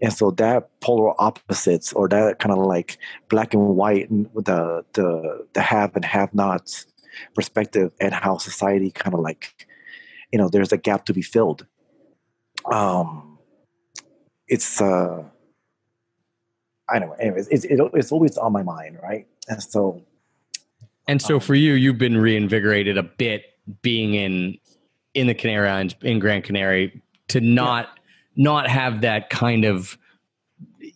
And 0.00 0.12
so 0.12 0.30
that 0.32 0.70
polar 0.80 1.14
opposites 1.20 1.92
or 1.92 2.08
that 2.08 2.38
kind 2.38 2.52
of 2.52 2.64
like 2.64 2.98
black 3.28 3.52
and 3.52 3.76
white 3.76 4.10
and 4.10 4.26
the 4.34 4.84
the 4.94 5.46
the 5.52 5.60
have 5.60 5.94
and 5.94 6.04
have 6.04 6.34
nots 6.34 6.86
perspective 7.34 7.92
and 8.00 8.14
how 8.14 8.38
society 8.38 8.90
kind 8.90 9.14
of 9.14 9.20
like 9.20 9.66
you 10.32 10.38
know 10.38 10.48
there's 10.48 10.72
a 10.72 10.78
gap 10.78 11.04
to 11.06 11.12
be 11.12 11.22
filled. 11.22 11.66
Um 12.72 13.38
it's 14.48 14.80
uh 14.80 15.24
I 16.90 16.98
know. 16.98 17.12
Anyways, 17.12 17.48
it's 17.48 17.64
it, 17.64 17.80
it's 17.94 18.12
always 18.12 18.36
on 18.36 18.52
my 18.52 18.62
mind, 18.62 18.98
right? 19.02 19.26
And 19.48 19.62
so, 19.62 20.02
and 21.08 21.20
so 21.20 21.34
um, 21.34 21.40
for 21.40 21.54
you, 21.54 21.74
you've 21.74 21.98
been 21.98 22.16
reinvigorated 22.16 22.98
a 22.98 23.02
bit 23.02 23.44
being 23.82 24.14
in 24.14 24.58
in 25.14 25.26
the 25.26 25.34
Canary 25.34 25.68
Islands 25.68 25.94
in 26.02 26.18
Grand 26.18 26.44
Canary 26.44 27.02
to 27.28 27.40
not 27.40 27.88
yeah. 28.34 28.44
not 28.44 28.68
have 28.68 29.00
that 29.02 29.30
kind 29.30 29.64
of 29.64 29.98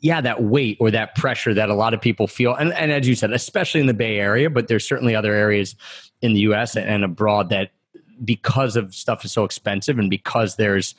yeah 0.01 0.21
that 0.21 0.43
weight 0.43 0.77
or 0.81 0.91
that 0.91 1.15
pressure 1.15 1.55
that 1.55 1.69
a 1.69 1.75
lot 1.75 1.95
of 1.95 2.01
people 2.01 2.27
feel 2.27 2.55
and, 2.55 2.73
and 2.75 2.93
as 2.93 3.09
you 3.09 3.15
said 3.15 3.33
especially 3.33 3.81
in 3.81 3.87
the 3.87 3.95
bay 3.95 4.19
area 4.19 4.51
but 4.51 4.69
there's 4.69 4.87
certainly 4.87 5.15
other 5.15 5.33
areas 5.33 5.75
in 6.21 6.35
the 6.35 6.41
us 6.41 6.77
and 6.77 7.05
abroad 7.05 7.49
that 7.49 7.71
because 8.25 8.77
of 8.77 8.95
stuff 8.95 9.25
is 9.25 9.33
so 9.33 9.45
expensive 9.45 9.99
and 9.99 10.11
because 10.11 10.57
there's 10.57 10.95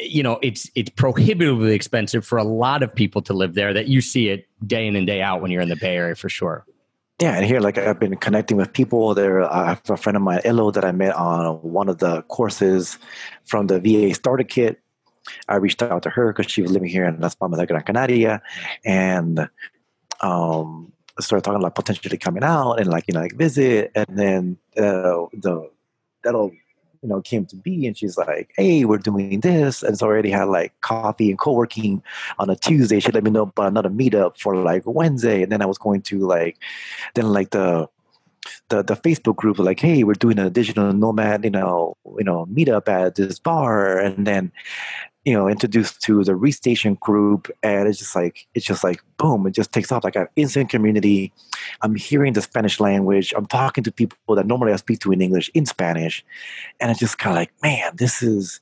you 0.00 0.22
know 0.22 0.38
it's 0.42 0.70
it's 0.74 0.90
prohibitively 0.90 1.74
expensive 1.74 2.24
for 2.24 2.38
a 2.38 2.44
lot 2.44 2.82
of 2.82 2.94
people 2.94 3.22
to 3.22 3.32
live 3.32 3.54
there 3.54 3.72
that 3.72 3.88
you 3.88 4.00
see 4.00 4.28
it 4.28 4.46
day 4.66 4.86
in 4.86 4.96
and 4.96 5.06
day 5.06 5.22
out 5.22 5.40
when 5.40 5.50
you're 5.50 5.62
in 5.62 5.68
the 5.68 5.76
bay 5.76 5.96
area 5.96 6.14
for 6.14 6.28
sure. 6.28 6.64
Yeah 7.20 7.36
and 7.36 7.46
here 7.46 7.60
like 7.60 7.78
i've 7.78 8.00
been 8.00 8.16
connecting 8.16 8.56
with 8.56 8.72
people 8.72 9.14
there. 9.14 9.42
I 9.42 9.68
have 9.70 9.82
a 9.88 9.96
friend 9.96 10.16
of 10.16 10.22
mine 10.22 10.40
Elo, 10.44 10.70
that 10.70 10.84
i 10.84 10.92
met 10.92 11.14
on 11.14 11.56
one 11.62 11.88
of 11.88 11.98
the 11.98 12.22
courses 12.22 12.98
from 13.44 13.66
the 13.66 13.80
va 13.80 14.14
starter 14.14 14.44
kit. 14.44 14.80
I 15.48 15.56
reached 15.56 15.82
out 15.82 16.02
to 16.02 16.10
her 16.10 16.32
because 16.32 16.50
she 16.50 16.62
was 16.62 16.72
living 16.72 16.88
here 16.88 17.04
in 17.04 17.20
las 17.20 17.34
palmas 17.34 17.58
de 17.58 17.66
gran 17.66 17.82
canaria 17.82 18.42
and 18.84 19.48
um 20.20 20.92
started 21.20 21.44
talking 21.44 21.60
about 21.60 21.74
potentially 21.74 22.18
coming 22.18 22.42
out 22.42 22.74
and 22.74 22.88
like 22.88 23.04
you 23.08 23.14
know 23.14 23.20
like 23.20 23.34
visit. 23.34 23.92
And 23.94 24.06
then 24.10 24.58
uh, 24.76 25.26
the 25.32 25.70
that'll 26.24 26.52
you 27.02 27.08
know 27.08 27.20
came 27.20 27.44
to 27.46 27.56
be 27.56 27.86
and 27.86 27.96
she's 27.96 28.16
like 28.16 28.52
hey 28.56 28.84
we're 28.84 28.98
doing 28.98 29.40
this 29.40 29.82
and 29.82 29.98
so 29.98 30.06
already 30.06 30.30
had 30.30 30.44
like 30.44 30.72
coffee 30.80 31.30
and 31.30 31.38
co-working 31.38 32.02
on 32.38 32.48
a 32.48 32.56
tuesday. 32.56 33.00
She 33.00 33.10
let 33.12 33.24
me 33.24 33.30
know 33.30 33.42
about 33.42 33.68
another 33.68 33.90
meetup 33.90 34.38
for 34.38 34.56
like 34.56 34.82
wednesday 34.86 35.42
and 35.42 35.50
then 35.50 35.62
i 35.62 35.66
was 35.66 35.78
going 35.78 36.02
to 36.02 36.18
like 36.18 36.58
then 37.14 37.32
like 37.32 37.50
the 37.50 37.88
the, 38.68 38.82
the 38.82 38.94
Facebook 38.94 39.36
group 39.36 39.58
like, 39.58 39.80
hey, 39.80 40.02
we're 40.02 40.14
doing 40.14 40.38
a 40.38 40.50
digital 40.50 40.92
nomad, 40.92 41.44
you 41.44 41.50
know, 41.50 41.96
you 42.18 42.24
know, 42.24 42.46
meetup 42.46 42.88
at 42.88 43.14
this 43.14 43.38
bar, 43.38 43.98
and 43.98 44.26
then 44.26 44.50
you 45.24 45.32
know 45.32 45.48
introduced 45.48 46.00
to 46.02 46.24
the 46.24 46.34
restation 46.34 46.94
group 46.94 47.50
and 47.62 47.88
it's 47.88 47.98
just 47.98 48.16
like 48.16 48.46
it's 48.54 48.66
just 48.66 48.82
like 48.82 49.00
boom 49.18 49.46
it 49.46 49.52
just 49.52 49.72
takes 49.72 49.92
off 49.92 50.04
like 50.04 50.16
an 50.16 50.26
instant 50.36 50.68
community. 50.70 51.32
I'm 51.82 51.94
hearing 51.94 52.32
the 52.32 52.42
spanish 52.42 52.80
language. 52.80 53.32
I'm 53.36 53.46
talking 53.46 53.84
to 53.84 53.92
people 53.92 54.34
that 54.34 54.46
normally 54.46 54.72
i 54.72 54.76
speak 54.76 55.00
to 55.00 55.12
in 55.12 55.20
english 55.20 55.50
in 55.54 55.66
spanish 55.66 56.24
and 56.80 56.90
it's 56.90 57.00
just 57.00 57.18
kind 57.18 57.36
of 57.36 57.40
like 57.40 57.52
man 57.62 57.94
this 57.96 58.22
is 58.22 58.60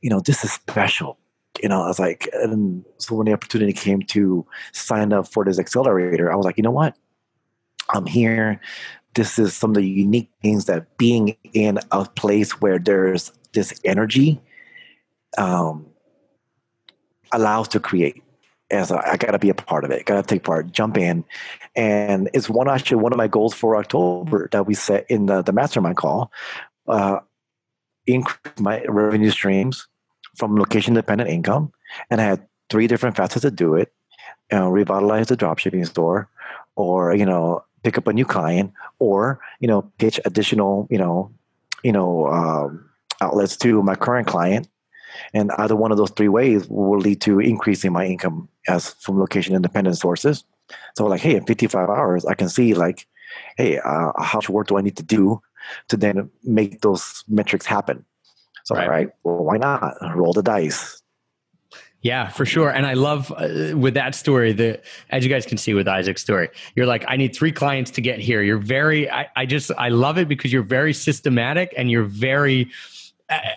you 0.00 0.10
know 0.10 0.20
this 0.20 0.44
is 0.44 0.52
special 0.52 1.18
you 1.62 1.68
know 1.68 1.82
i 1.82 1.88
was 1.88 1.98
like 1.98 2.28
and 2.34 2.84
so 2.98 3.14
when 3.14 3.26
the 3.26 3.32
opportunity 3.32 3.72
came 3.72 4.00
to 4.02 4.46
sign 4.72 5.12
up 5.12 5.26
for 5.26 5.44
this 5.44 5.58
accelerator 5.58 6.32
i 6.32 6.36
was 6.36 6.46
like 6.46 6.56
you 6.56 6.62
know 6.62 6.70
what? 6.70 6.96
I'm 7.92 8.06
here. 8.06 8.60
This 9.14 9.38
is 9.38 9.56
some 9.56 9.70
of 9.70 9.76
the 9.76 9.86
unique 9.86 10.30
things 10.42 10.66
that 10.66 10.96
being 10.96 11.36
in 11.52 11.78
a 11.90 12.04
place 12.04 12.60
where 12.60 12.78
there's 12.78 13.32
this 13.52 13.78
energy 13.84 14.40
um, 15.38 15.86
allows 17.32 17.68
to 17.68 17.80
create. 17.80 18.22
And 18.70 18.86
so 18.86 19.00
I 19.04 19.16
got 19.16 19.32
to 19.32 19.38
be 19.38 19.50
a 19.50 19.54
part 19.54 19.84
of 19.84 19.90
it. 19.90 20.04
Got 20.04 20.16
to 20.16 20.22
take 20.22 20.44
part, 20.44 20.70
jump 20.70 20.96
in, 20.96 21.24
and 21.74 22.30
it's 22.32 22.48
one 22.48 22.68
actually 22.68 22.98
one 22.98 23.12
of 23.12 23.16
my 23.16 23.26
goals 23.26 23.52
for 23.52 23.76
October 23.76 24.48
that 24.52 24.66
we 24.66 24.74
set 24.74 25.06
in 25.10 25.26
the, 25.26 25.42
the 25.42 25.52
mastermind 25.52 25.96
call. 25.96 26.30
Uh, 26.86 27.18
increase 28.06 28.58
my 28.60 28.82
revenue 28.84 29.30
streams 29.30 29.88
from 30.36 30.56
location 30.56 30.94
dependent 30.94 31.30
income, 31.30 31.72
and 32.10 32.20
I 32.20 32.24
had 32.24 32.46
three 32.68 32.86
different 32.86 33.16
facets 33.16 33.42
to 33.42 33.50
do 33.50 33.74
it. 33.74 33.92
You 34.52 34.58
know, 34.58 34.68
revitalize 34.68 35.26
the 35.26 35.36
dropshipping 35.36 35.86
store, 35.86 36.28
or 36.76 37.14
you 37.14 37.26
know, 37.26 37.64
pick 37.82 37.98
up 37.98 38.06
a 38.06 38.12
new 38.12 38.24
client, 38.24 38.72
or 39.00 39.40
you 39.58 39.66
know, 39.66 39.82
pitch 39.98 40.20
additional 40.24 40.86
you 40.90 40.98
know, 40.98 41.32
you 41.82 41.90
know, 41.90 42.28
um, 42.28 42.88
outlets 43.20 43.56
to 43.58 43.82
my 43.82 43.96
current 43.96 44.28
client 44.28 44.68
and 45.34 45.50
either 45.58 45.76
one 45.76 45.92
of 45.92 45.98
those 45.98 46.10
three 46.10 46.28
ways 46.28 46.66
will 46.68 46.98
lead 46.98 47.20
to 47.22 47.40
increasing 47.40 47.92
my 47.92 48.06
income 48.06 48.48
as 48.68 48.90
from 48.94 49.18
location 49.18 49.54
independent 49.54 49.98
sources. 49.98 50.44
So 50.96 51.06
like, 51.06 51.20
hey, 51.20 51.36
in 51.36 51.44
55 51.44 51.88
hours, 51.88 52.24
I 52.24 52.34
can 52.34 52.48
see 52.48 52.74
like, 52.74 53.06
hey, 53.56 53.78
uh, 53.78 54.12
how 54.18 54.38
much 54.38 54.48
work 54.48 54.68
do 54.68 54.78
I 54.78 54.80
need 54.80 54.96
to 54.96 55.02
do 55.02 55.40
to 55.88 55.96
then 55.96 56.30
make 56.44 56.80
those 56.80 57.24
metrics 57.28 57.66
happen? 57.66 58.04
So, 58.64 58.74
right. 58.74 58.84
all 58.84 58.90
right, 58.90 59.08
well, 59.24 59.44
why 59.44 59.56
not 59.56 59.96
roll 60.14 60.32
the 60.32 60.42
dice? 60.42 61.00
Yeah, 62.02 62.28
for 62.28 62.46
sure. 62.46 62.70
And 62.70 62.86
I 62.86 62.94
love 62.94 63.30
uh, 63.36 63.76
with 63.76 63.94
that 63.94 64.14
story, 64.14 64.52
the 64.52 64.80
as 65.10 65.22
you 65.22 65.30
guys 65.30 65.44
can 65.44 65.58
see 65.58 65.74
with 65.74 65.86
Isaac's 65.86 66.22
story, 66.22 66.48
you're 66.74 66.86
like, 66.86 67.04
I 67.06 67.16
need 67.16 67.34
three 67.36 67.52
clients 67.52 67.90
to 67.92 68.00
get 68.00 68.20
here. 68.20 68.42
You're 68.42 68.58
very, 68.58 69.10
I, 69.10 69.28
I 69.36 69.44
just, 69.44 69.70
I 69.76 69.90
love 69.90 70.16
it 70.16 70.26
because 70.26 70.50
you're 70.50 70.62
very 70.62 70.94
systematic 70.94 71.74
and 71.76 71.90
you're 71.90 72.04
very, 72.04 72.70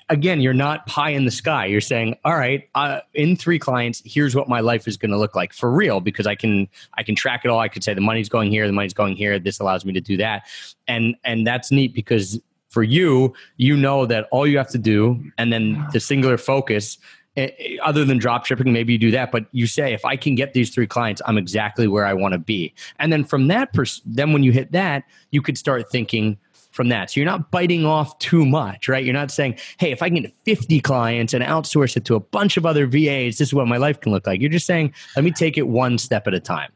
again, 0.10 0.42
you're 0.42 0.54
not 0.54 0.86
pie 0.86 1.10
in 1.10 1.26
the 1.26 1.32
sky. 1.32 1.66
You're 1.66 1.82
saying, 1.82 2.16
all 2.24 2.36
right, 2.36 2.70
uh, 2.76 3.00
in 3.14 3.36
three 3.36 3.60
clients, 3.60 4.02
here's 4.06 4.36
what 4.36 4.48
my 4.48 4.60
life 4.60 4.88
is 4.88 4.98
going 4.98 5.12
to 5.12 5.18
look 5.18 5.36
like 5.36 5.54
for 5.54 5.72
real, 5.72 6.00
because 6.00 6.28
I 6.28 6.36
can 6.36 6.68
I 6.96 7.04
can 7.04 7.16
track 7.16 7.42
it 7.44 7.50
all. 7.50 7.60
I 7.60 7.68
could 7.68 7.84
say 7.84 7.94
the 7.94 8.02
money's 8.02 8.30
going 8.30 8.52
here, 8.52 8.68
the 8.68 8.74
money's 8.74 8.94
going 8.94 9.16
here. 9.16 9.40
This 9.40 9.60
allows 9.60 9.86
me 9.86 9.94
to 9.94 10.02
do 10.02 10.18
that, 10.18 10.44
and 10.88 11.16
and 11.24 11.46
that's 11.46 11.72
neat 11.72 11.94
because 11.94 12.40
for 12.70 12.84
you, 12.84 13.34
you 13.58 13.78
know 13.78 14.06
that 14.06 14.28
all 14.32 14.48
you 14.48 14.58
have 14.58 14.70
to 14.70 14.78
do, 14.78 15.24
and 15.38 15.52
then 15.52 15.86
the 15.94 16.00
singular 16.00 16.38
focus. 16.38 16.98
Eh, 17.36 17.50
eh, 17.58 17.78
other 17.82 18.06
than 18.06 18.20
drop 18.20 18.46
shipping, 18.46 18.72
maybe 18.72 18.94
you 18.94 19.00
do 19.00 19.10
that, 19.10 19.32
but 19.32 19.48
you 19.54 19.66
say, 19.66 19.92
if 19.92 20.06
I 20.06 20.16
can 20.16 20.36
get 20.36 20.54
these 20.54 20.70
three 20.70 20.86
clients, 20.86 21.20
I'm 21.26 21.36
exactly 21.36 21.88
where 21.88 22.06
I 22.06 22.14
want 22.14 22.34
to 22.34 22.38
be. 22.38 22.76
And 23.00 23.12
then 23.12 23.24
from 23.24 23.48
that, 23.48 23.74
pers- 23.74 24.04
then 24.06 24.34
when 24.34 24.44
you 24.44 24.52
hit 24.52 24.72
that, 24.74 25.04
you 25.32 25.42
could 25.42 25.58
start 25.58 25.90
thinking, 25.90 26.38
from 26.74 26.90
that. 26.90 27.12
So 27.12 27.20
you're 27.20 27.30
not 27.30 27.52
biting 27.52 27.86
off 27.86 28.18
too 28.20 28.46
much, 28.46 28.88
right? 28.90 29.04
You're 29.06 29.14
not 29.14 29.32
saying, 29.32 29.58
hey, 29.78 29.92
if 29.92 30.02
I 30.02 30.10
can 30.10 30.24
get 30.24 30.34
50 30.44 30.82
clients 30.82 31.34
and 31.34 31.44
outsource 31.44 31.96
it 31.96 32.04
to 32.06 32.16
a 32.16 32.20
bunch 32.20 32.58
of 32.58 32.66
other 32.66 32.88
VAs, 32.88 33.38
this 33.38 33.42
is 33.42 33.54
what 33.54 33.68
my 33.68 33.78
life 33.78 34.02
can 34.02 34.12
look 34.12 34.28
like. 34.28 34.42
You're 34.42 34.50
just 34.50 34.66
saying, 34.66 34.94
let 35.16 35.24
me 35.24 35.32
take 35.32 35.58
it 35.58 35.68
one 35.68 35.98
step 35.98 36.28
at 36.28 36.34
a 36.34 36.40
time. 36.40 36.72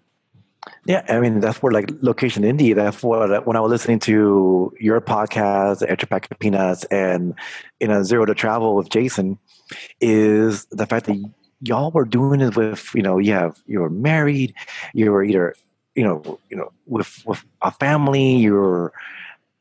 Yeah, 0.86 1.04
I 1.08 1.20
mean 1.20 1.40
that's 1.40 1.62
where 1.62 1.72
like 1.72 1.90
location 2.02 2.44
indie. 2.44 2.76
That's 2.76 3.02
what 3.02 3.46
when 3.48 3.56
I 3.56 3.60
was 3.62 3.70
listening 3.70 4.00
to 4.00 4.74
your 4.80 5.00
podcast, 5.00 5.84
Extra 5.88 6.08
Pack 6.08 6.30
of 6.30 6.40
Peanuts, 6.40 6.84
and 6.86 7.36
you 7.80 7.88
know 7.88 8.04
Zero 8.04 8.26
to 8.26 8.36
Travel 8.36 8.76
with 8.76 8.90
Jason, 8.90 9.40
is 10.02 10.66
the 10.66 10.86
fact 10.86 11.06
that 11.06 11.24
y'all 11.62 11.92
were 11.92 12.06
doing 12.06 12.42
it 12.42 12.58
with 12.58 12.94
you 12.94 13.02
know 13.02 13.18
you 13.18 13.32
have 13.32 13.58
you're 13.66 13.90
married, 13.90 14.54
you're 14.94 15.24
either 15.24 15.56
you 15.96 16.04
know 16.04 16.40
you 16.50 16.58
know 16.58 16.72
with 16.86 17.24
with 17.26 17.44
a 17.62 17.72
family, 17.72 18.36
you're 18.36 18.92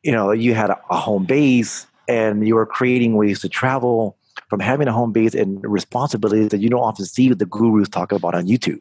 you 0.06 0.12
know 0.12 0.30
you 0.30 0.54
had 0.54 0.70
a, 0.70 0.78
home 0.90 1.24
base 1.24 1.86
and 2.08 2.46
you 2.46 2.54
were 2.54 2.64
creating 2.64 3.16
ways 3.16 3.40
to 3.40 3.48
travel 3.48 4.16
from 4.48 4.60
having 4.60 4.86
a 4.86 4.92
home 4.92 5.12
base 5.12 5.34
and 5.34 5.60
responsibilities 5.64 6.50
that 6.50 6.60
you 6.60 6.70
don't 6.70 6.80
often 6.80 7.04
see 7.04 7.28
the 7.32 7.46
gurus 7.46 7.88
talk 7.88 8.12
about 8.12 8.34
on 8.34 8.46
YouTube. 8.46 8.78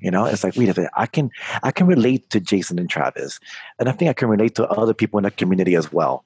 You 0.00 0.12
know, 0.12 0.24
it's 0.24 0.44
like, 0.44 0.54
wait 0.54 0.68
a 0.68 0.74
minute, 0.78 0.92
I 0.94 1.06
can 1.06 1.30
I 1.64 1.72
can 1.72 1.88
relate 1.88 2.30
to 2.30 2.38
Jason 2.38 2.78
and 2.78 2.88
Travis. 2.88 3.40
And 3.80 3.88
I 3.88 3.92
think 3.92 4.08
I 4.08 4.12
can 4.12 4.28
relate 4.28 4.54
to 4.54 4.68
other 4.68 4.94
people 4.94 5.18
in 5.18 5.24
the 5.24 5.32
community 5.32 5.74
as 5.74 5.92
well. 5.92 6.24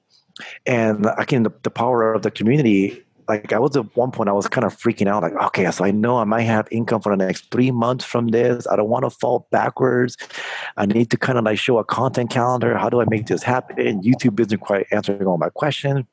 And 0.67 1.07
I 1.07 1.25
can 1.25 1.41
the, 1.41 1.51
the 1.63 1.71
power 1.71 2.13
of 2.13 2.21
the 2.21 2.29
community 2.29 3.03
like 3.29 3.53
I 3.53 3.59
was 3.59 3.77
at 3.77 3.95
one 3.95 4.11
point 4.11 4.27
I 4.27 4.33
was 4.33 4.47
kind 4.47 4.65
of 4.65 4.75
freaking 4.75 5.07
out, 5.07 5.21
like, 5.23 5.33
okay, 5.33 5.69
so 5.71 5.85
I 5.85 5.91
know 5.91 6.17
I 6.17 6.23
might 6.23 6.41
have 6.41 6.67
income 6.71 7.01
for 7.01 7.15
the 7.15 7.23
next 7.23 7.51
three 7.51 7.71
months 7.71 8.03
from 8.03 8.29
this. 8.29 8.67
I 8.67 8.75
don't 8.75 8.89
want 8.89 9.05
to 9.05 9.11
fall 9.11 9.47
backwards. 9.51 10.17
I 10.75 10.85
need 10.87 11.11
to 11.11 11.17
kind 11.17 11.37
of 11.37 11.45
like 11.45 11.59
show 11.59 11.77
a 11.77 11.85
content 11.85 12.31
calendar. 12.31 12.77
How 12.77 12.89
do 12.89 12.99
I 12.99 13.05
make 13.07 13.27
this 13.27 13.43
happen? 13.43 14.01
YouTube 14.01 14.39
isn't 14.39 14.59
quite 14.59 14.87
answering 14.91 15.25
all 15.27 15.37
my 15.37 15.49
questions. 15.49 16.05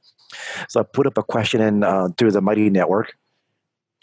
So 0.68 0.80
I 0.80 0.82
put 0.82 1.06
up 1.06 1.16
a 1.16 1.22
question 1.22 1.60
in 1.60 1.82
uh, 1.82 2.08
through 2.18 2.32
the 2.32 2.40
Mighty 2.42 2.68
Network 2.68 3.16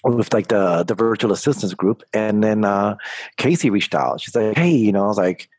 with 0.03 0.33
like 0.33 0.47
the 0.47 0.83
the 0.83 0.95
virtual 0.95 1.31
assistants 1.31 1.73
group, 1.73 2.03
and 2.13 2.43
then 2.43 2.65
uh, 2.65 2.95
Casey 3.37 3.69
reached 3.69 3.95
out. 3.95 4.21
She's 4.21 4.35
like, 4.35 4.57
"Hey, 4.57 4.71
you 4.71 4.91
know," 4.91 5.03
I 5.03 5.07
was 5.07 5.17
like, 5.17 5.49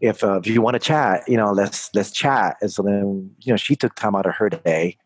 "If 0.00 0.24
uh, 0.24 0.40
if 0.40 0.46
you 0.46 0.60
want 0.62 0.74
to 0.74 0.80
chat, 0.80 1.22
you 1.28 1.36
know, 1.36 1.52
let's 1.52 1.90
let's 1.94 2.10
chat." 2.10 2.56
And 2.60 2.70
so 2.70 2.82
then, 2.82 3.30
you 3.40 3.52
know, 3.52 3.56
she 3.56 3.76
took 3.76 3.94
time 3.94 4.14
out 4.16 4.26
of 4.26 4.34
her 4.34 4.50
day, 4.50 4.96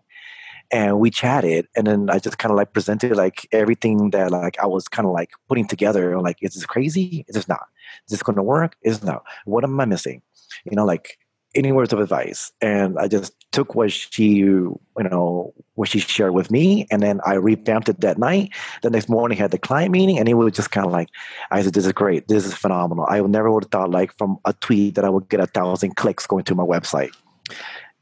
and 0.72 0.98
we 0.98 1.10
chatted, 1.10 1.68
and 1.76 1.86
then 1.86 2.10
I 2.10 2.18
just 2.18 2.38
kind 2.38 2.50
of 2.50 2.56
like 2.56 2.72
presented 2.72 3.14
like 3.16 3.46
everything 3.52 4.10
that 4.10 4.30
like 4.32 4.58
I 4.58 4.66
was 4.66 4.88
kind 4.88 5.06
of 5.06 5.12
like 5.12 5.30
putting 5.48 5.66
together. 5.66 6.18
Like, 6.20 6.38
is 6.42 6.54
this 6.54 6.66
crazy? 6.66 7.24
Is 7.28 7.34
this 7.34 7.48
not? 7.48 7.66
Is 8.06 8.10
this 8.10 8.22
going 8.22 8.36
to 8.36 8.42
work? 8.42 8.76
Is 8.82 9.02
no? 9.02 9.22
What 9.44 9.64
am 9.64 9.78
I 9.78 9.84
missing? 9.84 10.22
You 10.64 10.76
know, 10.76 10.84
like 10.84 11.18
any 11.54 11.72
words 11.72 11.92
of 11.92 11.98
advice 11.98 12.50
and 12.60 12.98
i 12.98 13.06
just 13.06 13.34
took 13.52 13.74
what 13.74 13.92
she 13.92 14.24
you 14.24 14.80
know 14.98 15.52
what 15.74 15.88
she 15.88 15.98
shared 15.98 16.32
with 16.32 16.50
me 16.50 16.86
and 16.90 17.02
then 17.02 17.20
i 17.26 17.34
revamped 17.34 17.88
it 17.88 18.00
that 18.00 18.18
night 18.18 18.50
the 18.82 18.90
next 18.90 19.08
morning 19.08 19.36
had 19.36 19.50
the 19.50 19.58
client 19.58 19.92
meeting 19.92 20.18
and 20.18 20.28
it 20.28 20.34
was 20.34 20.52
just 20.52 20.70
kind 20.70 20.86
of 20.86 20.92
like 20.92 21.08
i 21.50 21.62
said 21.62 21.74
this 21.74 21.84
is 21.84 21.92
great 21.92 22.26
this 22.28 22.46
is 22.46 22.54
phenomenal 22.54 23.06
i 23.08 23.20
never 23.20 23.50
would 23.50 23.64
have 23.64 23.70
thought 23.70 23.90
like 23.90 24.16
from 24.16 24.38
a 24.46 24.52
tweet 24.54 24.94
that 24.94 25.04
i 25.04 25.10
would 25.10 25.28
get 25.28 25.40
a 25.40 25.46
thousand 25.46 25.94
clicks 25.96 26.26
going 26.26 26.44
to 26.44 26.54
my 26.54 26.64
website 26.64 27.10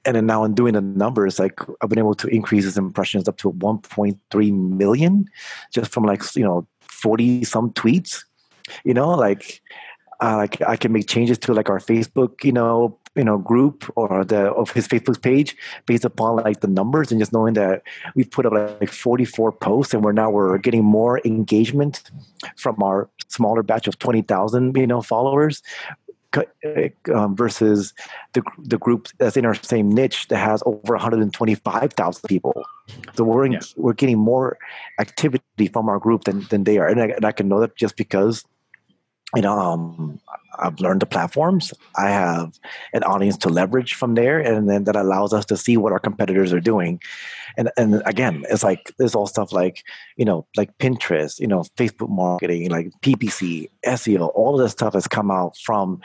and 0.04 0.16
then 0.16 0.26
now 0.26 0.44
in 0.44 0.54
doing 0.54 0.74
the 0.74 0.80
numbers 0.80 1.38
like 1.38 1.60
i've 1.82 1.88
been 1.88 1.98
able 1.98 2.14
to 2.14 2.28
increase 2.28 2.64
his 2.64 2.76
impressions 2.76 3.28
up 3.28 3.36
to 3.36 3.52
1.3 3.52 4.52
million 4.52 5.26
just 5.72 5.90
from 5.92 6.04
like 6.04 6.22
you 6.34 6.44
know 6.44 6.66
40 6.80 7.44
some 7.44 7.70
tweets 7.72 8.24
you 8.84 8.94
know 8.94 9.10
like 9.10 9.62
uh, 10.22 10.36
like 10.36 10.60
I 10.62 10.76
can 10.76 10.92
make 10.92 11.08
changes 11.08 11.38
to 11.38 11.54
like 11.54 11.70
our 11.70 11.78
Facebook, 11.78 12.44
you 12.44 12.52
know, 12.52 12.98
you 13.16 13.24
know 13.24 13.38
group 13.38 13.90
or 13.96 14.24
the 14.24 14.52
of 14.52 14.70
his 14.70 14.86
Facebook 14.86 15.20
page 15.20 15.56
based 15.86 16.04
upon 16.04 16.36
like 16.36 16.60
the 16.60 16.68
numbers 16.68 17.10
and 17.10 17.20
just 17.20 17.32
knowing 17.32 17.54
that 17.54 17.82
we've 18.14 18.30
put 18.30 18.46
up 18.46 18.52
like 18.52 18.90
44 18.90 19.52
posts 19.52 19.92
and 19.92 20.04
we're 20.04 20.12
now 20.12 20.30
we're 20.30 20.58
getting 20.58 20.84
more 20.84 21.20
engagement 21.24 22.08
from 22.56 22.80
our 22.82 23.08
smaller 23.28 23.62
batch 23.62 23.88
of 23.88 23.98
20,000 23.98 24.76
you 24.76 24.86
know 24.86 25.02
followers 25.02 25.60
um, 27.14 27.36
versus 27.36 27.92
the 28.34 28.42
the 28.58 28.78
group 28.78 29.08
that's 29.18 29.36
in 29.36 29.44
our 29.44 29.54
same 29.54 29.90
niche 29.90 30.28
that 30.28 30.38
has 30.38 30.62
over 30.64 30.94
125,000 30.94 32.28
people. 32.28 32.64
So 33.14 33.24
we're 33.24 33.44
in, 33.46 33.52
yeah. 33.52 33.60
we're 33.76 33.94
getting 33.94 34.18
more 34.18 34.58
activity 34.98 35.68
from 35.72 35.88
our 35.88 35.98
group 35.98 36.24
than 36.24 36.46
than 36.50 36.64
they 36.64 36.78
are, 36.78 36.86
and 36.86 37.00
I, 37.00 37.06
and 37.06 37.24
I 37.24 37.32
can 37.32 37.48
know 37.48 37.60
that 37.60 37.76
just 37.76 37.96
because 37.96 38.44
you 39.36 39.42
know, 39.42 39.58
um, 39.58 40.20
I've 40.60 40.80
learned 40.80 41.00
the 41.00 41.06
platforms. 41.06 41.72
I 41.96 42.10
have 42.10 42.58
an 42.92 43.02
audience 43.04 43.36
to 43.38 43.48
leverage 43.48 43.94
from 43.94 44.14
there, 44.14 44.38
and 44.38 44.68
then 44.68 44.84
that 44.84 44.96
allows 44.96 45.32
us 45.32 45.44
to 45.46 45.56
see 45.56 45.76
what 45.76 45.92
our 45.92 45.98
competitors 45.98 46.52
are 46.52 46.60
doing. 46.60 47.00
And 47.56 47.70
and 47.76 48.02
again, 48.06 48.44
it's 48.50 48.62
like 48.62 48.92
there's 48.98 49.14
all 49.14 49.26
stuff 49.26 49.52
like 49.52 49.84
you 50.16 50.24
know, 50.24 50.46
like 50.56 50.76
Pinterest, 50.78 51.40
you 51.40 51.46
know, 51.46 51.64
Facebook 51.76 52.08
marketing, 52.08 52.70
like 52.70 52.90
PPC, 53.02 53.68
SEO. 53.86 54.30
All 54.34 54.54
of 54.54 54.60
this 54.60 54.72
stuff 54.72 54.94
has 54.94 55.08
come 55.08 55.30
out 55.30 55.56
from 55.56 56.00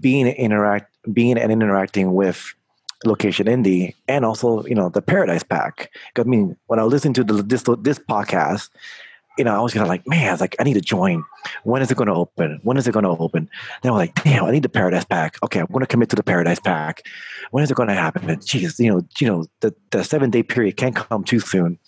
being 0.00 0.26
interact, 0.26 0.92
being 1.12 1.38
and 1.38 1.52
interacting 1.52 2.14
with 2.14 2.54
location 3.04 3.46
indie 3.46 3.94
and 4.08 4.24
also 4.24 4.64
you 4.64 4.74
know 4.74 4.88
the 4.88 5.02
paradise 5.02 5.42
pack 5.42 5.94
i 6.16 6.22
mean 6.22 6.56
when 6.66 6.78
i 6.78 6.82
was 6.82 6.92
listening 6.92 7.12
to 7.12 7.22
the, 7.22 7.42
this 7.42 7.62
this 7.80 7.98
podcast 7.98 8.70
you 9.36 9.44
know, 9.44 9.54
I 9.54 9.60
was 9.60 9.74
gonna 9.74 9.86
like, 9.86 10.06
man, 10.06 10.28
I 10.28 10.32
was 10.32 10.40
like, 10.40 10.56
I 10.58 10.64
need 10.64 10.74
to 10.74 10.80
join. 10.80 11.24
When 11.64 11.82
is 11.82 11.90
it 11.90 11.96
going 11.96 12.08
to 12.08 12.14
open? 12.14 12.60
When 12.62 12.76
is 12.76 12.88
it 12.88 12.92
going 12.92 13.04
to 13.04 13.10
open? 13.10 13.48
Then 13.82 13.90
I 13.90 13.94
was 13.94 14.00
like, 14.00 14.24
damn, 14.24 14.44
I 14.44 14.50
need 14.50 14.62
the 14.62 14.68
Paradise 14.68 15.04
Pack. 15.04 15.36
Okay, 15.42 15.60
I'm 15.60 15.66
going 15.66 15.80
to 15.80 15.86
commit 15.86 16.08
to 16.10 16.16
the 16.16 16.22
Paradise 16.22 16.60
Pack. 16.60 17.02
When 17.50 17.62
is 17.62 17.70
it 17.70 17.76
going 17.76 17.88
to 17.88 17.94
happen? 17.94 18.26
Jeez, 18.36 18.78
you 18.78 18.90
know, 18.90 19.02
you 19.20 19.26
know, 19.26 19.46
the, 19.60 19.74
the 19.90 20.04
seven 20.04 20.30
day 20.30 20.42
period 20.42 20.76
can't 20.76 20.96
come 20.96 21.24
too 21.24 21.40
soon. 21.40 21.78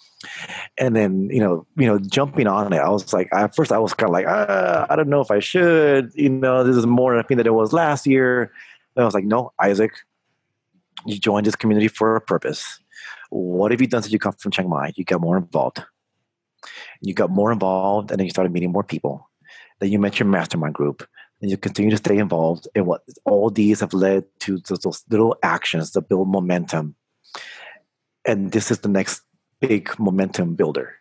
And 0.76 0.96
then, 0.96 1.28
you 1.30 1.40
know, 1.40 1.66
you 1.76 1.86
know, 1.86 1.99
jumping 1.99 2.46
on 2.46 2.72
it, 2.72 2.78
I 2.78 2.88
was 2.88 3.12
like, 3.12 3.28
at 3.32 3.55
first, 3.55 3.70
I 3.70 3.78
was 3.78 3.94
kind 3.94 4.09
of 4.09 4.12
like, 4.12 4.26
ah, 4.28 4.86
I 4.90 4.96
don't 4.96 5.09
know 5.09 5.20
if 5.20 5.30
I 5.30 5.38
should. 5.38 6.11
You 6.14 6.28
know, 6.28 6.64
this 6.64 6.76
is 6.76 6.86
more 6.86 7.16
I 7.18 7.22
think 7.22 7.38
than 7.38 7.46
it 7.46 7.55
was 7.55 7.72
last 7.72 8.07
year. 8.07 8.53
Then 8.94 9.03
I 9.03 9.07
was 9.07 9.14
like, 9.14 9.24
no, 9.24 9.53
Isaac, 9.61 9.92
you 11.07 11.18
joined 11.18 11.46
this 11.46 11.57
community 11.57 11.88
for 11.88 12.16
a 12.16 12.20
purpose. 12.20 12.80
What 13.30 13.70
have 13.70 13.80
you 13.80 13.86
done 13.86 14.03
since 14.03 14.12
you 14.12 14.18
come 14.18 14.32
from 14.32 14.51
Chiang 14.51 14.68
Mai? 14.68 14.92
You 14.96 15.05
got 15.05 15.20
more 15.20 15.36
involved 15.36 15.84
you 17.00 17.14
got 17.14 17.30
more 17.30 17.52
involved 17.52 18.11
and 18.11 18.18
then 18.18 18.26
you 18.26 18.30
started 18.30 18.52
meeting 18.52 18.72
more 18.72 18.84
people. 18.84 19.28
Then 19.80 19.90
you 19.90 19.98
met 19.98 20.18
your 20.18 20.28
mastermind 20.28 20.74
group 20.74 21.06
and 21.40 21.50
you 21.50 21.56
continue 21.56 21.90
to 21.90 21.96
stay 21.96 22.18
involved 22.18 22.66
and 22.74 22.86
what 22.86 23.02
all 23.24 23.50
these 23.50 23.80
have 23.80 23.92
led 23.92 24.24
to 24.40 24.59
those 24.59 25.04
little 25.09 25.36
actions 25.42 25.92
that 25.92 26.09
build 26.09 26.28
momentum. 26.28 26.96
And 28.24 28.52
this 28.52 28.70
is 28.70 28.80
the 28.80 28.88
next 28.88 29.22
big 29.61 29.96
momentum 29.98 30.54
builder. 30.54 30.94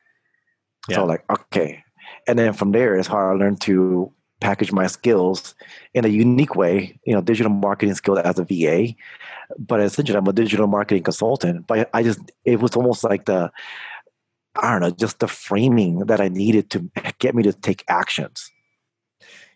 Yeah. 0.87 0.97
so 0.97 1.05
like 1.05 1.23
okay. 1.29 1.83
And 2.27 2.37
then 2.37 2.53
from 2.53 2.71
there 2.71 2.95
is 2.97 3.07
how 3.07 3.17
i 3.17 3.31
learned 3.31 3.61
to 3.61 4.11
package 4.39 4.71
my 4.71 4.87
skills 4.87 5.55
in 5.93 6.05
a 6.05 6.09
unique 6.09 6.55
way 6.55 6.99
you 7.05 7.13
know 7.13 7.21
digital 7.21 7.51
marketing 7.51 7.95
skill 7.95 8.19
as 8.19 8.37
a 8.37 8.43
va 8.45 8.93
but 9.57 9.79
essentially 9.79 10.17
i'm 10.17 10.27
a 10.27 10.33
digital 10.33 10.67
marketing 10.67 11.01
consultant 11.01 11.65
but 11.65 11.89
i 11.93 12.03
just 12.03 12.19
it 12.45 12.59
was 12.59 12.75
almost 12.75 13.03
like 13.03 13.25
the 13.25 13.51
I 14.61 14.71
don't 14.71 14.81
know, 14.81 14.91
just 14.91 15.19
the 15.19 15.27
framing 15.27 15.99
that 15.99 16.21
I 16.21 16.27
needed 16.27 16.69
to 16.71 16.89
get 17.19 17.35
me 17.35 17.43
to 17.43 17.53
take 17.53 17.83
actions. 17.87 18.51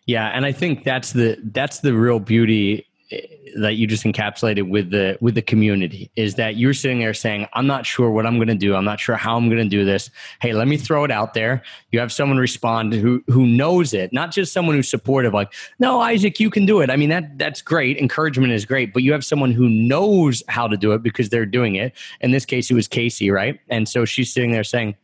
Yeah, 0.06 0.26
and 0.28 0.44
I 0.44 0.52
think 0.52 0.84
that's 0.84 1.12
the 1.12 1.38
that's 1.52 1.80
the 1.80 1.94
real 1.94 2.18
beauty 2.18 2.86
that 3.56 3.74
you 3.74 3.86
just 3.86 4.04
encapsulated 4.04 4.68
with 4.68 4.90
the 4.90 5.18
with 5.20 5.34
the 5.34 5.42
community 5.42 6.10
is 6.16 6.36
that 6.36 6.56
you're 6.56 6.74
sitting 6.74 6.98
there 7.00 7.12
saying 7.12 7.46
i'm 7.52 7.66
not 7.66 7.84
sure 7.84 8.10
what 8.10 8.26
i'm 8.26 8.36
going 8.36 8.48
to 8.48 8.54
do. 8.54 8.74
I'm 8.74 8.84
not 8.84 9.00
sure 9.00 9.16
how 9.16 9.36
i'm 9.36 9.48
going 9.48 9.62
to 9.62 9.68
do 9.68 9.84
this. 9.84 10.10
Hey 10.40 10.52
let 10.52 10.68
me 10.68 10.76
throw 10.76 11.04
it 11.04 11.10
out 11.10 11.34
there. 11.34 11.62
You 11.90 12.00
have 12.00 12.12
someone 12.12 12.38
respond 12.38 12.92
who 12.94 13.22
who 13.26 13.46
knows 13.46 13.92
it 13.92 14.12
not 14.12 14.32
just 14.32 14.52
someone 14.52 14.74
who's 14.74 14.88
supportive 14.88 15.34
like 15.34 15.52
no 15.78 16.00
isaac 16.00 16.40
you 16.40 16.50
can 16.50 16.66
do 16.66 16.80
it. 16.80 16.90
I 16.90 16.96
mean 16.96 17.10
that 17.10 17.38
that's 17.38 17.62
great. 17.62 17.98
Encouragement 17.98 18.52
is 18.52 18.64
great 18.64 18.92
but 18.92 19.02
you 19.02 19.12
have 19.12 19.24
someone 19.24 19.52
who 19.52 19.68
knows 19.68 20.42
how 20.48 20.66
to 20.66 20.76
do 20.76 20.92
it 20.92 21.02
because 21.02 21.28
they're 21.28 21.46
doing 21.46 21.76
it. 21.76 21.92
In 22.20 22.30
this 22.30 22.46
case 22.46 22.70
it 22.70 22.74
was 22.74 22.88
casey 22.88 23.30
right? 23.30 23.60
And 23.68 23.88
so 23.88 24.04
she's 24.04 24.32
sitting 24.32 24.52
there 24.52 24.64
saying 24.64 24.96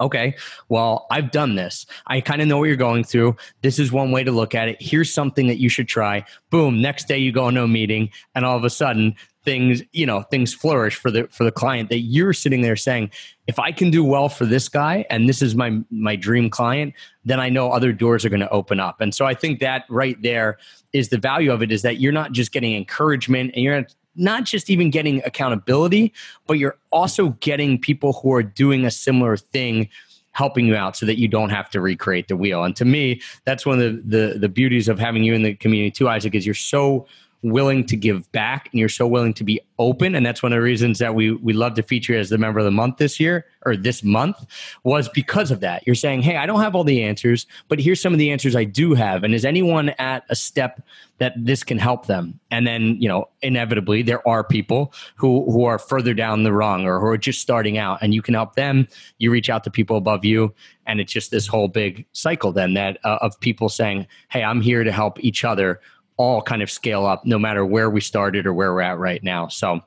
okay, 0.00 0.36
well, 0.68 1.06
I've 1.10 1.30
done 1.30 1.54
this. 1.54 1.86
I 2.06 2.20
kind 2.20 2.42
of 2.42 2.48
know 2.48 2.58
what 2.58 2.64
you're 2.64 2.76
going 2.76 3.04
through. 3.04 3.36
This 3.62 3.78
is 3.78 3.90
one 3.90 4.10
way 4.12 4.24
to 4.24 4.32
look 4.32 4.54
at 4.54 4.68
it. 4.68 4.76
Here's 4.80 5.12
something 5.12 5.46
that 5.48 5.58
you 5.58 5.68
should 5.68 5.88
try. 5.88 6.24
Boom, 6.50 6.80
next 6.80 7.08
day 7.08 7.18
you 7.18 7.32
go 7.32 7.48
a 7.48 7.68
meeting 7.68 8.10
and 8.34 8.44
all 8.44 8.56
of 8.56 8.64
a 8.64 8.70
sudden 8.70 9.14
things, 9.46 9.80
you 9.92 10.04
know, 10.04 10.22
things 10.22 10.52
flourish 10.52 10.96
for 10.96 11.10
the 11.10 11.28
for 11.28 11.44
the 11.44 11.52
client 11.52 11.88
that 11.88 12.00
you're 12.00 12.32
sitting 12.32 12.60
there 12.60 12.76
saying, 12.76 13.10
if 13.46 13.58
I 13.58 13.72
can 13.72 13.90
do 13.90 14.04
well 14.04 14.28
for 14.28 14.44
this 14.44 14.68
guy 14.68 15.06
and 15.08 15.28
this 15.28 15.40
is 15.40 15.54
my 15.54 15.78
my 15.90 16.16
dream 16.16 16.50
client, 16.50 16.92
then 17.24 17.40
I 17.40 17.48
know 17.48 17.70
other 17.70 17.92
doors 17.92 18.24
are 18.24 18.28
going 18.28 18.40
to 18.40 18.50
open 18.50 18.80
up. 18.80 19.00
And 19.00 19.14
so 19.14 19.24
I 19.24 19.34
think 19.34 19.60
that 19.60 19.84
right 19.88 20.20
there 20.20 20.58
is 20.92 21.08
the 21.08 21.18
value 21.18 21.52
of 21.52 21.62
it 21.62 21.72
is 21.72 21.82
that 21.82 22.00
you're 22.00 22.12
not 22.12 22.32
just 22.32 22.52
getting 22.52 22.74
encouragement 22.74 23.52
and 23.54 23.62
you're 23.62 23.80
not 23.80 23.94
not 24.16 24.44
just 24.44 24.70
even 24.70 24.90
getting 24.90 25.22
accountability, 25.24 26.12
but 26.46 26.54
you're 26.58 26.76
also 26.90 27.30
getting 27.40 27.78
people 27.78 28.14
who 28.14 28.32
are 28.32 28.42
doing 28.42 28.84
a 28.84 28.90
similar 28.90 29.36
thing 29.36 29.88
helping 30.32 30.66
you 30.66 30.76
out 30.76 30.94
so 30.96 31.06
that 31.06 31.18
you 31.18 31.26
don't 31.26 31.48
have 31.48 31.70
to 31.70 31.80
recreate 31.80 32.28
the 32.28 32.36
wheel. 32.36 32.62
And 32.62 32.76
to 32.76 32.84
me, 32.84 33.22
that's 33.44 33.64
one 33.64 33.80
of 33.80 34.10
the, 34.10 34.18
the, 34.18 34.38
the 34.38 34.48
beauties 34.50 34.86
of 34.86 34.98
having 34.98 35.24
you 35.24 35.32
in 35.32 35.42
the 35.42 35.54
community 35.54 35.90
too, 35.90 36.10
Isaac, 36.10 36.34
is 36.34 36.44
you're 36.44 36.54
so 36.54 37.06
willing 37.42 37.84
to 37.86 37.96
give 37.96 38.30
back 38.32 38.68
and 38.72 38.80
you're 38.80 38.88
so 38.88 39.06
willing 39.06 39.34
to 39.34 39.44
be 39.44 39.60
open 39.78 40.14
and 40.14 40.24
that's 40.24 40.42
one 40.42 40.52
of 40.52 40.56
the 40.56 40.62
reasons 40.62 40.98
that 40.98 41.14
we 41.14 41.32
we 41.32 41.52
love 41.52 41.74
to 41.74 41.82
feature 41.82 42.16
as 42.16 42.30
the 42.30 42.38
member 42.38 42.58
of 42.58 42.64
the 42.64 42.70
month 42.70 42.96
this 42.96 43.20
year 43.20 43.46
or 43.64 43.76
this 43.76 44.02
month 44.02 44.46
was 44.84 45.08
because 45.10 45.50
of 45.50 45.60
that. 45.60 45.86
You're 45.86 45.94
saying 45.94 46.22
hey 46.22 46.36
i 46.36 46.46
don't 46.46 46.60
have 46.60 46.74
all 46.74 46.84
the 46.84 47.02
answers 47.02 47.46
but 47.68 47.78
here's 47.78 48.00
some 48.00 48.12
of 48.12 48.18
the 48.18 48.30
answers 48.30 48.56
i 48.56 48.64
do 48.64 48.94
have 48.94 49.22
and 49.22 49.34
is 49.34 49.44
anyone 49.44 49.90
at 49.98 50.24
a 50.28 50.36
step 50.36 50.82
that 51.18 51.32
this 51.36 51.64
can 51.64 51.78
help 51.78 52.06
them? 52.06 52.38
And 52.50 52.66
then 52.66 53.00
you 53.00 53.08
know 53.08 53.28
inevitably 53.42 54.02
there 54.02 54.26
are 54.28 54.44
people 54.44 54.92
who 55.16 55.50
who 55.50 55.64
are 55.64 55.78
further 55.78 56.14
down 56.14 56.42
the 56.42 56.52
rung 56.52 56.86
or 56.86 57.00
who 57.00 57.06
are 57.06 57.18
just 57.18 57.40
starting 57.40 57.78
out 57.78 57.98
and 58.02 58.14
you 58.14 58.22
can 58.22 58.34
help 58.34 58.54
them. 58.54 58.88
You 59.18 59.30
reach 59.30 59.50
out 59.50 59.64
to 59.64 59.70
people 59.70 59.96
above 59.96 60.24
you 60.24 60.54
and 60.86 61.00
it's 61.00 61.12
just 61.12 61.30
this 61.30 61.46
whole 61.46 61.68
big 61.68 62.06
cycle 62.12 62.52
then 62.52 62.74
that 62.74 62.98
uh, 63.04 63.18
of 63.20 63.38
people 63.40 63.68
saying 63.68 64.06
hey 64.28 64.42
i'm 64.42 64.60
here 64.60 64.84
to 64.84 64.92
help 64.92 65.22
each 65.22 65.44
other 65.44 65.80
all 66.16 66.42
kind 66.42 66.62
of 66.62 66.70
scale 66.70 67.04
up 67.04 67.24
no 67.24 67.38
matter 67.38 67.64
where 67.64 67.90
we 67.90 68.00
started 68.00 68.46
or 68.46 68.52
where 68.52 68.72
we're 68.72 68.80
at 68.80 68.98
right 68.98 69.22
now. 69.22 69.48
So 69.48 69.82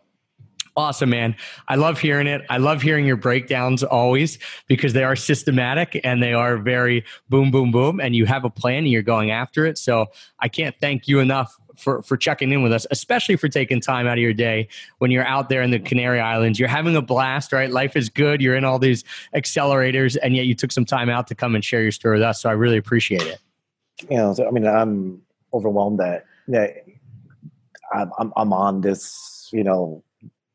awesome, 0.75 1.09
man. 1.09 1.35
I 1.67 1.75
love 1.75 1.99
hearing 1.99 2.27
it. 2.27 2.41
I 2.49 2.57
love 2.57 2.81
hearing 2.81 3.05
your 3.05 3.17
breakdowns 3.17 3.83
always 3.83 4.39
because 4.67 4.93
they 4.93 5.03
are 5.03 5.15
systematic 5.15 5.99
and 6.03 6.23
they 6.23 6.33
are 6.33 6.57
very 6.57 7.03
boom, 7.29 7.51
boom, 7.51 7.71
boom. 7.71 7.99
And 7.99 8.15
you 8.15 8.25
have 8.25 8.45
a 8.45 8.49
plan 8.49 8.79
and 8.79 8.89
you're 8.89 9.01
going 9.01 9.31
after 9.31 9.65
it. 9.65 9.77
So 9.77 10.07
I 10.39 10.47
can't 10.47 10.75
thank 10.79 11.07
you 11.07 11.19
enough 11.19 11.57
for 11.75 12.01
for 12.01 12.17
checking 12.17 12.51
in 12.51 12.61
with 12.61 12.73
us, 12.73 12.85
especially 12.91 13.35
for 13.37 13.47
taking 13.47 13.79
time 13.79 14.05
out 14.05 14.17
of 14.17 14.21
your 14.21 14.33
day 14.33 14.67
when 14.97 15.11
you're 15.11 15.25
out 15.25 15.49
there 15.49 15.61
in 15.61 15.71
the 15.71 15.79
Canary 15.79 16.19
Islands. 16.19 16.59
You're 16.59 16.69
having 16.69 16.95
a 16.95 17.01
blast, 17.01 17.53
right? 17.53 17.71
Life 17.71 17.95
is 17.95 18.09
good. 18.09 18.41
You're 18.41 18.55
in 18.55 18.65
all 18.65 18.79
these 18.79 19.03
accelerators, 19.33 20.17
and 20.21 20.35
yet 20.35 20.45
you 20.45 20.55
took 20.55 20.71
some 20.71 20.85
time 20.85 21.09
out 21.09 21.27
to 21.27 21.35
come 21.35 21.55
and 21.55 21.63
share 21.63 21.81
your 21.81 21.93
story 21.93 22.17
with 22.17 22.23
us. 22.23 22.41
So 22.41 22.49
I 22.49 22.53
really 22.53 22.77
appreciate 22.77 23.23
it. 23.23 23.39
You 24.09 24.17
know, 24.17 24.35
I 24.45 24.51
mean, 24.51 24.67
I'm 24.67 25.21
overwhelmed 25.53 25.99
that 25.99 26.25
yeah, 26.47 26.67
I'm, 27.93 28.11
I'm 28.17 28.33
I'm 28.35 28.53
on 28.53 28.81
this, 28.81 29.49
you 29.51 29.63
know, 29.63 30.03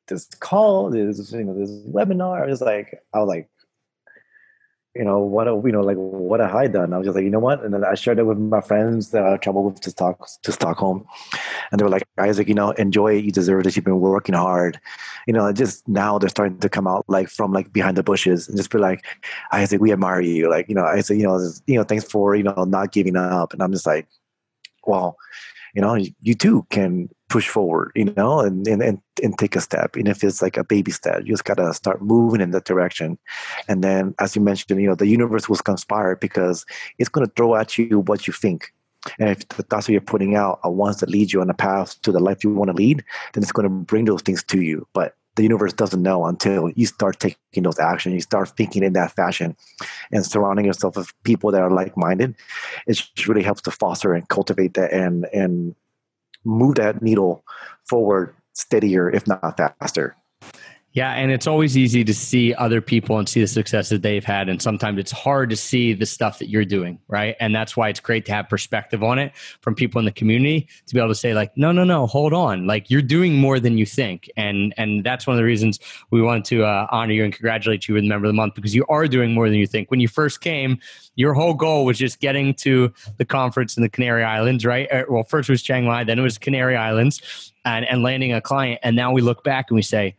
this 0.08 0.26
call, 0.40 0.90
this 0.90 1.32
you 1.32 1.44
know, 1.44 1.58
this 1.58 1.70
webinar. 1.86 2.48
It's 2.48 2.60
like 2.60 3.02
I 3.12 3.20
was 3.20 3.28
like, 3.28 3.48
you 4.94 5.04
know, 5.04 5.20
what 5.20 5.48
a 5.48 5.60
you 5.64 5.72
know, 5.72 5.80
like 5.80 5.96
what 5.96 6.40
have 6.40 6.54
I 6.54 6.66
done? 6.66 6.92
I 6.92 6.98
was 6.98 7.06
just 7.06 7.14
like, 7.14 7.24
you 7.24 7.30
know 7.30 7.38
what? 7.38 7.64
And 7.64 7.72
then 7.72 7.84
I 7.84 7.94
shared 7.94 8.18
it 8.18 8.24
with 8.24 8.38
my 8.38 8.60
friends 8.60 9.10
that 9.10 9.24
I 9.24 9.36
traveled 9.36 9.66
with 9.66 9.80
to 9.82 9.90
Stock 9.90 10.28
to 10.42 10.52
Stockholm, 10.52 11.06
and 11.70 11.78
they 11.78 11.84
were 11.84 11.90
like, 11.90 12.04
Isaac, 12.18 12.48
you 12.48 12.54
know, 12.54 12.70
enjoy 12.72 13.16
it. 13.16 13.24
You 13.24 13.32
deserve 13.32 13.64
this. 13.64 13.76
You've 13.76 13.84
been 13.84 14.00
working 14.00 14.34
hard. 14.34 14.80
You 15.26 15.32
know, 15.32 15.52
just 15.52 15.86
now 15.88 16.18
they're 16.18 16.28
starting 16.28 16.58
to 16.58 16.68
come 16.68 16.86
out 16.86 17.04
like 17.08 17.28
from 17.28 17.52
like 17.52 17.72
behind 17.72 17.96
the 17.96 18.02
bushes 18.02 18.48
and 18.48 18.56
just 18.56 18.70
be 18.70 18.78
like, 18.78 19.04
Isaac, 19.52 19.80
we 19.80 19.92
admire 19.92 20.20
you. 20.20 20.50
Like, 20.50 20.68
you 20.68 20.74
know, 20.74 20.84
I 20.84 21.00
said, 21.00 21.16
you 21.16 21.24
know, 21.24 21.40
you 21.66 21.76
know, 21.76 21.84
thanks 21.84 22.04
for 22.04 22.34
you 22.36 22.44
know 22.44 22.64
not 22.64 22.92
giving 22.92 23.16
up. 23.16 23.52
And 23.52 23.62
I'm 23.62 23.72
just 23.72 23.86
like, 23.86 24.06
well, 24.86 25.16
you 25.74 25.82
know, 25.82 25.96
you 26.20 26.34
too 26.34 26.66
can 26.70 27.08
push 27.28 27.48
forward, 27.48 27.90
you 27.96 28.04
know, 28.16 28.40
and, 28.40 28.66
and, 28.68 28.80
and, 28.80 29.00
and 29.22 29.36
take 29.38 29.56
a 29.56 29.60
step. 29.60 29.96
And 29.96 30.06
if 30.06 30.22
it's 30.22 30.40
like 30.40 30.56
a 30.56 30.62
baby 30.62 30.92
step, 30.92 31.22
you 31.24 31.32
just 31.32 31.44
got 31.44 31.56
to 31.56 31.74
start 31.74 32.00
moving 32.00 32.40
in 32.40 32.52
that 32.52 32.64
direction. 32.64 33.18
And 33.66 33.82
then, 33.82 34.14
as 34.20 34.36
you 34.36 34.42
mentioned, 34.42 34.80
you 34.80 34.86
know, 34.86 34.94
the 34.94 35.08
universe 35.08 35.48
will 35.48 35.56
conspire 35.56 36.14
because 36.14 36.64
it's 36.98 37.08
going 37.08 37.26
to 37.26 37.32
throw 37.34 37.56
at 37.56 37.76
you 37.76 38.00
what 38.00 38.28
you 38.28 38.32
think. 38.32 38.72
And 39.18 39.30
if 39.30 39.48
that's 39.48 39.88
what 39.88 39.90
you're 39.90 40.00
putting 40.00 40.36
out, 40.36 40.60
are 40.62 40.70
ones 40.70 40.98
that 41.00 41.10
lead 41.10 41.32
you 41.32 41.40
on 41.40 41.50
a 41.50 41.54
path 41.54 42.00
to 42.02 42.12
the 42.12 42.20
life 42.20 42.44
you 42.44 42.54
want 42.54 42.68
to 42.68 42.76
lead, 42.76 43.04
then 43.32 43.42
it's 43.42 43.52
going 43.52 43.68
to 43.68 43.74
bring 43.74 44.04
those 44.04 44.22
things 44.22 44.42
to 44.44 44.62
you. 44.62 44.86
But 44.94 45.16
the 45.36 45.42
universe 45.42 45.72
doesn't 45.72 46.02
know 46.02 46.26
until 46.26 46.70
you 46.70 46.86
start 46.86 47.18
taking 47.18 47.62
those 47.62 47.78
actions, 47.78 48.14
you 48.14 48.20
start 48.20 48.56
thinking 48.56 48.82
in 48.82 48.92
that 48.92 49.14
fashion 49.16 49.56
and 50.12 50.24
surrounding 50.24 50.64
yourself 50.64 50.96
with 50.96 51.12
people 51.24 51.50
that 51.50 51.62
are 51.62 51.70
like-minded. 51.70 52.34
It 52.86 52.94
just 52.94 53.26
really 53.26 53.42
helps 53.42 53.62
to 53.62 53.70
foster 53.70 54.14
and 54.14 54.28
cultivate 54.28 54.74
that 54.74 54.92
and 54.92 55.26
and 55.32 55.74
move 56.44 56.76
that 56.76 57.02
needle 57.02 57.44
forward 57.84 58.34
steadier, 58.52 59.10
if 59.10 59.26
not 59.26 59.56
faster. 59.80 60.16
Yeah, 60.94 61.10
and 61.14 61.32
it's 61.32 61.48
always 61.48 61.76
easy 61.76 62.04
to 62.04 62.14
see 62.14 62.54
other 62.54 62.80
people 62.80 63.18
and 63.18 63.28
see 63.28 63.40
the 63.40 63.48
successes 63.48 63.90
that 63.90 64.02
they've 64.02 64.24
had. 64.24 64.48
And 64.48 64.62
sometimes 64.62 65.00
it's 65.00 65.10
hard 65.10 65.50
to 65.50 65.56
see 65.56 65.92
the 65.92 66.06
stuff 66.06 66.38
that 66.38 66.48
you're 66.48 66.64
doing, 66.64 67.00
right? 67.08 67.34
And 67.40 67.52
that's 67.52 67.76
why 67.76 67.88
it's 67.88 67.98
great 67.98 68.24
to 68.26 68.32
have 68.32 68.48
perspective 68.48 69.02
on 69.02 69.18
it 69.18 69.34
from 69.60 69.74
people 69.74 69.98
in 69.98 70.04
the 70.04 70.12
community 70.12 70.68
to 70.86 70.94
be 70.94 71.00
able 71.00 71.08
to 71.08 71.16
say, 71.16 71.34
like, 71.34 71.50
no, 71.56 71.72
no, 71.72 71.82
no, 71.82 72.06
hold 72.06 72.32
on. 72.32 72.68
Like 72.68 72.90
you're 72.90 73.02
doing 73.02 73.34
more 73.34 73.58
than 73.58 73.76
you 73.76 73.84
think. 73.84 74.30
And 74.36 74.72
and 74.76 75.02
that's 75.02 75.26
one 75.26 75.34
of 75.34 75.38
the 75.38 75.44
reasons 75.44 75.80
we 76.12 76.22
wanted 76.22 76.44
to 76.44 76.64
uh, 76.64 76.86
honor 76.92 77.12
you 77.12 77.24
and 77.24 77.32
congratulate 77.32 77.88
you 77.88 77.94
with 77.94 78.04
member 78.04 78.26
of 78.26 78.28
the 78.28 78.34
month 78.34 78.54
because 78.54 78.72
you 78.72 78.86
are 78.88 79.08
doing 79.08 79.34
more 79.34 79.48
than 79.48 79.58
you 79.58 79.66
think. 79.66 79.90
When 79.90 79.98
you 79.98 80.06
first 80.06 80.42
came, 80.42 80.78
your 81.16 81.34
whole 81.34 81.54
goal 81.54 81.84
was 81.84 81.98
just 81.98 82.20
getting 82.20 82.54
to 82.54 82.94
the 83.16 83.24
conference 83.24 83.76
in 83.76 83.82
the 83.82 83.88
Canary 83.88 84.22
Islands, 84.22 84.64
right? 84.64 84.86
Uh, 84.92 85.02
well, 85.08 85.24
first 85.24 85.48
was 85.48 85.60
Chiang 85.60 85.86
Mai, 85.86 86.04
then 86.04 86.20
it 86.20 86.22
was 86.22 86.38
Canary 86.38 86.76
Islands 86.76 87.52
and, 87.64 87.84
and 87.84 88.04
landing 88.04 88.32
a 88.32 88.40
client. 88.40 88.78
And 88.84 88.94
now 88.94 89.10
we 89.10 89.22
look 89.22 89.42
back 89.42 89.70
and 89.70 89.74
we 89.74 89.82
say, 89.82 90.14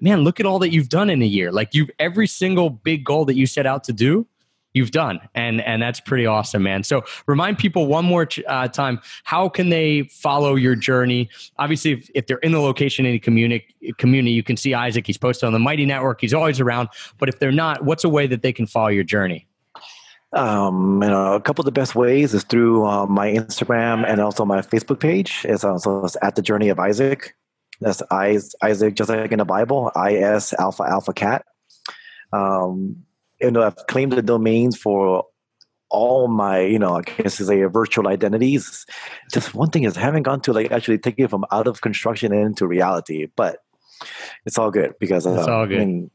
man, 0.00 0.22
look 0.22 0.40
at 0.40 0.46
all 0.46 0.58
that 0.60 0.70
you've 0.72 0.88
done 0.88 1.10
in 1.10 1.22
a 1.22 1.26
year. 1.26 1.52
Like 1.52 1.74
you've 1.74 1.90
every 1.98 2.26
single 2.26 2.70
big 2.70 3.04
goal 3.04 3.24
that 3.26 3.36
you 3.36 3.46
set 3.46 3.66
out 3.66 3.84
to 3.84 3.92
do, 3.92 4.26
you've 4.72 4.90
done, 4.90 5.20
and 5.34 5.60
and 5.60 5.82
that's 5.82 6.00
pretty 6.00 6.26
awesome, 6.26 6.62
man. 6.62 6.82
So 6.82 7.02
remind 7.26 7.58
people 7.58 7.86
one 7.86 8.04
more 8.04 8.28
uh, 8.48 8.68
time 8.68 9.00
how 9.24 9.48
can 9.48 9.70
they 9.70 10.04
follow 10.04 10.54
your 10.54 10.74
journey? 10.74 11.28
Obviously, 11.58 11.92
if, 11.92 12.10
if 12.14 12.26
they're 12.26 12.38
in 12.38 12.52
the 12.52 12.60
location 12.60 13.04
indie 13.04 13.22
community, 13.22 13.94
community, 13.98 14.32
you 14.32 14.42
can 14.42 14.56
see 14.56 14.74
Isaac. 14.74 15.06
He's 15.06 15.18
posted 15.18 15.46
on 15.46 15.52
the 15.52 15.58
Mighty 15.58 15.86
Network. 15.86 16.20
He's 16.20 16.34
always 16.34 16.60
around. 16.60 16.88
But 17.18 17.28
if 17.28 17.38
they're 17.38 17.52
not, 17.52 17.84
what's 17.84 18.04
a 18.04 18.08
way 18.08 18.26
that 18.26 18.42
they 18.42 18.52
can 18.52 18.66
follow 18.66 18.88
your 18.88 19.04
journey? 19.04 19.46
Um, 20.32 21.00
know, 21.00 21.34
a 21.34 21.40
couple 21.40 21.62
of 21.62 21.66
the 21.66 21.72
best 21.72 21.96
ways 21.96 22.34
is 22.34 22.44
through 22.44 22.86
uh, 22.86 23.06
my 23.06 23.32
Instagram 23.32 24.06
and 24.06 24.20
also 24.20 24.44
my 24.44 24.60
Facebook 24.60 25.00
page. 25.00 25.44
It's 25.44 25.64
also 25.64 26.04
it's 26.04 26.16
at 26.22 26.36
the 26.36 26.42
Journey 26.42 26.68
of 26.68 26.78
Isaac. 26.78 27.34
That's 27.80 28.02
Isaac, 28.10 28.94
just 28.94 29.10
like 29.10 29.32
in 29.32 29.38
the 29.38 29.44
Bible, 29.44 29.90
IS 29.96 30.54
Alpha 30.58 30.84
Alpha 30.84 31.12
Cat. 31.12 31.44
Um, 32.32 33.04
you 33.40 33.50
know, 33.50 33.62
I've 33.62 33.86
claimed 33.88 34.12
the 34.12 34.22
domains 34.22 34.76
for 34.76 35.24
all 35.88 36.28
my, 36.28 36.60
you 36.60 36.78
know, 36.78 36.98
I 36.98 37.02
guess 37.02 37.40
a 37.40 37.68
virtual 37.68 38.08
identities. 38.08 38.86
Just 39.32 39.54
one 39.54 39.70
thing 39.70 39.84
is 39.84 39.96
I 39.96 40.00
haven't 40.00 40.22
gone 40.22 40.40
to 40.42 40.52
like 40.52 40.70
actually 40.70 40.98
taking 40.98 41.24
it 41.24 41.30
from 41.30 41.44
out 41.50 41.66
of 41.66 41.80
construction 41.80 42.32
and 42.32 42.46
into 42.46 42.66
reality, 42.66 43.26
but 43.34 43.58
it's 44.46 44.58
all 44.58 44.70
good 44.70 44.94
because 45.00 45.26
uh, 45.26 45.32
it's 45.32 45.48
all 45.48 45.66
good. 45.66 45.80
I 45.80 45.84
mean, 45.84 46.10